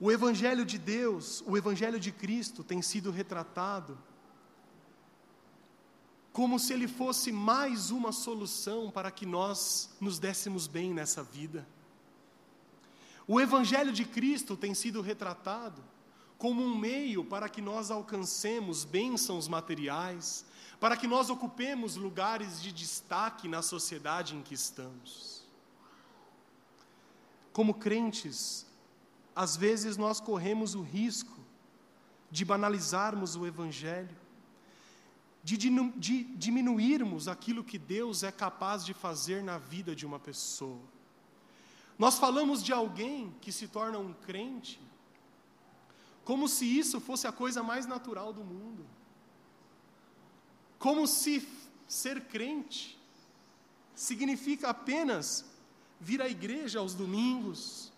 O 0.00 0.10
Evangelho 0.10 0.64
de 0.64 0.78
Deus, 0.78 1.42
o 1.46 1.56
Evangelho 1.56 1.98
de 1.98 2.12
Cristo 2.12 2.64
tem 2.64 2.82
sido 2.82 3.10
retratado 3.10 3.98
como 6.32 6.58
se 6.58 6.72
ele 6.72 6.88
fosse 6.88 7.30
mais 7.30 7.92
uma 7.92 8.10
solução 8.10 8.90
para 8.90 9.08
que 9.10 9.24
nós 9.24 9.90
nos 10.00 10.18
dessemos 10.18 10.66
bem 10.66 10.92
nessa 10.92 11.22
vida. 11.22 11.66
O 13.26 13.40
Evangelho 13.40 13.92
de 13.92 14.04
Cristo 14.04 14.56
tem 14.56 14.74
sido 14.74 15.00
retratado 15.00 15.82
como 16.36 16.62
um 16.62 16.76
meio 16.76 17.24
para 17.24 17.48
que 17.48 17.62
nós 17.62 17.90
alcancemos 17.90 18.84
bênçãos 18.84 19.48
materiais, 19.48 20.44
para 20.78 20.96
que 20.96 21.06
nós 21.06 21.30
ocupemos 21.30 21.96
lugares 21.96 22.60
de 22.60 22.72
destaque 22.72 23.48
na 23.48 23.62
sociedade 23.62 24.36
em 24.36 24.42
que 24.42 24.52
estamos. 24.52 25.33
Como 27.54 27.72
crentes, 27.72 28.66
às 29.34 29.56
vezes 29.56 29.96
nós 29.96 30.20
corremos 30.20 30.74
o 30.74 30.82
risco 30.82 31.34
de 32.30 32.44
banalizarmos 32.44 33.34
o 33.34 33.46
Evangelho, 33.46 34.14
de, 35.42 35.56
diminuirmos 36.36 37.28
aquilo 37.28 37.64
que 37.64 37.78
Deus 37.78 38.22
é 38.22 38.30
capaz 38.30 38.84
de 38.84 38.92
fazer 38.92 39.42
na 39.42 39.56
vida 39.56 39.96
de 39.96 40.04
uma 40.04 40.18
pessoa. 40.18 40.82
Nós 41.98 42.18
falamos 42.18 42.62
de 42.62 42.74
alguém 42.74 43.34
que 43.40 43.50
se 43.50 43.68
torna 43.68 43.98
um 43.98 44.12
crente, 44.12 44.78
como 46.26 46.46
se 46.46 46.66
isso 46.66 47.00
fosse 47.00 47.26
a 47.26 47.32
coisa 47.32 47.62
mais 47.62 47.86
natural 47.86 48.30
do 48.30 48.44
mundo 48.44 48.84
como 50.84 51.06
se 51.06 51.48
ser 51.88 52.26
crente 52.26 53.00
significa 53.94 54.68
apenas 54.68 55.46
vir 56.00 56.20
à 56.20 56.28
igreja 56.28 56.78
aos 56.78 56.94
domingos, 56.94 57.92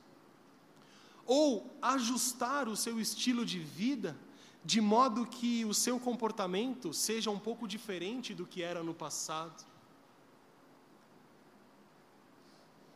ou 1.24 1.70
ajustar 1.82 2.68
o 2.68 2.76
seu 2.76 3.00
estilo 3.00 3.44
de 3.44 3.58
vida 3.58 4.16
de 4.64 4.80
modo 4.80 5.24
que 5.24 5.64
o 5.64 5.72
seu 5.72 6.00
comportamento 6.00 6.92
seja 6.92 7.30
um 7.30 7.38
pouco 7.38 7.68
diferente 7.68 8.34
do 8.34 8.44
que 8.44 8.62
era 8.62 8.82
no 8.82 8.92
passado. 8.92 9.64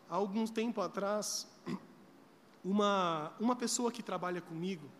Há 0.08 0.16
algum 0.16 0.44
tempo 0.48 0.80
atrás, 0.80 1.46
uma, 2.64 3.32
uma 3.38 3.54
pessoa 3.54 3.92
que 3.92 4.02
trabalha 4.02 4.40
comigo, 4.40 4.90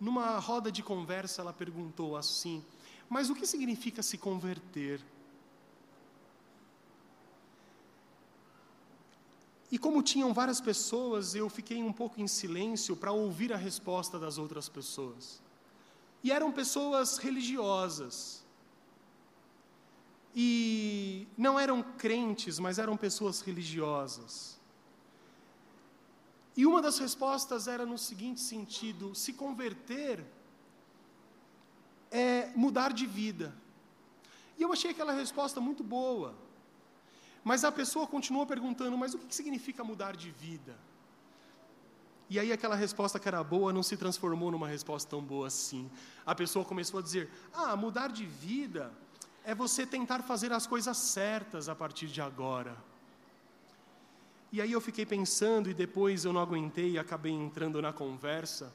numa 0.00 0.38
roda 0.40 0.72
de 0.72 0.82
conversa, 0.82 1.40
ela 1.40 1.52
perguntou 1.52 2.16
assim: 2.16 2.64
mas 3.08 3.30
o 3.30 3.34
que 3.36 3.46
significa 3.46 4.02
se 4.02 4.18
converter? 4.18 5.00
E 9.70 9.78
como 9.78 10.02
tinham 10.02 10.32
várias 10.32 10.60
pessoas, 10.60 11.34
eu 11.34 11.48
fiquei 11.48 11.82
um 11.82 11.92
pouco 11.92 12.20
em 12.20 12.28
silêncio 12.28 12.96
para 12.96 13.10
ouvir 13.10 13.52
a 13.52 13.56
resposta 13.56 14.18
das 14.18 14.38
outras 14.38 14.68
pessoas. 14.68 15.40
E 16.22 16.30
eram 16.30 16.52
pessoas 16.52 17.18
religiosas. 17.18 18.44
E 20.34 21.26
não 21.36 21.58
eram 21.58 21.82
crentes, 21.82 22.58
mas 22.58 22.78
eram 22.78 22.96
pessoas 22.96 23.40
religiosas. 23.40 24.56
E 26.56 26.64
uma 26.64 26.80
das 26.80 26.98
respostas 26.98 27.66
era 27.66 27.84
no 27.84 27.98
seguinte 27.98 28.40
sentido: 28.40 29.14
se 29.14 29.32
converter 29.32 30.24
é 32.10 32.50
mudar 32.54 32.92
de 32.92 33.06
vida. 33.06 33.54
E 34.58 34.62
eu 34.62 34.72
achei 34.72 34.92
aquela 34.92 35.12
resposta 35.12 35.60
muito 35.60 35.84
boa. 35.84 36.34
Mas 37.46 37.62
a 37.62 37.70
pessoa 37.70 38.08
continuou 38.08 38.44
perguntando: 38.44 38.98
mas 38.98 39.14
o 39.14 39.18
que 39.18 39.32
significa 39.32 39.84
mudar 39.84 40.16
de 40.16 40.32
vida? 40.32 40.76
E 42.28 42.40
aí 42.40 42.50
aquela 42.50 42.74
resposta 42.74 43.20
que 43.20 43.28
era 43.28 43.44
boa 43.44 43.72
não 43.72 43.84
se 43.84 43.96
transformou 43.96 44.50
numa 44.50 44.66
resposta 44.66 45.08
tão 45.08 45.22
boa 45.22 45.46
assim. 45.46 45.88
A 46.26 46.34
pessoa 46.34 46.64
começou 46.64 46.98
a 46.98 47.02
dizer: 47.04 47.30
ah, 47.54 47.76
mudar 47.76 48.08
de 48.08 48.26
vida 48.26 48.92
é 49.44 49.54
você 49.54 49.86
tentar 49.86 50.24
fazer 50.24 50.52
as 50.52 50.66
coisas 50.66 50.96
certas 50.96 51.68
a 51.68 51.74
partir 51.76 52.08
de 52.08 52.20
agora. 52.20 52.76
E 54.50 54.60
aí 54.60 54.72
eu 54.72 54.80
fiquei 54.80 55.06
pensando 55.06 55.70
e 55.70 55.74
depois 55.74 56.24
eu 56.24 56.32
não 56.32 56.40
aguentei 56.40 56.90
e 56.94 56.98
acabei 56.98 57.30
entrando 57.30 57.80
na 57.80 57.92
conversa. 57.92 58.74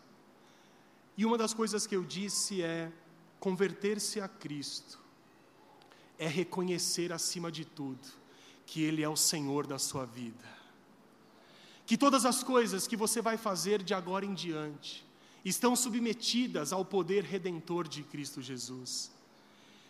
E 1.18 1.26
uma 1.26 1.38
das 1.38 1.54
coisas 1.54 1.86
que 1.86 1.98
eu 1.98 2.06
disse 2.06 2.64
é: 2.64 2.90
Converter-se 3.38 4.22
a 4.22 4.30
Cristo 4.30 4.98
é 6.18 6.26
reconhecer 6.26 7.12
acima 7.12 7.52
de 7.52 7.66
tudo 7.66 8.21
que 8.72 8.82
Ele 8.82 9.04
é 9.04 9.10
o 9.10 9.18
Senhor 9.18 9.68
da 9.68 9.78
sua 9.78 10.06
vida. 10.06 10.46
Que 11.86 11.98
todas 11.98 12.26
as 12.26 12.42
coisas 12.42 12.88
que 12.88 12.96
você 12.96 13.22
vai 13.22 13.36
fazer 13.36 13.84
de 13.84 13.94
agora 13.94 14.26
em 14.26 14.34
diante 14.34 15.06
estão 15.44 15.76
submetidas 15.76 16.72
ao 16.72 16.86
poder 16.86 17.26
redentor 17.26 17.86
de 17.86 18.02
Cristo 18.02 18.42
Jesus. 18.42 19.12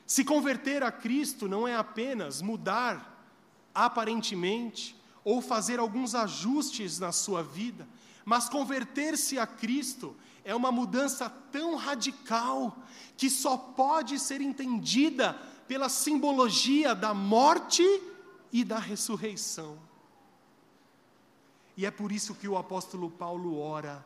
Se 0.08 0.26
converter 0.26 0.82
a 0.82 0.92
Cristo 0.92 1.48
não 1.48 1.68
é 1.68 1.76
apenas 1.76 2.42
mudar 2.42 3.24
aparentemente 3.72 4.96
ou 5.24 5.44
fazer 5.44 5.78
alguns 5.78 6.16
ajustes 6.16 6.98
na 6.98 7.12
sua 7.12 7.44
vida, 7.44 7.88
mas 8.26 8.50
converter-se 8.50 9.38
a 9.38 9.46
Cristo 9.46 10.16
é 10.44 10.56
uma 10.56 10.72
mudança 10.72 11.30
tão 11.30 11.76
radical 11.76 12.76
que 13.16 13.30
só 13.30 13.56
pode 13.58 14.18
ser 14.18 14.42
entendida 14.42 15.34
pela 15.68 15.88
simbologia 15.88 16.96
da 16.96 17.14
morte 17.14 17.84
e 18.52 18.64
da 18.64 18.80
ressurreição. 18.80 19.78
E 21.76 21.86
é 21.86 21.92
por 21.92 22.12
isso 22.12 22.36
que 22.36 22.48
o 22.48 22.58
apóstolo 22.58 23.10
Paulo 23.10 23.58
ora 23.58 24.06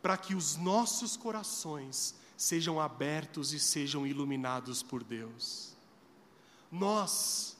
para 0.00 0.16
que 0.16 0.34
os 0.34 0.56
nossos 0.56 1.16
corações 1.16 2.14
sejam 2.36 2.80
abertos 2.80 3.52
e 3.52 3.60
sejam 3.60 4.06
iluminados 4.06 4.82
por 4.82 5.04
Deus. 5.04 5.76
Nós 6.70 7.56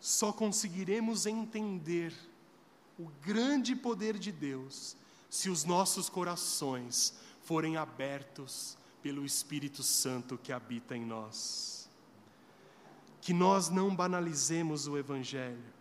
só 0.00 0.32
conseguiremos 0.32 1.24
entender 1.24 2.14
o 2.98 3.08
grande 3.22 3.74
poder 3.74 4.18
de 4.18 4.30
Deus 4.30 4.96
se 5.30 5.48
os 5.48 5.64
nossos 5.64 6.10
corações 6.10 7.14
forem 7.42 7.76
abertos 7.76 8.76
pelo 9.02 9.24
Espírito 9.24 9.82
Santo 9.82 10.38
que 10.38 10.52
habita 10.52 10.96
em 10.96 11.04
nós. 11.04 11.83
Que 13.24 13.32
nós 13.32 13.70
não 13.70 13.96
banalizemos 13.96 14.86
o 14.86 14.98
Evangelho. 14.98 15.72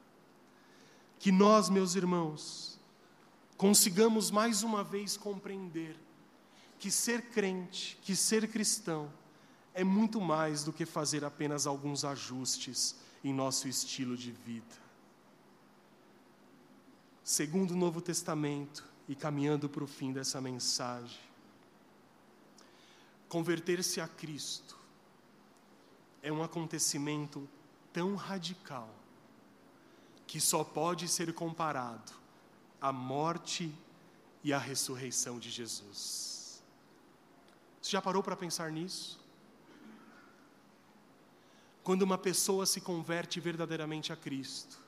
Que 1.19 1.29
nós, 1.29 1.69
meus 1.69 1.95
irmãos, 1.95 2.79
consigamos 3.57 4.31
mais 4.31 4.63
uma 4.63 4.81
vez 4.81 5.17
compreender 5.17 5.99
que 6.79 6.89
ser 6.89 7.21
crente, 7.29 7.99
que 8.01 8.15
ser 8.15 8.47
cristão, 8.47 9.11
é 9.73 9.83
muito 9.83 10.19
mais 10.19 10.63
do 10.63 10.71
que 10.73 10.85
fazer 10.85 11.23
apenas 11.25 11.67
alguns 11.67 12.05
ajustes 12.05 12.95
em 13.23 13.33
nosso 13.33 13.67
estilo 13.67 14.15
de 14.15 14.31
vida. 14.31 14.75
Segundo 17.23 17.71
o 17.71 17.77
Novo 17.77 18.01
Testamento, 18.01 18.85
e 19.07 19.15
caminhando 19.15 19.67
para 19.67 19.83
o 19.83 19.87
fim 19.87 20.13
dessa 20.13 20.39
mensagem, 20.39 21.19
Converter-se 23.33 23.99
a 23.99 24.07
Cristo 24.07 24.77
é 26.23 26.31
um 26.31 26.41
acontecimento 26.41 27.47
tão 27.91 28.15
radical 28.15 28.89
que 30.25 30.39
só 30.39 30.63
pode 30.63 31.07
ser 31.09 31.33
comparado 31.33 32.13
à 32.81 32.91
morte 32.93 33.71
e 34.41 34.53
à 34.53 34.57
ressurreição 34.57 35.37
de 35.37 35.51
Jesus. 35.51 36.63
Você 37.81 37.91
já 37.91 38.01
parou 38.01 38.23
para 38.23 38.37
pensar 38.37 38.71
nisso? 38.71 39.19
Quando 41.83 42.03
uma 42.03 42.17
pessoa 42.17 42.65
se 42.65 42.79
converte 42.79 43.41
verdadeiramente 43.41 44.13
a 44.13 44.15
Cristo, 44.15 44.79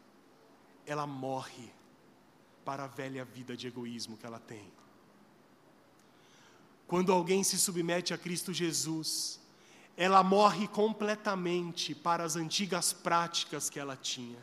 ela 0.86 1.06
morre 1.06 1.70
para 2.64 2.86
a 2.86 2.88
velha 2.88 3.26
vida 3.26 3.58
de 3.58 3.68
egoísmo 3.68 4.16
que 4.18 4.26
ela 4.26 4.40
tem. 4.40 4.72
Quando 6.88 7.12
alguém 7.12 7.44
se 7.44 7.60
submete 7.60 8.14
a 8.14 8.18
Cristo 8.18 8.54
Jesus, 8.54 9.40
ela 9.98 10.22
morre 10.24 10.68
completamente 10.68 11.96
para 11.96 12.24
as 12.24 12.36
antigas 12.36 12.92
práticas 12.92 13.70
que 13.70 13.80
ela 13.80 13.96
tinha. 13.96 14.40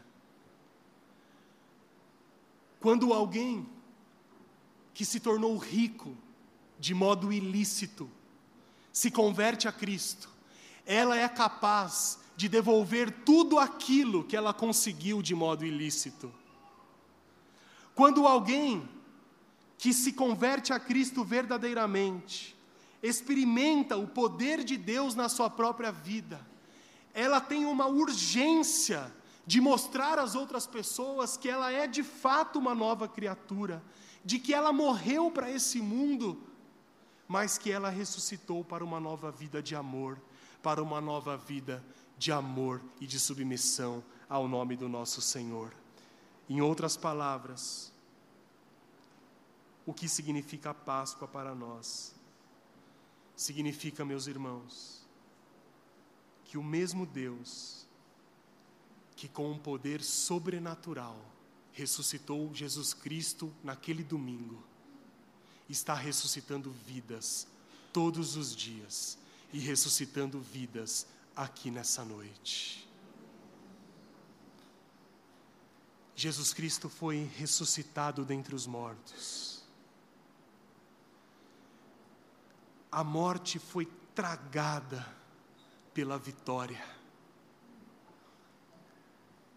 Quando 2.80 3.12
alguém 3.12 3.68
que 4.94 5.04
se 5.04 5.20
tornou 5.20 5.56
rico 5.56 6.16
de 6.78 6.94
modo 6.94 7.32
ilícito 7.32 8.10
se 8.92 9.10
converte 9.10 9.68
a 9.68 9.72
Cristo, 9.72 10.28
ela 10.84 11.16
é 11.16 11.28
capaz 11.28 12.18
de 12.36 12.48
devolver 12.48 13.10
tudo 13.24 13.58
aquilo 13.58 14.24
que 14.24 14.36
ela 14.36 14.52
conseguiu 14.52 15.22
de 15.22 15.34
modo 15.34 15.64
ilícito. 15.64 16.32
Quando 17.94 18.26
alguém 18.26 18.88
que 19.78 19.92
se 19.92 20.12
converte 20.12 20.72
a 20.72 20.80
Cristo 20.80 21.24
verdadeiramente, 21.24 22.56
experimenta 23.02 23.96
o 23.96 24.06
poder 24.06 24.62
de 24.62 24.76
Deus 24.76 25.14
na 25.14 25.28
sua 25.28 25.50
própria 25.50 25.90
vida, 25.90 26.40
ela 27.12 27.40
tem 27.40 27.64
uma 27.66 27.86
urgência 27.86 29.12
de 29.46 29.60
mostrar 29.60 30.18
às 30.18 30.34
outras 30.34 30.66
pessoas 30.66 31.36
que 31.36 31.48
ela 31.48 31.70
é 31.70 31.86
de 31.86 32.02
fato 32.02 32.58
uma 32.58 32.74
nova 32.74 33.08
criatura, 33.08 33.82
de 34.24 34.38
que 34.38 34.54
ela 34.54 34.72
morreu 34.72 35.30
para 35.30 35.50
esse 35.50 35.80
mundo, 35.80 36.40
mas 37.26 37.58
que 37.58 37.70
ela 37.70 37.90
ressuscitou 37.90 38.64
para 38.64 38.84
uma 38.84 39.00
nova 39.00 39.30
vida 39.30 39.62
de 39.62 39.74
amor, 39.74 40.18
para 40.62 40.82
uma 40.82 41.00
nova 41.00 41.36
vida 41.36 41.84
de 42.16 42.30
amor 42.30 42.80
e 43.00 43.06
de 43.06 43.18
submissão 43.18 44.02
ao 44.28 44.46
nome 44.46 44.76
do 44.76 44.88
nosso 44.88 45.20
Senhor. 45.20 45.74
Em 46.48 46.60
outras 46.60 46.96
palavras, 46.96 47.92
o 49.84 49.92
que 49.92 50.08
significa 50.08 50.70
a 50.70 50.74
Páscoa 50.74 51.26
para 51.26 51.54
nós. 51.54 52.14
Significa, 53.42 54.04
meus 54.04 54.26
irmãos, 54.26 55.06
que 56.44 56.56
o 56.56 56.62
mesmo 56.62 57.04
Deus 57.04 57.82
que 59.22 59.28
com 59.28 59.52
um 59.52 59.58
poder 59.58 60.02
sobrenatural 60.02 61.16
ressuscitou 61.72 62.52
Jesus 62.52 62.92
Cristo 62.92 63.54
naquele 63.62 64.02
domingo, 64.02 64.62
está 65.68 65.94
ressuscitando 65.94 66.72
vidas 66.86 67.46
todos 67.92 68.36
os 68.36 68.54
dias 68.54 69.16
e 69.52 69.60
ressuscitando 69.60 70.40
vidas 70.40 71.06
aqui 71.36 71.70
nessa 71.70 72.04
noite. 72.04 72.88
Jesus 76.16 76.52
Cristo 76.52 76.88
foi 76.88 77.30
ressuscitado 77.36 78.24
dentre 78.24 78.54
os 78.54 78.66
mortos. 78.66 79.51
A 82.92 83.02
morte 83.02 83.58
foi 83.58 83.88
tragada 84.14 85.04
pela 85.94 86.18
vitória. 86.18 86.84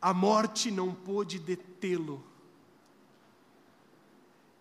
A 0.01 0.13
morte 0.13 0.71
não 0.71 0.95
pôde 0.95 1.37
detê-lo. 1.37 2.23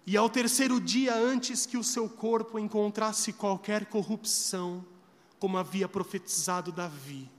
E 0.04 0.16
ao 0.16 0.28
terceiro 0.28 0.80
dia, 0.80 1.14
antes 1.14 1.64
que 1.64 1.78
o 1.78 1.84
seu 1.84 2.08
corpo 2.08 2.58
encontrasse 2.58 3.32
qualquer 3.32 3.86
corrupção, 3.86 4.84
como 5.38 5.56
havia 5.56 5.88
profetizado 5.88 6.72
Davi, 6.72 7.30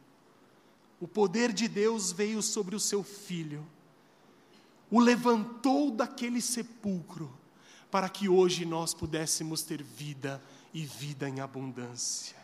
o 1.00 1.08
poder 1.08 1.52
de 1.52 1.68
Deus 1.68 2.12
veio 2.12 2.42
sobre 2.42 2.76
o 2.76 2.80
seu 2.80 3.04
filho, 3.04 3.66
o 4.90 5.00
levantou 5.00 5.92
daquele 5.92 6.42
sepulcro, 6.42 7.32
para 7.92 8.08
que 8.10 8.30
hoje 8.30 8.66
nós 8.66 8.94
pudéssemos 8.94 9.62
ter 9.62 9.84
vida 9.84 10.42
e 10.76 10.86
vida 10.86 11.30
em 11.30 11.40
abundância. 11.40 12.36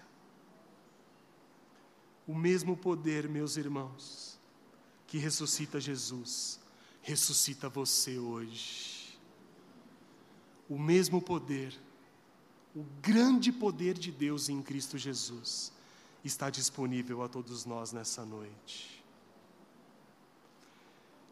O 2.25 2.33
mesmo 2.33 2.77
poder, 2.77 3.27
meus 3.27 3.57
irmãos, 3.57 4.39
que 5.05 5.17
ressuscita 5.17 5.81
Jesus, 5.81 6.57
ressuscita 7.01 7.67
você 7.67 8.17
hoje. 8.17 9.19
O 10.69 10.79
mesmo 10.79 11.21
poder, 11.21 11.77
o 12.73 12.85
grande 13.01 13.51
poder 13.51 13.97
de 13.97 14.13
Deus 14.13 14.47
em 14.47 14.61
Cristo 14.61 14.97
Jesus, 14.97 15.73
está 16.23 16.49
disponível 16.49 17.21
a 17.23 17.27
todos 17.27 17.65
nós 17.65 17.91
nessa 17.91 18.23
noite. 18.23 19.03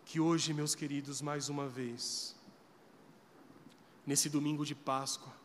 Que 0.03 0.19
hoje, 0.19 0.53
meus 0.53 0.75
queridos, 0.75 1.21
mais 1.21 1.47
uma 1.47 1.65
vez, 1.65 2.35
nesse 4.05 4.29
domingo 4.29 4.65
de 4.65 4.75
Páscoa, 4.75 5.39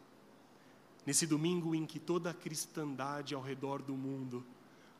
nesse 1.06 1.26
domingo 1.26 1.74
em 1.74 1.84
que 1.84 1.98
toda 1.98 2.30
a 2.30 2.34
cristandade 2.34 3.34
ao 3.34 3.42
redor 3.42 3.82
do 3.82 3.94
mundo 3.94 4.44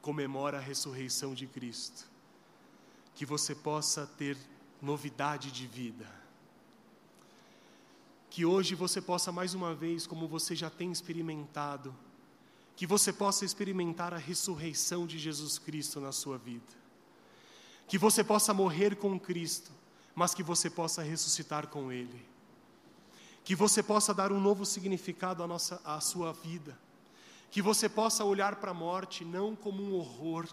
comemora 0.00 0.59
a 0.59 0.61
ressurreição 0.61 1.34
de 1.34 1.46
Cristo, 1.46 2.07
que 3.14 3.24
você 3.24 3.55
possa 3.55 4.07
ter 4.07 4.36
novidade 4.82 5.50
de 5.50 5.66
vida. 5.66 6.07
Que 8.28 8.44
hoje 8.44 8.74
você 8.74 9.00
possa 9.00 9.32
mais 9.32 9.55
uma 9.55 9.74
vez, 9.74 10.07
como 10.07 10.28
você 10.28 10.55
já 10.55 10.68
tem 10.68 10.92
experimentado, 10.92 11.94
que 12.76 12.86
você 12.86 13.12
possa 13.12 13.44
experimentar 13.44 14.12
a 14.12 14.18
ressurreição 14.18 15.07
de 15.07 15.18
Jesus 15.18 15.59
Cristo 15.59 16.00
na 16.00 16.12
sua 16.12 16.36
vida. 16.36 16.84
Que 17.86 17.96
você 17.96 18.24
possa 18.24 18.52
morrer 18.52 18.96
com 18.96 19.18
Cristo, 19.18 19.70
mas 20.14 20.34
que 20.34 20.42
você 20.42 20.68
possa 20.68 21.02
ressuscitar 21.02 21.68
com 21.68 21.92
Ele. 21.92 22.34
Que 23.45 23.55
você 23.55 23.82
possa 23.82 24.12
dar 24.12 24.32
um 24.32 24.40
novo 24.40 24.64
significado 24.64 25.42
à, 25.42 25.47
nossa, 25.47 25.80
à 25.84 26.01
sua 26.01 26.32
vida. 26.32 26.76
Que 27.51 27.62
você 27.62 27.88
possa 27.88 28.24
olhar 28.24 28.57
para 28.57 28.72
a 28.72 28.74
morte 28.74 29.24
não 29.24 29.55
como 29.55 29.82
um 29.82 29.95
horror, 29.95 30.49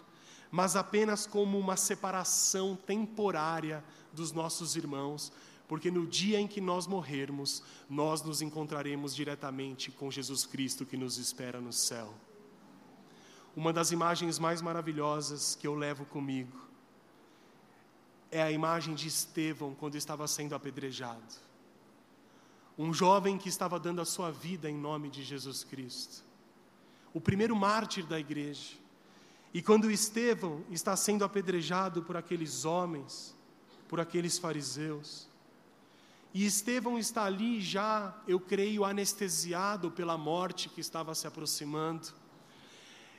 mas 0.50 0.76
apenas 0.76 1.26
como 1.26 1.58
uma 1.58 1.76
separação 1.76 2.76
temporária 2.76 3.82
dos 4.12 4.30
nossos 4.30 4.76
irmãos, 4.76 5.32
porque 5.66 5.90
no 5.90 6.06
dia 6.06 6.38
em 6.38 6.46
que 6.46 6.60
nós 6.60 6.86
morrermos, 6.86 7.62
nós 7.88 8.20
nos 8.20 8.42
encontraremos 8.42 9.14
diretamente 9.14 9.90
com 9.90 10.10
Jesus 10.10 10.44
Cristo 10.44 10.84
que 10.84 10.98
nos 10.98 11.16
espera 11.16 11.60
no 11.60 11.72
céu. 11.72 12.12
Uma 13.56 13.72
das 13.72 13.90
imagens 13.90 14.38
mais 14.38 14.60
maravilhosas 14.60 15.54
que 15.54 15.66
eu 15.66 15.74
levo 15.74 16.04
comigo 16.04 16.60
é 18.30 18.42
a 18.42 18.50
imagem 18.50 18.94
de 18.94 19.08
Estevão 19.08 19.74
quando 19.74 19.96
estava 19.96 20.26
sendo 20.26 20.54
apedrejado. 20.54 21.51
Um 22.78 22.92
jovem 22.92 23.36
que 23.36 23.48
estava 23.48 23.78
dando 23.78 24.00
a 24.00 24.04
sua 24.04 24.30
vida 24.30 24.70
em 24.70 24.76
nome 24.76 25.10
de 25.10 25.22
Jesus 25.22 25.62
Cristo. 25.64 26.24
O 27.12 27.20
primeiro 27.20 27.54
mártir 27.54 28.06
da 28.06 28.18
igreja. 28.18 28.76
E 29.52 29.60
quando 29.60 29.90
Estevão 29.90 30.64
está 30.70 30.96
sendo 30.96 31.24
apedrejado 31.24 32.02
por 32.02 32.16
aqueles 32.16 32.64
homens, 32.64 33.36
por 33.86 34.00
aqueles 34.00 34.38
fariseus, 34.38 35.28
e 36.34 36.46
Estevão 36.46 36.98
está 36.98 37.24
ali 37.24 37.60
já, 37.60 38.16
eu 38.26 38.40
creio, 38.40 38.84
anestesiado 38.84 39.90
pela 39.90 40.16
morte 40.16 40.70
que 40.70 40.80
estava 40.80 41.14
se 41.14 41.26
aproximando. 41.26 42.08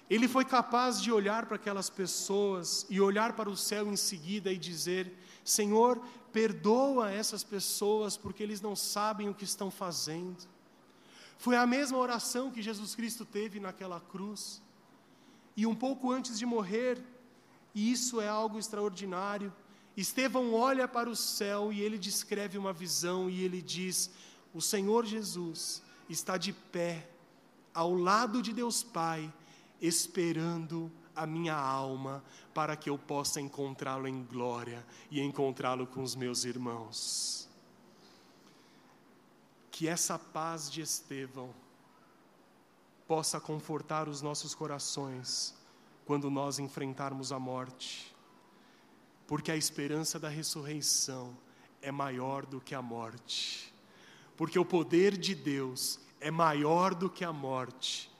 Ele 0.09 0.27
foi 0.27 0.43
capaz 0.43 0.99
de 0.99 1.11
olhar 1.11 1.45
para 1.45 1.55
aquelas 1.55 1.89
pessoas 1.89 2.85
e 2.89 2.99
olhar 2.99 3.33
para 3.33 3.49
o 3.49 3.55
céu 3.55 3.87
em 3.87 3.95
seguida 3.95 4.51
e 4.51 4.57
dizer: 4.57 5.15
Senhor, 5.43 6.01
perdoa 6.31 7.11
essas 7.11 7.43
pessoas 7.43 8.17
porque 8.17 8.41
eles 8.41 8.61
não 8.61 8.75
sabem 8.75 9.29
o 9.29 9.33
que 9.33 9.43
estão 9.43 9.69
fazendo. 9.69 10.47
Foi 11.37 11.55
a 11.55 11.67
mesma 11.67 11.97
oração 11.97 12.51
que 12.51 12.61
Jesus 12.61 12.95
Cristo 12.95 13.25
teve 13.25 13.59
naquela 13.59 13.99
cruz. 13.99 14.61
E 15.55 15.65
um 15.65 15.75
pouco 15.75 16.11
antes 16.11 16.39
de 16.39 16.45
morrer, 16.45 17.03
e 17.75 17.91
isso 17.91 18.21
é 18.21 18.27
algo 18.27 18.57
extraordinário, 18.57 19.53
Estevão 19.95 20.53
olha 20.53 20.87
para 20.87 21.09
o 21.09 21.15
céu 21.15 21.71
e 21.71 21.81
ele 21.81 21.99
descreve 21.99 22.57
uma 22.57 22.73
visão 22.73 23.29
e 23.29 23.41
ele 23.43 23.61
diz: 23.61 24.09
O 24.53 24.59
Senhor 24.61 25.05
Jesus 25.05 25.83
está 26.09 26.35
de 26.35 26.51
pé 26.51 27.07
ao 27.73 27.93
lado 27.93 28.41
de 28.41 28.51
Deus 28.51 28.81
Pai, 28.81 29.31
esperando 29.79 30.91
a 31.15 31.25
minha 31.25 31.55
alma 31.55 32.23
para 32.53 32.75
que 32.75 32.89
eu 32.89 32.97
possa 32.97 33.39
encontrá-lo 33.39 34.07
em 34.07 34.23
glória 34.23 34.85
e 35.11 35.21
encontrá-lo 35.21 35.85
com 35.87 36.01
os 36.01 36.15
meus 36.15 36.43
irmãos. 36.43 37.47
Que 39.71 39.87
essa 39.87 40.17
paz 40.19 40.69
de 40.69 40.81
Estevão 40.81 41.53
possa 43.07 43.39
confortar 43.39 44.07
os 44.07 44.21
nossos 44.21 44.55
corações 44.55 45.55
quando 46.05 46.29
nós 46.29 46.59
enfrentarmos 46.59 47.31
a 47.31 47.39
morte, 47.39 48.13
porque 49.27 49.51
a 49.51 49.55
esperança 49.55 50.19
da 50.19 50.29
ressurreição 50.29 51.35
é 51.81 51.91
maior 51.91 52.45
do 52.45 52.59
que 52.59 52.75
a 52.75 52.81
morte, 52.81 53.73
porque 54.35 54.59
o 54.59 54.65
poder 54.65 55.17
de 55.17 55.33
Deus 55.33 55.99
é 56.19 56.31
maior 56.31 56.93
do 56.93 57.09
que 57.09 57.23
a 57.23 57.33
morte, 57.33 58.11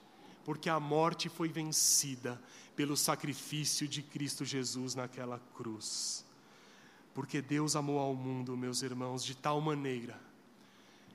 porque 0.44 0.68
a 0.68 0.78
morte 0.78 1.28
foi 1.28 1.48
vencida 1.48 2.40
pelo 2.76 2.96
sacrifício 2.96 3.86
de 3.86 4.02
Cristo 4.02 4.44
Jesus 4.44 4.94
naquela 4.94 5.38
cruz. 5.54 6.24
Porque 7.14 7.40
Deus 7.40 7.76
amou 7.76 7.98
ao 7.98 8.14
mundo, 8.14 8.56
meus 8.56 8.82
irmãos, 8.82 9.24
de 9.24 9.36
tal 9.36 9.60
maneira, 9.60 10.20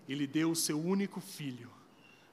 Ele 0.07 0.25
deu 0.25 0.51
o 0.51 0.55
seu 0.55 0.79
único 0.79 1.19
filho 1.19 1.69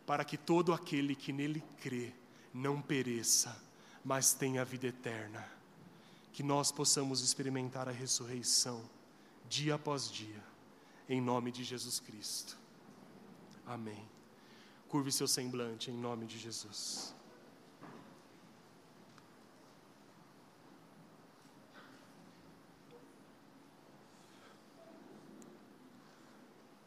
para 0.06 0.24
que 0.24 0.36
todo 0.36 0.72
aquele 0.72 1.16
que 1.16 1.32
nele 1.32 1.62
crê 1.80 2.12
não 2.54 2.80
pereça, 2.80 3.60
mas 4.04 4.32
tenha 4.32 4.62
a 4.62 4.64
vida 4.64 4.86
eterna. 4.86 5.44
Que 6.32 6.42
nós 6.42 6.70
possamos 6.70 7.20
experimentar 7.22 7.88
a 7.88 7.92
ressurreição 7.92 8.88
dia 9.48 9.74
após 9.74 10.10
dia, 10.10 10.42
em 11.08 11.20
nome 11.20 11.50
de 11.50 11.64
Jesus 11.64 11.98
Cristo. 11.98 12.56
Amém. 13.66 14.06
Curve 14.88 15.10
seu 15.10 15.26
semblante 15.26 15.90
em 15.90 15.94
nome 15.94 16.26
de 16.26 16.38
Jesus. 16.38 17.15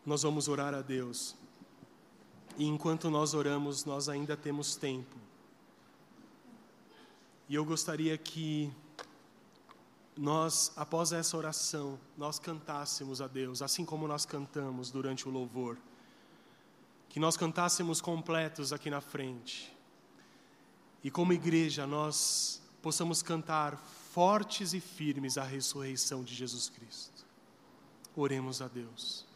Nós 0.10 0.24
vamos 0.24 0.47
orar 0.47 0.74
a 0.74 0.82
Deus. 0.82 1.36
E 2.57 2.66
enquanto 2.66 3.12
nós 3.12 3.36
oramos, 3.36 3.86
nós 3.86 4.10
ainda 4.10 4.36
temos 4.36 4.76
tempo. 4.76 5.16
E 7.47 7.53
eu 7.53 7.64
gostaria 7.64 8.18
que 8.18 8.74
nós, 10.18 10.72
após 10.76 11.12
essa 11.12 11.38
oração, 11.38 11.99
nós 12.18 12.39
cantássemos 12.39 13.22
a 13.22 13.28
Deus, 13.28 13.62
assim 13.62 13.86
como 13.86 14.07
nós 14.07 14.26
cantamos 14.26 14.89
durante 14.89 15.30
o 15.30 15.32
louvor. 15.32 15.78
Que 17.07 17.20
nós 17.20 17.38
cantássemos 17.38 18.01
completos 18.01 18.74
aqui 18.74 18.89
na 18.89 19.01
frente. 19.01 19.72
E 21.03 21.12
como 21.12 21.34
igreja, 21.34 21.86
nós 21.86 22.64
possamos 22.82 23.22
cantar 23.22 23.78
fortes 23.78 24.74
e 24.74 24.80
firmes 24.80 25.38
a 25.38 25.43
ressurreição 25.43 26.24
de 26.24 26.34
Jesus 26.34 26.68
Cristo. 26.68 27.24
Oremos 28.16 28.60
a 28.60 28.68
Deus. 28.68 29.28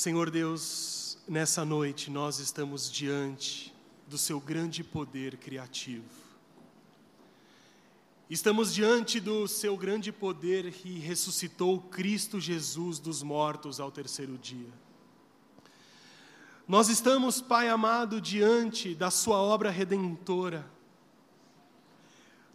Senhor 0.00 0.30
Deus, 0.30 1.18
nessa 1.28 1.62
noite 1.62 2.10
nós 2.10 2.38
estamos 2.38 2.90
diante 2.90 3.70
do 4.06 4.16
seu 4.16 4.40
grande 4.40 4.82
poder 4.82 5.36
criativo. 5.36 6.08
Estamos 8.30 8.72
diante 8.72 9.20
do 9.20 9.46
seu 9.46 9.76
grande 9.76 10.10
poder 10.10 10.72
que 10.72 10.98
ressuscitou 10.98 11.82
Cristo 11.82 12.40
Jesus 12.40 12.98
dos 12.98 13.22
mortos 13.22 13.78
ao 13.78 13.90
terceiro 13.90 14.38
dia. 14.38 14.72
Nós 16.66 16.88
estamos, 16.88 17.42
Pai 17.42 17.68
amado, 17.68 18.22
diante 18.22 18.94
da 18.94 19.10
Sua 19.10 19.36
obra 19.36 19.68
redentora. 19.68 20.64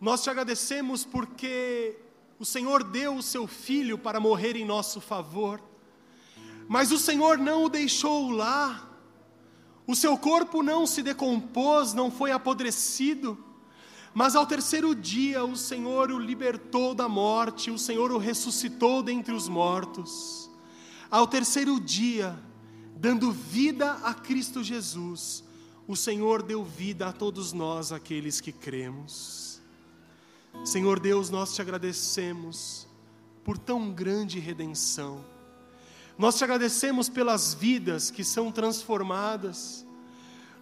Nós 0.01 0.23
te 0.23 0.31
agradecemos 0.31 1.05
porque 1.05 1.95
o 2.39 2.43
Senhor 2.43 2.83
deu 2.83 3.17
o 3.17 3.21
Seu 3.21 3.45
Filho 3.45 3.99
para 3.99 4.19
morrer 4.19 4.55
em 4.55 4.65
nosso 4.65 4.99
favor, 4.99 5.61
mas 6.67 6.91
o 6.91 6.97
Senhor 6.97 7.37
não 7.37 7.65
o 7.65 7.69
deixou 7.69 8.31
lá, 8.31 8.89
o 9.87 9.95
seu 9.95 10.17
corpo 10.17 10.63
não 10.63 10.87
se 10.87 11.03
decompôs, 11.03 11.93
não 11.93 12.09
foi 12.09 12.31
apodrecido, 12.31 13.37
mas 14.13 14.35
ao 14.35 14.47
terceiro 14.47 14.95
dia 14.95 15.43
o 15.43 15.55
Senhor 15.55 16.09
o 16.09 16.17
libertou 16.17 16.95
da 16.95 17.07
morte, 17.07 17.69
o 17.69 17.77
Senhor 17.77 18.11
o 18.11 18.17
ressuscitou 18.17 19.03
dentre 19.03 19.33
os 19.33 19.47
mortos. 19.47 20.49
Ao 21.11 21.27
terceiro 21.27 21.79
dia, 21.79 22.37
dando 22.95 23.31
vida 23.31 23.91
a 24.03 24.13
Cristo 24.13 24.63
Jesus, 24.63 25.43
o 25.87 25.95
Senhor 25.95 26.41
deu 26.41 26.63
vida 26.63 27.07
a 27.07 27.13
todos 27.13 27.53
nós, 27.53 27.91
aqueles 27.91 28.41
que 28.41 28.51
cremos. 28.51 29.61
Senhor 30.63 30.99
Deus, 30.99 31.29
nós 31.29 31.53
te 31.53 31.61
agradecemos 31.61 32.87
por 33.43 33.57
tão 33.57 33.91
grande 33.91 34.39
redenção. 34.39 35.34
Nós 36.17 36.37
te 36.37 36.43
agradecemos 36.43 37.09
pelas 37.09 37.53
vidas 37.53 38.09
que 38.09 38.23
são 38.23 38.51
transformadas. 38.51 39.85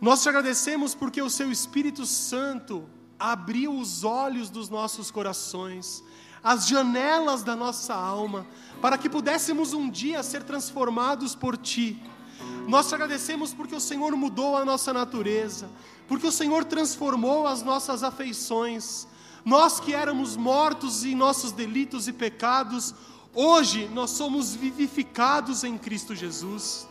Nós 0.02 0.24
te 0.24 0.30
agradecemos 0.30 0.96
porque 0.96 1.22
o 1.22 1.30
Seu 1.30 1.52
Espírito 1.52 2.06
Santo 2.06 2.88
abriu 3.20 3.78
os 3.78 4.04
olhos 4.04 4.50
dos 4.50 4.68
nossos 4.70 5.12
corações, 5.12 6.04
as 6.44 6.68
janelas 6.68 7.44
da 7.44 7.56
nossa 7.56 7.94
alma, 7.94 8.46
para 8.82 8.98
que 8.98 9.10
pudéssemos 9.10 9.74
um 9.74 9.90
dia 9.90 10.22
ser 10.24 10.44
transformados 10.44 11.36
por 11.36 11.56
Ti 11.56 12.02
nós 12.68 12.88
te 12.88 12.96
agradecemos 12.96 13.54
porque 13.54 13.76
o 13.76 13.80
Senhor 13.80 14.16
mudou 14.16 14.58
a 14.58 14.66
nossa 14.66 14.94
natureza, 14.94 15.70
porque 16.08 16.28
o 16.28 16.32
Senhor 16.32 16.64
transformou 16.66 17.48
as 17.48 17.62
nossas 17.62 18.04
afeições. 18.04 19.08
Nós 19.44 19.80
que 19.80 19.94
éramos 19.94 20.38
mortos 20.38 21.04
em 21.04 21.16
nossos 21.16 21.52
delitos 21.52 22.08
e 22.08 22.14
pecados, 22.14 22.96
hoje 23.34 23.90
nós 23.94 24.12
somos 24.12 24.56
vivificados 24.56 25.64
em 25.64 25.78
Cristo 25.78 26.16
Jesus. 26.16 26.88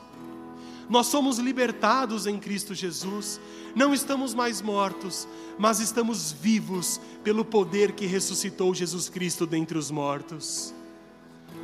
Nós 0.88 1.06
somos 1.06 1.38
libertados 1.38 2.26
em 2.26 2.38
Cristo 2.38 2.74
Jesus. 2.74 3.40
Não 3.74 3.94
estamos 3.94 4.34
mais 4.34 4.60
mortos, 4.60 5.26
mas 5.58 5.80
estamos 5.80 6.32
vivos 6.32 7.00
pelo 7.24 7.44
poder 7.44 7.92
que 7.92 8.06
ressuscitou 8.06 8.74
Jesus 8.74 9.08
Cristo 9.08 9.46
dentre 9.46 9.78
os 9.78 9.90
mortos. 9.90 10.74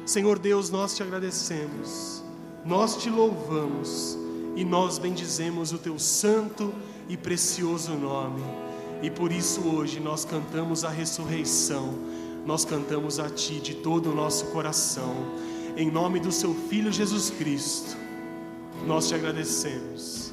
Senhor 0.07 0.39
Deus, 0.39 0.71
nós 0.71 0.97
te 0.97 1.03
agradecemos 1.03 2.23
nós 2.69 2.97
te 2.97 3.09
louvamos 3.09 4.19
e 4.55 4.63
nós 4.65 4.99
bendizemos 4.99 5.73
o 5.73 5.79
teu 5.79 5.99
santo 5.99 6.73
e 7.09 7.17
precioso 7.17 7.93
nome. 7.93 8.43
E 9.03 9.11
por 9.11 9.33
isso 9.33 9.63
hoje 9.63 10.01
nós 10.01 10.25
cantamos 10.25 10.85
a 10.85 10.91
ressurreição, 10.91 11.95
nós 12.49 12.65
cantamos 12.65 13.21
a 13.21 13.29
Ti 13.29 13.61
de 13.61 13.75
todo 13.75 14.11
o 14.11 14.15
nosso 14.15 14.47
coração, 14.47 15.15
em 15.77 15.91
nome 15.91 16.19
do 16.19 16.33
Seu 16.33 16.55
Filho 16.55 16.91
Jesus 16.91 17.29
Cristo. 17.29 17.95
Nós 18.87 19.07
te 19.07 19.15
agradecemos. 19.15 20.28